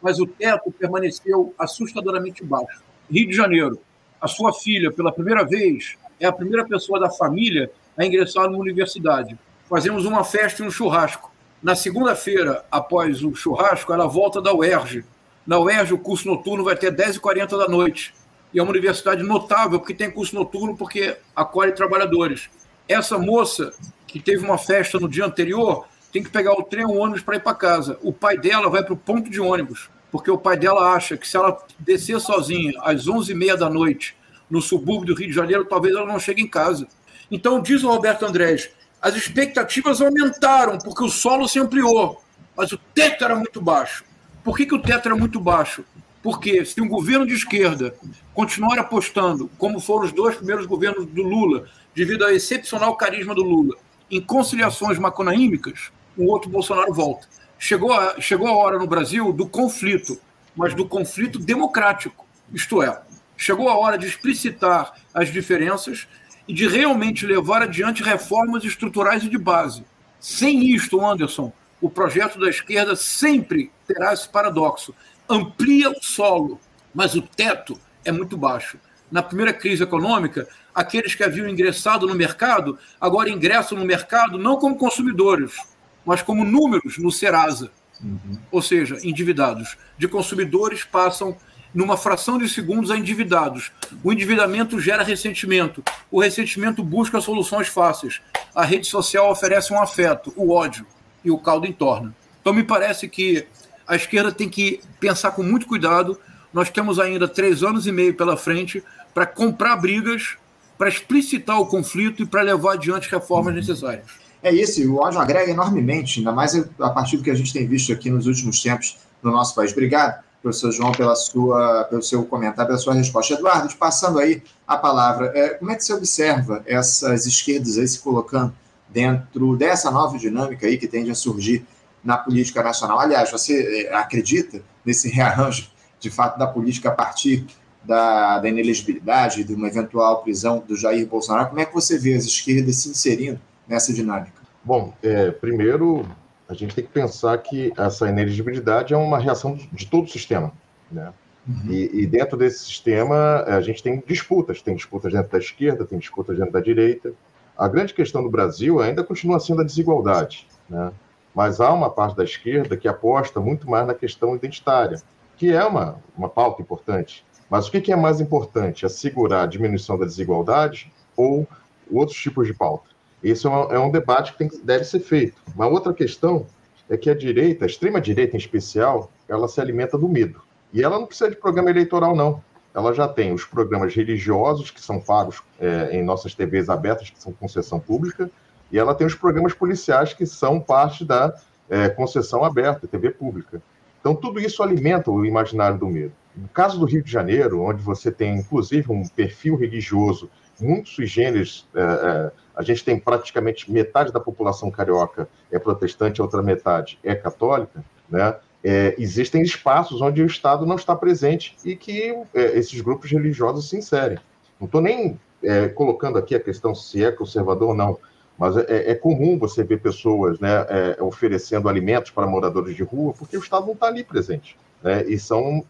mas 0.00 0.20
o 0.20 0.26
teto 0.26 0.70
permaneceu 0.70 1.54
assustadoramente 1.58 2.44
baixo. 2.44 2.82
Rio 3.10 3.28
de 3.28 3.34
Janeiro, 3.34 3.80
a 4.20 4.28
sua 4.28 4.52
filha, 4.52 4.92
pela 4.92 5.12
primeira 5.12 5.44
vez, 5.44 5.96
é 6.20 6.26
a 6.26 6.32
primeira 6.32 6.64
pessoa 6.64 7.00
da 7.00 7.10
família 7.10 7.70
a 7.96 8.04
ingressar 8.04 8.48
numa 8.48 8.60
universidade. 8.60 9.38
Fazemos 9.68 10.04
uma 10.04 10.24
festa 10.24 10.62
e 10.62 10.66
um 10.66 10.70
churrasco. 10.70 11.32
Na 11.62 11.74
segunda-feira, 11.74 12.64
após 12.70 13.22
o 13.22 13.34
churrasco, 13.34 13.92
ela 13.92 14.06
volta 14.06 14.40
da 14.40 14.52
UERJ. 14.52 15.04
Na 15.46 15.58
UERJ, 15.58 15.94
o 15.94 15.98
curso 15.98 16.28
noturno 16.28 16.64
vai 16.64 16.76
ter 16.76 16.94
10h40 16.94 17.58
da 17.58 17.68
noite 17.68 18.14
e 18.52 18.58
é 18.58 18.62
uma 18.62 18.70
universidade 18.70 19.22
notável, 19.22 19.80
porque 19.80 19.94
tem 19.94 20.10
curso 20.10 20.34
noturno, 20.34 20.76
porque 20.76 21.16
acolhe 21.34 21.72
trabalhadores. 21.72 22.48
Essa 22.88 23.18
moça, 23.18 23.72
que 24.06 24.20
teve 24.20 24.44
uma 24.44 24.56
festa 24.56 24.98
no 25.00 25.08
dia 25.08 25.24
anterior, 25.24 25.86
tem 26.14 26.22
que 26.22 26.30
pegar 26.30 26.52
o 26.52 26.62
trem 26.62 26.84
ou 26.84 26.96
ônibus 26.96 27.22
para 27.22 27.34
ir 27.34 27.40
para 27.40 27.56
casa. 27.56 27.98
O 28.00 28.12
pai 28.12 28.38
dela 28.38 28.70
vai 28.70 28.84
para 28.84 28.94
o 28.94 28.96
ponto 28.96 29.28
de 29.28 29.40
ônibus, 29.40 29.90
porque 30.12 30.30
o 30.30 30.38
pai 30.38 30.56
dela 30.56 30.92
acha 30.92 31.16
que 31.16 31.26
se 31.26 31.36
ela 31.36 31.58
descer 31.80 32.20
sozinha 32.20 32.72
às 32.82 33.08
11h30 33.08 33.56
da 33.56 33.68
noite 33.68 34.16
no 34.48 34.62
subúrbio 34.62 35.12
do 35.12 35.18
Rio 35.18 35.26
de 35.26 35.34
Janeiro, 35.34 35.64
talvez 35.64 35.92
ela 35.92 36.06
não 36.06 36.20
chegue 36.20 36.40
em 36.40 36.46
casa. 36.46 36.86
Então, 37.32 37.60
diz 37.60 37.82
o 37.82 37.88
Roberto 37.88 38.24
Andrés, 38.24 38.70
as 39.02 39.16
expectativas 39.16 40.00
aumentaram, 40.00 40.78
porque 40.78 41.02
o 41.02 41.08
solo 41.08 41.48
se 41.48 41.58
ampliou, 41.58 42.22
mas 42.56 42.70
o 42.70 42.78
teto 42.94 43.24
era 43.24 43.34
muito 43.34 43.60
baixo. 43.60 44.04
Por 44.44 44.56
que, 44.56 44.66
que 44.66 44.74
o 44.76 44.80
teto 44.80 45.08
era 45.08 45.16
muito 45.16 45.40
baixo? 45.40 45.84
Porque 46.22 46.64
se 46.64 46.80
um 46.80 46.88
governo 46.88 47.26
de 47.26 47.34
esquerda 47.34 47.92
continuar 48.32 48.78
apostando, 48.78 49.50
como 49.58 49.80
foram 49.80 50.04
os 50.04 50.12
dois 50.12 50.36
primeiros 50.36 50.64
governos 50.64 51.06
do 51.06 51.24
Lula, 51.24 51.64
devido 51.92 52.22
ao 52.22 52.30
excepcional 52.30 52.96
carisma 52.96 53.34
do 53.34 53.42
Lula, 53.42 53.74
em 54.08 54.20
conciliações 54.20 54.96
maconaímicas, 54.96 55.90
o 56.16 56.26
outro 56.26 56.50
Bolsonaro 56.50 56.92
volta. 56.92 57.26
Chegou 57.58 57.92
a, 57.92 58.20
chegou 58.20 58.46
a 58.48 58.56
hora 58.56 58.78
no 58.78 58.86
Brasil 58.86 59.32
do 59.32 59.46
conflito, 59.46 60.20
mas 60.54 60.74
do 60.74 60.86
conflito 60.86 61.38
democrático. 61.38 62.26
Isto 62.52 62.82
é, 62.82 63.00
chegou 63.36 63.68
a 63.68 63.76
hora 63.76 63.98
de 63.98 64.06
explicitar 64.06 64.94
as 65.12 65.32
diferenças 65.32 66.06
e 66.46 66.52
de 66.52 66.68
realmente 66.68 67.26
levar 67.26 67.62
adiante 67.62 68.02
reformas 68.02 68.64
estruturais 68.64 69.24
e 69.24 69.28
de 69.28 69.38
base. 69.38 69.84
Sem 70.20 70.70
isto, 70.74 71.04
Anderson, 71.04 71.52
o 71.80 71.90
projeto 71.90 72.38
da 72.38 72.48
esquerda 72.48 72.94
sempre 72.96 73.70
terá 73.86 74.12
esse 74.12 74.28
paradoxo 74.28 74.94
amplia 75.28 75.90
o 75.90 76.02
solo, 76.02 76.60
mas 76.94 77.14
o 77.14 77.22
teto 77.22 77.78
é 78.04 78.12
muito 78.12 78.36
baixo. 78.36 78.78
Na 79.10 79.22
primeira 79.22 79.52
crise 79.52 79.82
econômica, 79.82 80.48
aqueles 80.74 81.14
que 81.14 81.22
haviam 81.22 81.48
ingressado 81.48 82.06
no 82.06 82.14
mercado 82.14 82.78
agora 83.00 83.30
ingressam 83.30 83.78
no 83.78 83.84
mercado 83.84 84.38
não 84.38 84.56
como 84.56 84.76
consumidores, 84.76 85.56
mas 86.04 86.22
como 86.22 86.44
números 86.44 86.98
no 86.98 87.10
Serasa. 87.10 87.70
Uhum. 88.02 88.38
Ou 88.50 88.60
seja, 88.60 88.98
endividados. 89.02 89.76
De 89.96 90.08
consumidores 90.08 90.84
passam 90.84 91.36
numa 91.74 91.96
fração 91.96 92.38
de 92.38 92.48
segundos 92.48 92.90
a 92.90 92.96
endividados. 92.96 93.72
O 94.02 94.12
endividamento 94.12 94.78
gera 94.78 95.02
ressentimento. 95.02 95.82
O 96.10 96.20
ressentimento 96.20 96.82
busca 96.84 97.20
soluções 97.20 97.68
fáceis. 97.68 98.20
A 98.54 98.64
rede 98.64 98.86
social 98.86 99.30
oferece 99.30 99.72
um 99.72 99.80
afeto, 99.80 100.32
o 100.36 100.52
ódio, 100.52 100.86
e 101.24 101.30
o 101.30 101.38
caldo 101.38 101.66
entorna. 101.66 102.14
Então, 102.40 102.52
me 102.52 102.62
parece 102.62 103.08
que 103.08 103.46
a 103.86 103.96
esquerda 103.96 104.30
tem 104.30 104.48
que 104.48 104.80
pensar 105.00 105.32
com 105.32 105.42
muito 105.42 105.66
cuidado, 105.66 106.18
nós 106.52 106.70
temos 106.70 107.00
ainda 107.00 107.26
três 107.26 107.62
anos 107.62 107.86
e 107.86 107.92
meio 107.92 108.14
pela 108.14 108.36
frente 108.36 108.82
para 109.12 109.26
comprar 109.26 109.76
brigas, 109.76 110.36
para 110.78 110.88
explicitar 110.88 111.58
o 111.58 111.66
conflito 111.66 112.22
e 112.22 112.26
para 112.26 112.42
levar 112.42 112.74
adiante 112.74 113.10
reformas 113.10 113.52
uhum. 113.52 113.60
necessárias. 113.60 114.23
É 114.44 114.52
isso, 114.52 114.86
o 114.92 114.96
ódio 114.96 115.18
agrega 115.18 115.50
enormemente, 115.50 116.18
ainda 116.18 116.30
mais 116.30 116.54
a 116.54 116.90
partir 116.90 117.16
do 117.16 117.22
que 117.22 117.30
a 117.30 117.34
gente 117.34 117.50
tem 117.50 117.66
visto 117.66 117.90
aqui 117.90 118.10
nos 118.10 118.26
últimos 118.26 118.62
tempos 118.62 118.98
no 119.22 119.30
nosso 119.30 119.54
país. 119.54 119.72
Obrigado, 119.72 120.22
professor 120.42 120.70
João, 120.70 120.92
pela 120.92 121.16
sua, 121.16 121.84
pelo 121.84 122.02
seu 122.02 122.22
comentário, 122.26 122.66
pela 122.66 122.78
sua 122.78 122.92
resposta. 122.92 123.32
Eduardo, 123.32 123.74
passando 123.76 124.18
aí 124.18 124.42
a 124.68 124.76
palavra, 124.76 125.32
é, 125.34 125.54
como 125.54 125.70
é 125.70 125.74
que 125.76 125.82
você 125.82 125.94
observa 125.94 126.62
essas 126.66 127.24
esquerdas 127.24 127.78
aí 127.78 127.88
se 127.88 128.00
colocando 128.00 128.54
dentro 128.90 129.56
dessa 129.56 129.90
nova 129.90 130.18
dinâmica 130.18 130.66
aí 130.66 130.76
que 130.76 130.86
tende 130.86 131.10
a 131.10 131.14
surgir 131.14 131.64
na 132.04 132.18
política 132.18 132.62
nacional? 132.62 133.00
Aliás, 133.00 133.30
você 133.30 133.86
é, 133.86 133.94
acredita 133.94 134.60
nesse 134.84 135.08
rearranjo, 135.08 135.70
de 135.98 136.10
fato, 136.10 136.38
da 136.38 136.46
política 136.46 136.90
a 136.90 136.92
partir 136.92 137.46
da, 137.82 138.40
da 138.40 138.48
inelegibilidade, 138.50 139.42
de 139.42 139.54
uma 139.54 139.68
eventual 139.68 140.22
prisão 140.22 140.62
do 140.68 140.76
Jair 140.76 141.06
Bolsonaro? 141.06 141.48
Como 141.48 141.60
é 141.60 141.64
que 141.64 141.72
você 141.72 141.98
vê 141.98 142.12
as 142.12 142.24
esquerdas 142.24 142.76
se 142.76 142.90
inserindo 142.90 143.40
nessa 143.66 143.92
dinâmica? 143.92 144.42
Bom, 144.64 144.94
é, 145.02 145.30
primeiro, 145.30 146.06
a 146.48 146.54
gente 146.54 146.74
tem 146.74 146.84
que 146.84 146.90
pensar 146.90 147.36
que 147.38 147.72
essa 147.76 148.08
ineligibilidade 148.08 148.94
é 148.94 148.96
uma 148.96 149.18
reação 149.18 149.54
de 149.54 149.86
todo 149.86 150.04
o 150.04 150.08
sistema. 150.08 150.52
Né? 150.90 151.12
Uhum. 151.46 151.70
E, 151.70 152.02
e, 152.02 152.06
dentro 152.06 152.36
desse 152.36 152.64
sistema, 152.64 153.42
a 153.46 153.60
gente 153.60 153.82
tem 153.82 154.02
disputas. 154.06 154.62
Tem 154.62 154.74
disputas 154.74 155.12
dentro 155.12 155.30
da 155.30 155.38
esquerda, 155.38 155.84
tem 155.84 155.98
disputas 155.98 156.36
dentro 156.36 156.52
da 156.52 156.60
direita. 156.60 157.12
A 157.56 157.68
grande 157.68 157.92
questão 157.92 158.22
do 158.22 158.30
Brasil 158.30 158.80
ainda 158.80 159.04
continua 159.04 159.38
sendo 159.38 159.60
a 159.60 159.64
desigualdade. 159.64 160.46
Né? 160.68 160.92
Mas 161.34 161.60
há 161.60 161.72
uma 161.72 161.90
parte 161.90 162.16
da 162.16 162.24
esquerda 162.24 162.76
que 162.76 162.88
aposta 162.88 163.40
muito 163.40 163.68
mais 163.68 163.86
na 163.86 163.94
questão 163.94 164.34
identitária, 164.34 165.02
que 165.36 165.52
é 165.52 165.64
uma, 165.64 165.98
uma 166.16 166.28
pauta 166.28 166.62
importante. 166.62 167.24
Mas 167.50 167.68
o 167.68 167.70
que 167.70 167.92
é 167.92 167.96
mais 167.96 168.20
importante? 168.20 168.86
Assegurar 168.86 169.44
a 169.44 169.46
diminuição 169.46 169.98
da 169.98 170.06
desigualdade 170.06 170.92
ou 171.16 171.46
outros 171.90 172.18
tipos 172.18 172.46
de 172.46 172.54
pauta? 172.54 172.93
Esse 173.24 173.46
é 173.46 173.50
um, 173.50 173.72
é 173.72 173.78
um 173.78 173.90
debate 173.90 174.32
que, 174.32 174.38
tem, 174.38 174.50
deve 174.62 174.84
ser 174.84 175.00
feito. 175.00 175.40
Uma 175.54 175.66
outra 175.66 175.94
questão 175.94 176.46
é 176.90 176.96
que 176.96 177.08
a 177.08 177.14
direita, 177.14 177.64
a 177.64 177.66
extrema-direita 177.66 178.36
em 178.36 178.38
especial, 178.38 179.10
ela 179.26 179.48
se 179.48 179.58
alimenta 179.60 179.96
do 179.96 180.06
medo. 180.06 180.42
E 180.74 180.82
ela 180.82 180.98
não 180.98 181.06
precisa 181.06 181.30
de 181.30 181.36
programa 181.36 181.70
eleitoral, 181.70 182.14
não. 182.14 182.42
Ela 182.74 182.92
já 182.92 183.08
tem 183.08 183.32
os 183.32 183.44
programas 183.44 183.94
religiosos, 183.94 184.70
que 184.70 184.80
são 184.80 185.00
pagos 185.00 185.42
é, 185.58 185.96
em 185.96 186.04
nossas 186.04 186.34
TVs 186.34 186.68
abertas, 186.68 187.08
que 187.08 187.22
são 187.22 187.32
concessão 187.32 187.80
pública, 187.80 188.30
e 188.70 188.78
ela 188.78 188.94
tem 188.94 189.06
os 189.06 189.14
programas 189.14 189.54
policiais, 189.54 190.12
que 190.12 190.26
são 190.26 190.60
parte 190.60 191.04
da 191.04 191.34
é, 191.70 191.88
concessão 191.88 192.44
aberta, 192.44 192.86
TV 192.86 193.10
pública. 193.10 193.62
Então, 194.00 194.14
tudo 194.14 194.38
isso 194.38 194.62
alimenta 194.62 195.10
o 195.10 195.24
imaginário 195.24 195.78
do 195.78 195.86
medo. 195.86 196.12
No 196.36 196.48
caso 196.48 196.78
do 196.78 196.84
Rio 196.84 197.02
de 197.02 197.10
Janeiro, 197.10 197.62
onde 197.62 197.80
você 197.80 198.10
tem, 198.10 198.36
inclusive, 198.36 198.92
um 198.92 199.06
perfil 199.08 199.56
religioso 199.56 200.28
muito 200.60 200.88
sui 200.88 201.06
generis, 201.06 201.66
é, 201.74 201.80
é, 201.80 202.32
a 202.54 202.62
gente 202.62 202.84
tem 202.84 202.98
praticamente 202.98 203.70
metade 203.70 204.12
da 204.12 204.20
população 204.20 204.70
carioca 204.70 205.28
é 205.50 205.58
protestante, 205.58 206.20
a 206.20 206.24
outra 206.24 206.42
metade 206.42 206.98
é 207.02 207.14
católica, 207.14 207.84
né? 208.08 208.36
É, 208.66 208.94
existem 208.96 209.42
espaços 209.42 210.00
onde 210.00 210.22
o 210.22 210.26
Estado 210.26 210.64
não 210.64 210.76
está 210.76 210.96
presente 210.96 211.54
e 211.62 211.76
que 211.76 212.16
é, 212.32 212.58
esses 212.58 212.80
grupos 212.80 213.10
religiosos 213.10 213.68
se 213.68 213.76
inserem. 213.76 214.18
Não 214.58 214.64
estou 214.64 214.80
nem 214.80 215.20
é, 215.42 215.68
colocando 215.68 216.16
aqui 216.16 216.34
a 216.34 216.40
questão 216.40 216.74
se 216.74 217.04
é 217.04 217.12
conservador 217.12 217.68
ou 217.68 217.74
não, 217.74 217.98
mas 218.38 218.56
é, 218.56 218.92
é 218.92 218.94
comum 218.94 219.38
você 219.38 219.62
ver 219.62 219.80
pessoas 219.82 220.40
né, 220.40 220.66
é, 220.70 221.02
oferecendo 221.02 221.68
alimentos 221.68 222.10
para 222.10 222.26
moradores 222.26 222.74
de 222.74 222.82
rua 222.82 223.12
porque 223.18 223.36
o 223.36 223.40
Estado 223.40 223.66
não 223.66 223.74
está 223.74 223.88
ali 223.88 224.02
presente. 224.02 224.56
Né? 224.82 225.04
E 225.08 225.18
são 225.18 225.62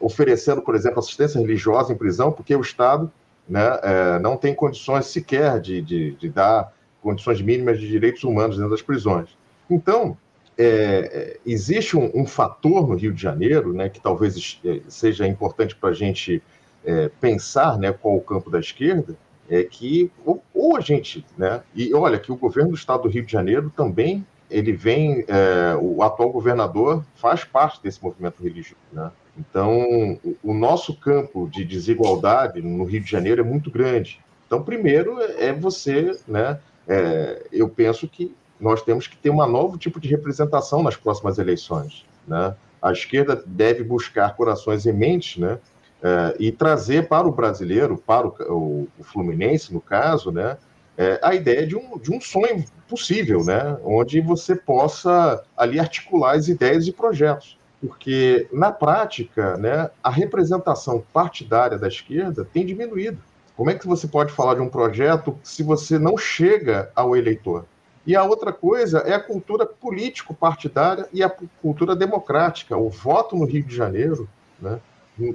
oferecendo, 0.00 0.62
por 0.62 0.74
exemplo, 0.74 0.98
assistência 0.98 1.38
religiosa 1.38 1.92
em 1.92 1.96
prisão 1.96 2.32
porque 2.32 2.56
o 2.56 2.62
Estado 2.62 3.12
né, 3.50 3.80
é, 3.82 4.18
não 4.20 4.36
tem 4.36 4.54
condições 4.54 5.06
sequer 5.06 5.60
de, 5.60 5.82
de, 5.82 6.12
de, 6.12 6.28
dar 6.28 6.72
condições 7.02 7.42
mínimas 7.42 7.80
de 7.80 7.88
direitos 7.88 8.22
humanos 8.22 8.56
dentro 8.56 8.70
das 8.70 8.80
prisões. 8.80 9.28
Então, 9.68 10.16
é, 10.56 10.66
é 11.12 11.40
existe 11.44 11.96
um, 11.96 12.10
um, 12.14 12.24
fator 12.24 12.86
no 12.86 12.94
Rio 12.94 13.12
de 13.12 13.20
Janeiro, 13.20 13.72
né, 13.72 13.88
que 13.88 14.00
talvez 14.00 14.60
é, 14.64 14.80
seja 14.88 15.26
importante 15.26 15.74
para 15.74 15.90
a 15.90 15.94
gente 15.94 16.40
é, 16.84 17.10
pensar 17.20 17.76
né, 17.76 17.92
qual 17.92 18.16
o 18.16 18.20
campo 18.20 18.48
da 18.48 18.60
esquerda, 18.60 19.16
é 19.48 19.64
que 19.64 20.12
ou, 20.24 20.40
ou, 20.54 20.76
a 20.76 20.80
gente, 20.80 21.26
né, 21.36 21.60
e 21.74 21.92
olha 21.92 22.20
que 22.20 22.30
o 22.30 22.36
governo 22.36 22.70
do 22.70 22.76
estado 22.76 23.02
do 23.02 23.08
Rio 23.08 23.26
de 23.26 23.32
Janeiro 23.32 23.72
também 23.76 24.24
ele 24.48 24.72
vem, 24.72 25.24
é, 25.28 25.76
o 25.80 26.02
atual 26.02 26.30
governador 26.30 27.04
faz 27.14 27.44
parte 27.44 27.82
desse 27.82 28.02
movimento 28.02 28.42
religioso, 28.42 28.76
né? 28.92 29.10
Então, 29.40 30.18
o 30.42 30.52
nosso 30.52 30.94
campo 30.94 31.48
de 31.48 31.64
desigualdade 31.64 32.60
no 32.60 32.84
Rio 32.84 33.00
de 33.00 33.10
Janeiro 33.10 33.40
é 33.40 33.44
muito 33.44 33.70
grande. 33.70 34.20
Então, 34.46 34.62
primeiro 34.62 35.18
é 35.20 35.52
você, 35.52 36.18
né? 36.28 36.58
É, 36.86 37.46
eu 37.50 37.68
penso 37.68 38.06
que 38.06 38.34
nós 38.60 38.82
temos 38.82 39.06
que 39.06 39.16
ter 39.16 39.30
um 39.30 39.46
novo 39.46 39.78
tipo 39.78 39.98
de 39.98 40.08
representação 40.08 40.82
nas 40.82 40.96
próximas 40.96 41.38
eleições, 41.38 42.04
né? 42.28 42.54
A 42.82 42.92
esquerda 42.92 43.42
deve 43.46 43.82
buscar 43.82 44.34
corações 44.36 44.84
e 44.84 44.92
mentes, 44.92 45.38
né? 45.38 45.58
É, 46.02 46.36
e 46.38 46.52
trazer 46.52 47.08
para 47.08 47.28
o 47.28 47.32
brasileiro, 47.32 47.96
para 47.96 48.26
o, 48.26 48.34
o, 48.48 48.88
o 48.98 49.04
Fluminense, 49.04 49.72
no 49.72 49.80
caso, 49.80 50.30
né? 50.30 50.58
É, 50.98 51.18
a 51.22 51.34
ideia 51.34 51.66
de 51.66 51.76
um, 51.76 51.98
de 51.98 52.12
um 52.12 52.20
sonho 52.20 52.64
possível, 52.88 53.42
né? 53.42 53.78
Onde 53.84 54.20
você 54.20 54.54
possa 54.54 55.42
ali 55.56 55.78
articular 55.78 56.32
as 56.34 56.48
ideias 56.48 56.86
e 56.86 56.92
projetos 56.92 57.59
porque 57.80 58.46
na 58.52 58.70
prática, 58.70 59.56
né, 59.56 59.90
a 60.02 60.10
representação 60.10 61.02
partidária 61.12 61.78
da 61.78 61.88
esquerda 61.88 62.44
tem 62.44 62.66
diminuído. 62.66 63.18
Como 63.56 63.70
é 63.70 63.74
que 63.74 63.86
você 63.86 64.06
pode 64.06 64.32
falar 64.32 64.54
de 64.54 64.60
um 64.60 64.68
projeto 64.68 65.38
se 65.42 65.62
você 65.62 65.98
não 65.98 66.16
chega 66.16 66.90
ao 66.94 67.16
eleitor? 67.16 67.64
E 68.06 68.16
a 68.16 68.24
outra 68.24 68.52
coisa 68.52 68.98
é 69.00 69.14
a 69.14 69.20
cultura 69.20 69.66
político-partidária 69.66 71.08
e 71.12 71.22
a 71.22 71.30
cultura 71.60 71.94
democrática. 71.94 72.76
O 72.76 72.88
voto 72.88 73.36
no 73.36 73.44
Rio 73.44 73.62
de 73.62 73.74
Janeiro, 73.74 74.28
né, 74.60 74.80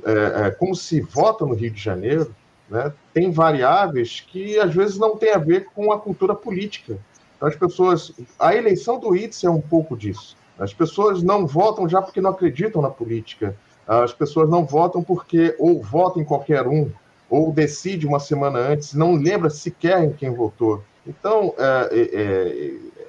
é, 0.04 0.48
é, 0.48 0.52
como 0.52 0.76
se 0.76 1.02
vota 1.02 1.46
no 1.46 1.54
Rio 1.54 1.72
de 1.72 1.82
Janeiro, 1.82 2.34
né, 2.70 2.92
tem 3.14 3.32
variáveis 3.32 4.20
que 4.20 4.60
às 4.60 4.74
vezes 4.74 4.98
não 4.98 5.16
tem 5.16 5.34
a 5.34 5.38
ver 5.38 5.66
com 5.76 5.92
a 5.92 6.00
cultura 6.00 6.34
política. 6.34 6.98
Então, 7.36 7.48
as 7.48 7.56
pessoas. 7.56 8.12
A 8.40 8.56
eleição 8.56 9.00
do 9.00 9.16
ITS 9.16 9.44
é 9.44 9.50
um 9.50 9.62
pouco 9.62 9.96
disso. 9.96 10.36
As 10.58 10.74
pessoas 10.74 11.22
não 11.22 11.46
votam 11.46 11.88
já 11.88 12.02
porque 12.02 12.22
não 12.22 12.32
acreditam 12.32 12.82
na 12.82 12.90
política. 12.90 13.56
As 13.88 14.14
pessoas 14.14 14.50
não 14.50 14.66
votam 14.66 15.04
porque 15.04 15.56
ou 15.60 15.82
votam 15.82 16.22
em 16.22 16.26
qualquer 16.26 16.68
um, 16.68 16.90
ou 17.30 17.52
decide 17.52 18.08
uma 18.08 18.20
semana 18.20 18.60
antes, 18.60 18.94
não 18.94 19.16
lembra 19.16 19.50
sequer 19.50 20.04
em 20.04 20.12
quem 20.12 20.34
votou. 20.34 20.84
Então, 21.06 21.54
é, 21.58 21.90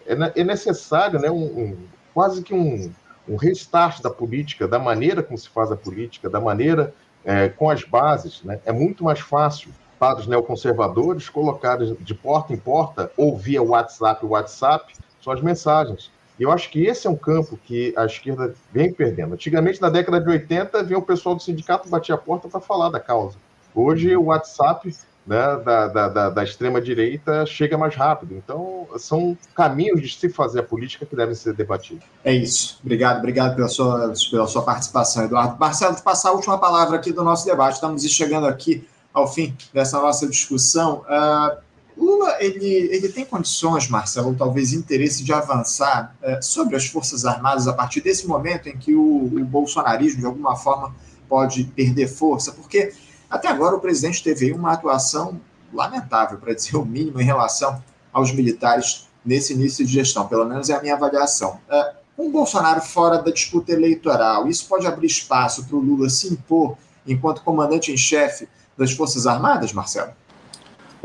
é, 0.07 0.15
é, 0.15 0.41
é 0.41 0.45
necessário 0.45 1.19
né, 1.19 1.31
um, 1.31 1.45
um, 1.45 1.77
quase 2.13 2.43
que 2.43 2.53
um, 2.53 2.93
um 3.29 3.37
restart 3.37 4.03
da 4.03 4.11
política, 4.11 4.69
da 4.69 4.79
maneira 4.79 5.23
como 5.23 5.39
se 5.39 5.49
faz 5.49 5.73
a 5.73 5.77
política, 5.77 6.29
da 6.29 6.41
maneira 6.41 6.93
é, 7.25 7.49
com 7.49 7.71
as 7.71 7.83
bases. 7.83 8.43
Né? 8.43 8.61
É 8.65 8.73
muito 8.73 9.03
mais 9.05 9.21
fácil 9.21 9.71
para 9.99 10.19
os 10.19 10.27
neoconservadores 10.27 11.29
colocarem 11.29 11.95
de 12.01 12.15
porta 12.15 12.53
em 12.53 12.57
porta 12.57 13.11
ou 13.17 13.37
via 13.37 13.63
WhatsApp, 13.63 14.25
WhatsApp, 14.27 14.95
suas 15.21 15.41
mensagens. 15.41 16.11
Eu 16.39 16.53
acho 16.53 16.71
que 16.71 16.85
esse 16.85 17.07
é 17.07 17.11
um 17.11 17.17
campo 17.17 17.59
que 17.65 17.95
a 17.97 18.05
esquerda 18.05 18.55
vem 18.73 18.93
perdendo. 18.93 19.35
Antigamente, 19.35 19.81
na 19.81 19.89
década 19.89 20.21
de 20.21 20.29
80, 20.29 20.83
vinha 20.83 20.99
o 20.99 21.03
pessoal 21.03 21.35
do 21.35 21.43
sindicato 21.43 21.89
bater 21.89 22.13
a 22.13 22.19
porta 22.19 22.49
para 22.49 22.61
falar 22.61 22.91
da 22.91 23.01
causa. 23.01 23.37
Hoje, 23.75 24.15
o 24.17 24.25
WhatsApp 24.25 24.95
né, 25.27 25.57
da, 25.65 25.89
da, 25.89 26.09
da, 26.09 26.31
da 26.31 26.45
extrema-direita 26.45 27.45
chega 27.45 27.77
mais 27.77 27.95
rápido. 27.95 28.35
Então, 28.35 28.87
são 28.97 29.37
caminhos 29.55 30.01
de 30.01 30.09
se 30.15 30.29
fazer 30.29 30.61
a 30.61 30.63
política 30.63 31.05
que 31.05 31.17
devem 31.17 31.35
ser 31.35 31.53
debatidos. 31.53 32.05
É 32.25 32.33
isso. 32.33 32.79
Obrigado, 32.83 33.19
obrigado 33.19 33.57
pela 33.57 33.69
sua, 33.69 34.13
pela 34.31 34.47
sua 34.47 34.63
participação, 34.63 35.25
Eduardo. 35.25 35.57
Marcelo, 35.59 36.01
passar 36.03 36.31
a 36.31 36.33
última 36.33 36.59
palavra 36.59 36.97
aqui 36.97 37.13
do 37.13 37.25
nosso 37.25 37.45
debate. 37.45 37.75
Estamos 37.75 38.03
chegando 38.05 38.47
aqui 38.47 38.87
ao 39.13 39.27
fim 39.27 39.57
dessa 39.73 40.01
nossa 40.01 40.29
discussão. 40.29 41.05
Uh, 41.09 41.66
Lula 41.97 42.37
ele, 42.41 42.67
ele 42.67 43.09
tem 43.09 43.25
condições, 43.25 43.89
Marcelo, 43.89 44.35
talvez 44.35 44.73
interesse 44.73 45.25
de 45.25 45.33
avançar 45.33 46.15
é, 46.23 46.41
sobre 46.43 46.77
as 46.77 46.87
Forças 46.87 47.25
Armadas 47.25 47.67
a 47.67 47.73
partir 47.73 48.03
desse 48.03 48.27
momento 48.27 48.69
em 48.69 48.77
que 48.77 48.95
o, 48.95 49.25
o, 49.25 49.45
bolsonarismo, 49.45 50.21
de 50.21 50.27
alguma 50.27 50.57
forma, 50.57 50.95
pode 51.29 51.65
perder 51.65 52.07
força? 52.09 52.53
Porque 52.53 52.93
até 53.31 53.49
agora 53.49 53.75
o 53.75 53.81
presidente 53.81 54.23
teve 54.23 54.53
uma 54.53 54.73
atuação 54.73 55.41
lamentável, 55.73 56.39
para 56.39 56.55
dizer 56.55 56.77
o 56.77 56.85
mínimo, 56.85 57.21
em 57.21 57.25
relação 57.25 57.83
aos 58.13 58.31
militares 58.33 59.09
nesse 59.25 59.55
início 59.55 59.85
de 59.85 59.93
gestão, 59.93 60.29
pelo 60.29 60.45
menos 60.45 60.69
é 60.69 60.75
a 60.75 60.81
minha 60.81 60.95
avaliação. 60.95 61.59
É, 61.69 61.95
um 62.19 62.31
Bolsonaro 62.31 62.81
fora 62.81 63.19
da 63.19 63.31
disputa 63.31 63.73
eleitoral, 63.73 64.49
isso 64.49 64.67
pode 64.69 64.87
abrir 64.87 65.07
espaço 65.07 65.65
para 65.67 65.77
o 65.77 65.81
Lula 65.81 66.09
se 66.09 66.33
impor 66.33 66.77
enquanto 67.07 67.43
comandante 67.43 67.91
em 67.93 67.97
chefe 67.97 68.49
das 68.77 68.93
Forças 68.93 69.27
Armadas, 69.27 69.73
Marcelo? 69.73 70.13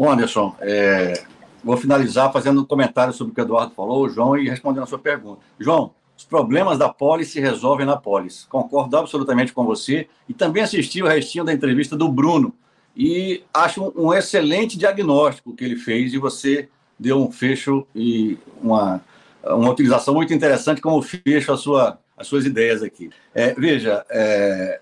Anderson, 0.09 0.55
é, 0.59 1.23
vou 1.63 1.77
finalizar 1.77 2.31
fazendo 2.31 2.61
um 2.61 2.65
comentário 2.65 3.13
sobre 3.13 3.31
o 3.31 3.35
que 3.35 3.41
o 3.41 3.43
Eduardo 3.43 3.73
falou, 3.73 4.09
João, 4.09 4.37
e 4.37 4.49
respondendo 4.49 4.83
a 4.83 4.87
sua 4.87 4.99
pergunta. 4.99 5.41
João, 5.59 5.93
Os 6.17 6.23
problemas 6.23 6.77
da 6.77 6.87
polis 6.87 7.31
se 7.31 7.39
resolvem 7.39 7.85
na 7.85 7.97
polis. 7.97 8.45
Concordo 8.49 8.95
absolutamente 8.95 9.53
com 9.53 9.65
você. 9.65 10.07
E 10.29 10.33
também 10.33 10.61
assisti 10.61 11.01
o 11.01 11.07
restinho 11.07 11.43
da 11.43 11.51
entrevista 11.51 11.95
do 11.95 12.07
Bruno. 12.07 12.53
E 12.95 13.43
acho 13.53 13.91
um 13.95 14.13
excelente 14.13 14.77
diagnóstico 14.77 15.55
que 15.55 15.63
ele 15.63 15.75
fez 15.75 16.13
e 16.13 16.19
você 16.19 16.69
deu 16.99 17.17
um 17.17 17.31
fecho 17.31 17.87
e 17.95 18.37
uma, 18.61 19.01
uma 19.43 19.71
utilização 19.71 20.13
muito 20.13 20.33
interessante 20.33 20.81
como 20.81 21.01
fecho 21.01 21.51
a 21.51 21.57
sua, 21.57 21.99
as 22.15 22.27
suas 22.27 22.45
ideias 22.45 22.83
aqui. 22.83 23.09
É, 23.33 23.55
veja, 23.55 24.05
é, 24.09 24.79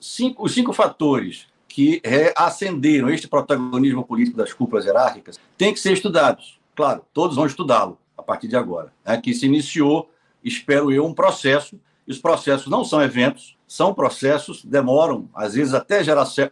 cinco, 0.00 0.44
os 0.44 0.52
cinco 0.52 0.72
fatores 0.72 1.46
que 1.72 2.02
reacenderam 2.04 3.08
este 3.08 3.26
protagonismo 3.26 4.04
político 4.04 4.36
das 4.36 4.52
cúpulas 4.52 4.84
hierárquicas 4.84 5.40
têm 5.56 5.72
que 5.72 5.80
ser 5.80 5.94
estudados. 5.94 6.60
Claro, 6.76 7.02
todos 7.14 7.34
vão 7.34 7.46
estudá-lo 7.46 7.96
a 8.16 8.22
partir 8.22 8.46
de 8.46 8.56
agora. 8.56 8.92
Aqui 9.02 9.30
né? 9.30 9.36
se 9.36 9.46
iniciou, 9.46 10.10
espero 10.44 10.92
eu, 10.92 11.06
um 11.06 11.14
processo. 11.14 11.80
Os 12.06 12.18
processos 12.18 12.66
não 12.66 12.84
são 12.84 13.00
eventos, 13.00 13.56
são 13.66 13.94
processos, 13.94 14.62
demoram, 14.62 15.30
às 15.34 15.54
vezes, 15.54 15.72
até 15.72 16.02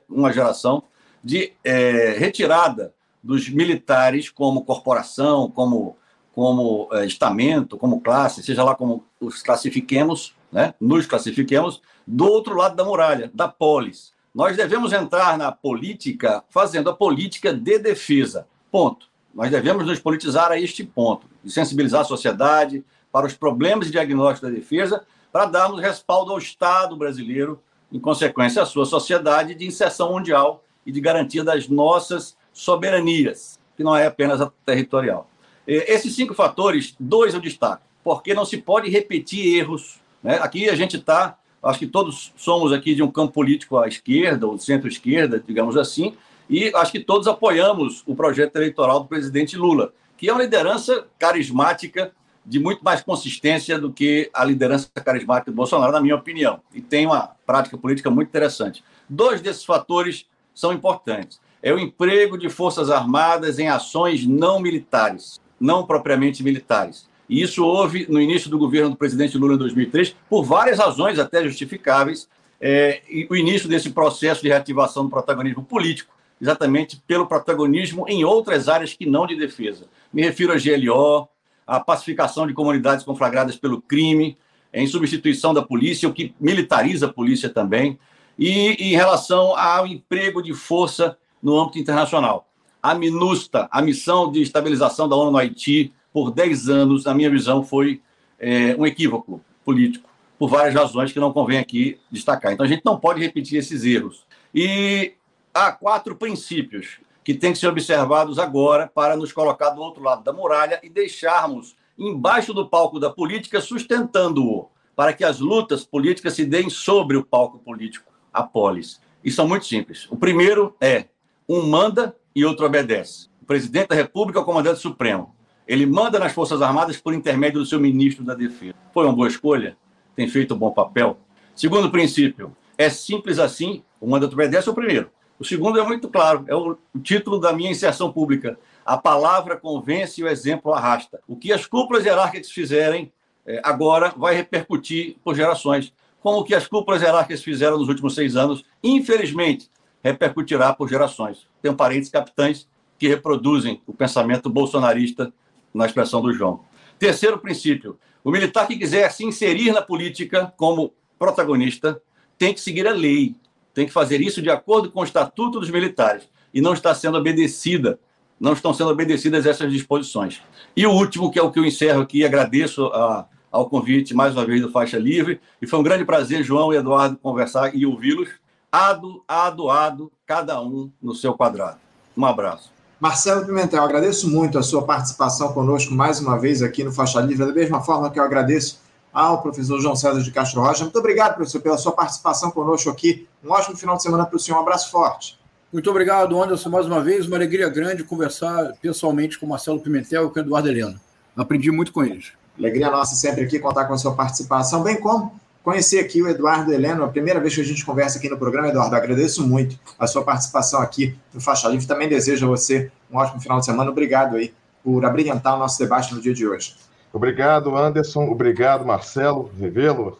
uma 0.08 0.32
geração 0.32 0.84
de 1.22 1.52
é, 1.62 2.14
retirada 2.16 2.94
dos 3.22 3.50
militares 3.50 4.30
como 4.30 4.64
corporação, 4.64 5.50
como, 5.50 5.98
como 6.32 6.88
é, 6.92 7.04
estamento, 7.04 7.76
como 7.76 8.00
classe, 8.00 8.42
seja 8.42 8.64
lá 8.64 8.74
como 8.74 9.04
os 9.20 9.42
classifiquemos, 9.42 10.34
né? 10.50 10.72
nos 10.80 11.04
classifiquemos, 11.04 11.82
do 12.06 12.24
outro 12.24 12.56
lado 12.56 12.74
da 12.74 12.84
muralha, 12.86 13.30
da 13.34 13.48
polis. 13.48 14.18
Nós 14.34 14.56
devemos 14.56 14.92
entrar 14.92 15.36
na 15.36 15.50
política 15.50 16.44
fazendo 16.48 16.90
a 16.90 16.94
política 16.94 17.52
de 17.52 17.78
defesa. 17.78 18.46
Ponto. 18.70 19.08
Nós 19.34 19.50
devemos 19.50 19.86
nos 19.86 19.98
politizar 19.98 20.50
a 20.50 20.58
este 20.58 20.84
ponto, 20.84 21.26
e 21.44 21.50
sensibilizar 21.50 22.00
a 22.00 22.04
sociedade 22.04 22.84
para 23.12 23.26
os 23.26 23.34
problemas 23.34 23.86
de 23.86 23.92
diagnóstico 23.92 24.46
da 24.46 24.52
defesa, 24.52 25.04
para 25.32 25.46
darmos 25.46 25.80
respaldo 25.80 26.32
ao 26.32 26.38
Estado 26.38 26.96
brasileiro, 26.96 27.60
em 27.92 28.00
consequência, 28.00 28.62
à 28.62 28.66
sua 28.66 28.84
sociedade 28.84 29.54
de 29.54 29.66
inserção 29.66 30.12
mundial 30.12 30.64
e 30.84 30.92
de 30.92 31.00
garantia 31.00 31.44
das 31.44 31.68
nossas 31.68 32.36
soberanias, 32.52 33.58
que 33.76 33.84
não 33.84 33.96
é 33.96 34.06
apenas 34.06 34.40
a 34.40 34.50
territorial. 34.64 35.28
Esses 35.66 36.14
cinco 36.14 36.34
fatores, 36.34 36.94
dois 36.98 37.34
eu 37.34 37.40
destaco, 37.40 37.82
porque 38.02 38.34
não 38.34 38.44
se 38.44 38.58
pode 38.58 38.90
repetir 38.90 39.56
erros. 39.56 40.00
Né? 40.22 40.38
Aqui 40.40 40.68
a 40.68 40.74
gente 40.74 40.96
está, 40.96 41.38
acho 41.62 41.78
que 41.78 41.86
todos 41.86 42.32
somos 42.36 42.72
aqui 42.72 42.94
de 42.94 43.02
um 43.02 43.10
campo 43.10 43.32
político 43.32 43.78
à 43.78 43.88
esquerda, 43.88 44.46
ou 44.46 44.58
centro-esquerda, 44.58 45.42
digamos 45.46 45.76
assim, 45.76 46.14
e 46.48 46.72
acho 46.74 46.92
que 46.92 47.00
todos 47.00 47.28
apoiamos 47.28 48.02
o 48.06 48.14
projeto 48.14 48.56
eleitoral 48.56 49.00
do 49.00 49.06
presidente 49.06 49.56
Lula, 49.56 49.92
que 50.16 50.28
é 50.28 50.32
uma 50.32 50.42
liderança 50.42 51.06
carismática 51.18 52.12
de 52.44 52.58
muito 52.58 52.82
mais 52.82 53.02
consistência 53.02 53.78
do 53.78 53.92
que 53.92 54.30
a 54.32 54.44
liderança 54.44 54.88
carismática 55.04 55.50
do 55.50 55.54
Bolsonaro, 55.54 55.92
na 55.92 56.00
minha 56.00 56.16
opinião, 56.16 56.60
e 56.74 56.80
tem 56.80 57.06
uma 57.06 57.30
prática 57.46 57.76
política 57.76 58.10
muito 58.10 58.28
interessante. 58.28 58.82
Dois 59.08 59.40
desses 59.40 59.64
fatores 59.64 60.26
são 60.54 60.72
importantes 60.72 61.40
é 61.62 61.72
o 61.72 61.78
emprego 61.78 62.38
de 62.38 62.48
forças 62.48 62.90
armadas 62.90 63.58
em 63.58 63.68
ações 63.68 64.26
não 64.26 64.60
militares, 64.60 65.40
não 65.58 65.86
propriamente 65.86 66.42
militares. 66.42 67.08
E 67.30 67.40
isso 67.42 67.64
houve 67.64 68.06
no 68.08 68.20
início 68.20 68.50
do 68.50 68.58
governo 68.58 68.90
do 68.90 68.96
presidente 68.96 69.38
Lula 69.38 69.54
em 69.54 69.58
2003, 69.58 70.16
por 70.28 70.42
várias 70.42 70.78
razões 70.78 71.16
até 71.16 71.44
justificáveis, 71.44 72.28
é, 72.60 73.02
o 73.30 73.36
início 73.36 73.68
desse 73.68 73.90
processo 73.90 74.42
de 74.42 74.48
reativação 74.48 75.04
do 75.04 75.10
protagonismo 75.10 75.62
político, 75.62 76.12
exatamente 76.42 77.00
pelo 77.06 77.28
protagonismo 77.28 78.04
em 78.08 78.24
outras 78.24 78.68
áreas 78.68 78.94
que 78.94 79.06
não 79.06 79.28
de 79.28 79.36
defesa. 79.36 79.86
Me 80.12 80.22
refiro 80.22 80.52
à 80.52 80.56
GLO, 80.56 81.28
à 81.64 81.78
pacificação 81.78 82.48
de 82.48 82.52
comunidades 82.52 83.04
conflagradas 83.04 83.54
pelo 83.54 83.80
crime, 83.80 84.36
em 84.74 84.88
substituição 84.88 85.54
da 85.54 85.62
polícia, 85.62 86.08
o 86.08 86.12
que 86.12 86.34
militariza 86.40 87.06
a 87.06 87.12
polícia 87.12 87.48
também, 87.48 87.96
e 88.36 88.70
em 88.72 88.96
relação 88.96 89.56
ao 89.56 89.86
emprego 89.86 90.42
de 90.42 90.52
força 90.52 91.16
no 91.40 91.60
âmbito 91.60 91.78
internacional. 91.78 92.48
A 92.82 92.92
MINUSTA, 92.92 93.68
a 93.70 93.80
missão 93.80 94.32
de 94.32 94.42
estabilização 94.42 95.08
da 95.08 95.14
ONU 95.14 95.30
no 95.30 95.38
Haiti, 95.38 95.92
por 96.12 96.30
10 96.30 96.68
anos, 96.68 97.04
na 97.04 97.14
minha 97.14 97.30
visão, 97.30 97.62
foi 97.62 98.00
é, 98.38 98.74
um 98.76 98.86
equívoco 98.86 99.40
político, 99.64 100.08
por 100.38 100.48
várias 100.48 100.74
razões 100.74 101.12
que 101.12 101.20
não 101.20 101.32
convém 101.32 101.58
aqui 101.58 101.98
destacar. 102.10 102.52
Então, 102.52 102.64
a 102.64 102.68
gente 102.68 102.82
não 102.84 102.98
pode 102.98 103.20
repetir 103.20 103.58
esses 103.58 103.84
erros. 103.84 104.24
E 104.54 105.14
há 105.52 105.70
quatro 105.70 106.16
princípios 106.16 106.98
que 107.22 107.34
têm 107.34 107.52
que 107.52 107.58
ser 107.58 107.68
observados 107.68 108.38
agora 108.38 108.90
para 108.92 109.16
nos 109.16 109.32
colocar 109.32 109.70
do 109.70 109.82
outro 109.82 110.02
lado 110.02 110.24
da 110.24 110.32
muralha 110.32 110.80
e 110.82 110.88
deixarmos 110.88 111.76
embaixo 111.98 112.54
do 112.54 112.66
palco 112.66 112.98
da 112.98 113.10
política, 113.10 113.60
sustentando-o, 113.60 114.68
para 114.96 115.12
que 115.12 115.22
as 115.22 115.38
lutas 115.38 115.84
políticas 115.84 116.34
se 116.34 116.44
deem 116.44 116.70
sobre 116.70 117.16
o 117.16 117.24
palco 117.24 117.58
político, 117.58 118.10
a 118.32 118.42
polis. 118.42 119.00
E 119.22 119.30
são 119.30 119.46
muito 119.46 119.66
simples. 119.66 120.06
O 120.10 120.16
primeiro 120.16 120.74
é 120.80 121.06
um 121.48 121.66
manda 121.66 122.16
e 122.34 122.44
outro 122.44 122.64
obedece. 122.64 123.28
O 123.42 123.44
presidente 123.44 123.88
da 123.88 123.94
República 123.94 124.38
é 124.38 124.42
o 124.42 124.44
comandante 124.44 124.80
supremo. 124.80 125.34
Ele 125.70 125.86
manda 125.86 126.18
nas 126.18 126.32
Forças 126.32 126.60
Armadas 126.62 126.96
por 126.96 127.14
intermédio 127.14 127.60
do 127.60 127.64
seu 127.64 127.78
ministro 127.78 128.24
da 128.24 128.34
Defesa. 128.34 128.74
Foi 128.92 129.04
uma 129.06 129.14
boa 129.14 129.28
escolha? 129.28 129.76
Tem 130.16 130.26
feito 130.26 130.52
um 130.52 130.58
bom 130.58 130.72
papel? 130.72 131.16
Segundo 131.54 131.92
princípio, 131.92 132.56
é 132.76 132.90
simples 132.90 133.38
assim, 133.38 133.84
o 134.00 134.10
mandato 134.10 134.32
obedece 134.32 134.68
é 134.68 134.72
o 134.72 134.74
primeiro. 134.74 135.12
O 135.38 135.44
segundo 135.44 135.78
é 135.78 135.86
muito 135.86 136.08
claro, 136.08 136.44
é 136.48 136.56
o 136.56 136.76
título 137.00 137.38
da 137.38 137.52
minha 137.52 137.70
inserção 137.70 138.12
pública. 138.12 138.58
A 138.84 138.98
palavra 138.98 139.56
convence 139.56 140.20
e 140.20 140.24
o 140.24 140.28
exemplo 140.28 140.72
arrasta. 140.72 141.20
O 141.28 141.36
que 141.36 141.52
as 141.52 141.64
cúpulas 141.66 142.04
hierárquicas 142.04 142.50
fizerem 142.50 143.12
é, 143.46 143.60
agora 143.62 144.12
vai 144.16 144.34
repercutir 144.34 145.18
por 145.22 145.36
gerações, 145.36 145.94
como 146.20 146.38
o 146.38 146.44
que 146.44 146.52
as 146.52 146.66
cúpulas 146.66 147.00
hierárquicas 147.00 147.44
fizeram 147.44 147.78
nos 147.78 147.88
últimos 147.88 148.16
seis 148.16 148.34
anos. 148.34 148.64
Infelizmente, 148.82 149.70
repercutirá 150.02 150.74
por 150.74 150.88
gerações. 150.88 151.46
Tenho 151.62 151.76
parentes 151.76 152.10
capitães 152.10 152.68
que 152.98 153.06
reproduzem 153.06 153.80
o 153.86 153.94
pensamento 153.94 154.50
bolsonarista 154.50 155.32
na 155.72 155.86
expressão 155.86 156.20
do 156.20 156.32
João. 156.32 156.60
Terceiro 156.98 157.38
princípio: 157.38 157.98
o 158.22 158.30
militar 158.30 158.66
que 158.66 158.76
quiser 158.76 159.10
se 159.10 159.24
inserir 159.24 159.72
na 159.72 159.82
política 159.82 160.52
como 160.56 160.92
protagonista 161.18 162.00
tem 162.38 162.54
que 162.54 162.60
seguir 162.60 162.86
a 162.86 162.92
lei, 162.92 163.34
tem 163.74 163.86
que 163.86 163.92
fazer 163.92 164.20
isso 164.20 164.40
de 164.40 164.50
acordo 164.50 164.90
com 164.90 165.00
o 165.00 165.04
estatuto 165.04 165.60
dos 165.60 165.70
militares 165.70 166.28
e 166.52 166.60
não 166.60 166.72
está 166.72 166.94
sendo 166.94 167.18
obedecida, 167.18 167.98
não 168.38 168.52
estão 168.52 168.72
sendo 168.72 168.90
obedecidas 168.90 169.46
essas 169.46 169.70
disposições. 169.70 170.42
E 170.76 170.86
o 170.86 170.92
último, 170.92 171.30
que 171.30 171.38
é 171.38 171.42
o 171.42 171.50
que 171.50 171.58
eu 171.58 171.64
encerro 171.64 172.00
aqui, 172.00 172.24
agradeço 172.24 172.86
a, 172.86 173.26
ao 173.50 173.68
convite 173.68 174.14
mais 174.14 174.34
uma 174.34 174.46
vez 174.46 174.60
do 174.60 174.70
Faixa 174.70 174.98
Livre 174.98 175.40
e 175.60 175.66
foi 175.66 175.78
um 175.78 175.82
grande 175.82 176.04
prazer, 176.04 176.42
João 176.42 176.72
e 176.72 176.76
Eduardo, 176.76 177.16
conversar 177.16 177.74
e 177.74 177.84
ouvi-los 177.84 178.28
ado, 178.72 180.12
cada 180.24 180.62
um 180.62 180.90
no 181.02 181.14
seu 181.14 181.34
quadrado. 181.34 181.78
Um 182.16 182.24
abraço. 182.24 182.79
Marcelo 183.00 183.46
Pimentel, 183.46 183.82
agradeço 183.82 184.28
muito 184.28 184.58
a 184.58 184.62
sua 184.62 184.82
participação 184.82 185.54
conosco 185.54 185.94
mais 185.94 186.20
uma 186.20 186.38
vez 186.38 186.62
aqui 186.62 186.84
no 186.84 186.92
Faixa 186.92 187.18
Livre, 187.18 187.46
da 187.46 187.52
mesma 187.52 187.80
forma 187.80 188.10
que 188.10 188.20
eu 188.20 188.22
agradeço 188.22 188.78
ao 189.10 189.40
professor 189.40 189.80
João 189.80 189.96
César 189.96 190.20
de 190.20 190.30
Castro 190.30 190.60
Rocha. 190.60 190.84
Muito 190.84 190.98
obrigado, 190.98 191.34
professor, 191.34 191.62
pela 191.62 191.78
sua 191.78 191.92
participação 191.92 192.50
conosco 192.50 192.90
aqui. 192.90 193.26
Um 193.42 193.52
ótimo 193.52 193.74
final 193.74 193.96
de 193.96 194.02
semana 194.02 194.26
para 194.26 194.36
o 194.36 194.38
senhor. 194.38 194.58
Um 194.58 194.60
abraço 194.60 194.90
forte. 194.90 195.40
Muito 195.72 195.88
obrigado, 195.88 196.40
Anderson, 196.40 196.68
mais 196.68 196.84
uma 196.84 197.02
vez. 197.02 197.26
Uma 197.26 197.36
alegria 197.36 197.70
grande 197.70 198.04
conversar 198.04 198.74
pessoalmente 198.82 199.38
com 199.38 199.46
Marcelo 199.46 199.80
Pimentel 199.80 200.26
e 200.26 200.30
com 200.30 200.38
Eduardo 200.38 200.68
Helena. 200.68 201.00
Aprendi 201.34 201.70
muito 201.70 201.94
com 201.94 202.04
eles. 202.04 202.32
Alegria 202.58 202.90
nossa 202.90 203.14
sempre 203.14 203.44
aqui 203.44 203.58
contar 203.58 203.86
com 203.86 203.94
a 203.94 203.98
sua 203.98 204.14
participação, 204.14 204.82
bem 204.82 205.00
como 205.00 205.40
conhecer 205.62 206.00
aqui 206.00 206.22
o 206.22 206.28
Eduardo 206.28 206.72
Heleno, 206.72 207.04
a 207.04 207.08
primeira 207.08 207.40
vez 207.40 207.54
que 207.54 207.60
a 207.60 207.64
gente 207.64 207.84
conversa 207.84 208.18
aqui 208.18 208.28
no 208.28 208.38
programa, 208.38 208.68
Eduardo, 208.68 208.96
agradeço 208.96 209.46
muito 209.46 209.78
a 209.98 210.06
sua 210.06 210.24
participação 210.24 210.80
aqui 210.80 211.16
no 211.32 211.40
Faixa 211.40 211.68
Livre, 211.68 211.86
também 211.86 212.08
desejo 212.08 212.46
a 212.46 212.48
você 212.48 212.90
um 213.10 213.18
ótimo 213.18 213.40
final 213.40 213.58
de 213.58 213.66
semana, 213.66 213.90
obrigado 213.90 214.36
aí 214.36 214.54
por 214.82 215.04
abrilhantar 215.04 215.56
o 215.56 215.58
nosso 215.58 215.78
debate 215.78 216.14
no 216.14 216.20
dia 216.20 216.32
de 216.32 216.46
hoje. 216.46 216.76
Obrigado, 217.12 217.76
Anderson, 217.76 218.24
obrigado, 218.28 218.86
Marcelo, 218.86 219.50
revê-lo 219.58 220.18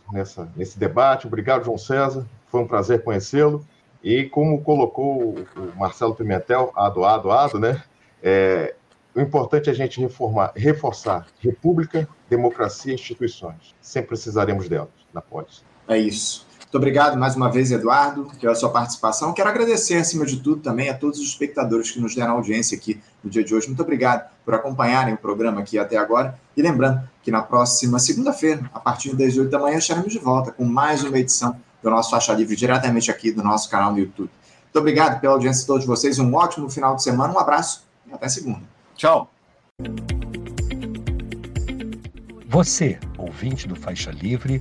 nesse 0.57 0.79
debate, 0.79 1.27
obrigado, 1.27 1.65
João 1.65 1.79
César, 1.79 2.27
foi 2.49 2.61
um 2.61 2.67
prazer 2.67 3.03
conhecê-lo, 3.03 3.65
e 4.03 4.25
como 4.25 4.61
colocou 4.61 5.37
o 5.57 5.79
Marcelo 5.79 6.15
Pimentel, 6.15 6.73
ado, 6.75 7.05
ado, 7.05 7.31
ado, 7.31 7.59
né, 7.59 7.83
é, 8.23 8.75
o 9.15 9.21
importante 9.21 9.69
é 9.69 9.73
a 9.73 9.75
gente 9.75 10.01
reformar, 10.01 10.53
reforçar 10.55 11.27
república, 11.41 12.09
democracia 12.29 12.93
e 12.93 12.95
instituições. 12.95 13.75
Sempre 13.81 14.11
precisaremos 14.11 14.69
delas 14.69 15.00
na 15.13 15.21
Polis. 15.21 15.63
É 15.89 15.99
isso. 15.99 16.47
Muito 16.71 16.77
obrigado 16.77 17.19
mais 17.19 17.35
uma 17.35 17.51
vez, 17.51 17.73
Eduardo, 17.73 18.31
pela 18.41 18.55
sua 18.55 18.71
participação. 18.71 19.33
Quero 19.33 19.49
agradecer, 19.49 19.97
acima 19.97 20.25
de 20.25 20.37
tudo, 20.37 20.63
também 20.63 20.89
a 20.89 20.97
todos 20.97 21.19
os 21.19 21.27
espectadores 21.27 21.91
que 21.91 22.01
nos 22.01 22.15
deram 22.15 22.35
audiência 22.35 22.79
aqui 22.79 23.01
no 23.25 23.29
dia 23.29 23.43
de 23.43 23.53
hoje. 23.53 23.67
Muito 23.67 23.83
obrigado 23.83 24.31
por 24.45 24.55
acompanharem 24.55 25.15
o 25.15 25.17
programa 25.17 25.63
aqui 25.63 25.81
até 25.81 25.97
agora. 25.97 26.39
E 26.57 26.63
lembrando 26.63 27.03
que 27.25 27.31
na 27.33 27.43
próxima 27.43 27.99
segunda-feira, 27.99 28.71
a 28.73 28.79
partir 28.79 29.17
das 29.17 29.37
8 29.37 29.51
da 29.51 29.59
manhã, 29.59 29.79
estaremos 29.79 30.13
de 30.13 30.21
volta 30.21 30.53
com 30.53 30.65
mais 30.65 31.03
uma 31.03 31.19
edição 31.19 31.57
do 31.83 31.91
nosso 31.91 32.11
Faixa 32.11 32.33
Livre, 32.35 32.55
diretamente 32.55 33.11
aqui 33.11 33.33
do 33.33 33.43
nosso 33.43 33.69
canal 33.69 33.91
no 33.91 33.99
YouTube. 33.99 34.31
Muito 34.63 34.79
obrigado 34.79 35.21
pela 35.21 35.33
audiência 35.33 35.63
de 35.63 35.67
todos 35.67 35.85
vocês. 35.85 36.21
Um 36.21 36.33
ótimo 36.35 36.71
final 36.71 36.95
de 36.95 37.03
semana, 37.03 37.35
um 37.35 37.39
abraço 37.41 37.85
e 38.07 38.13
até 38.13 38.29
segunda. 38.29 38.63
Tchau. 38.95 39.29
Você 42.47 42.97
ouvinte 43.19 43.67
do 43.67 43.75
Faixa 43.75 44.11
Livre, 44.11 44.61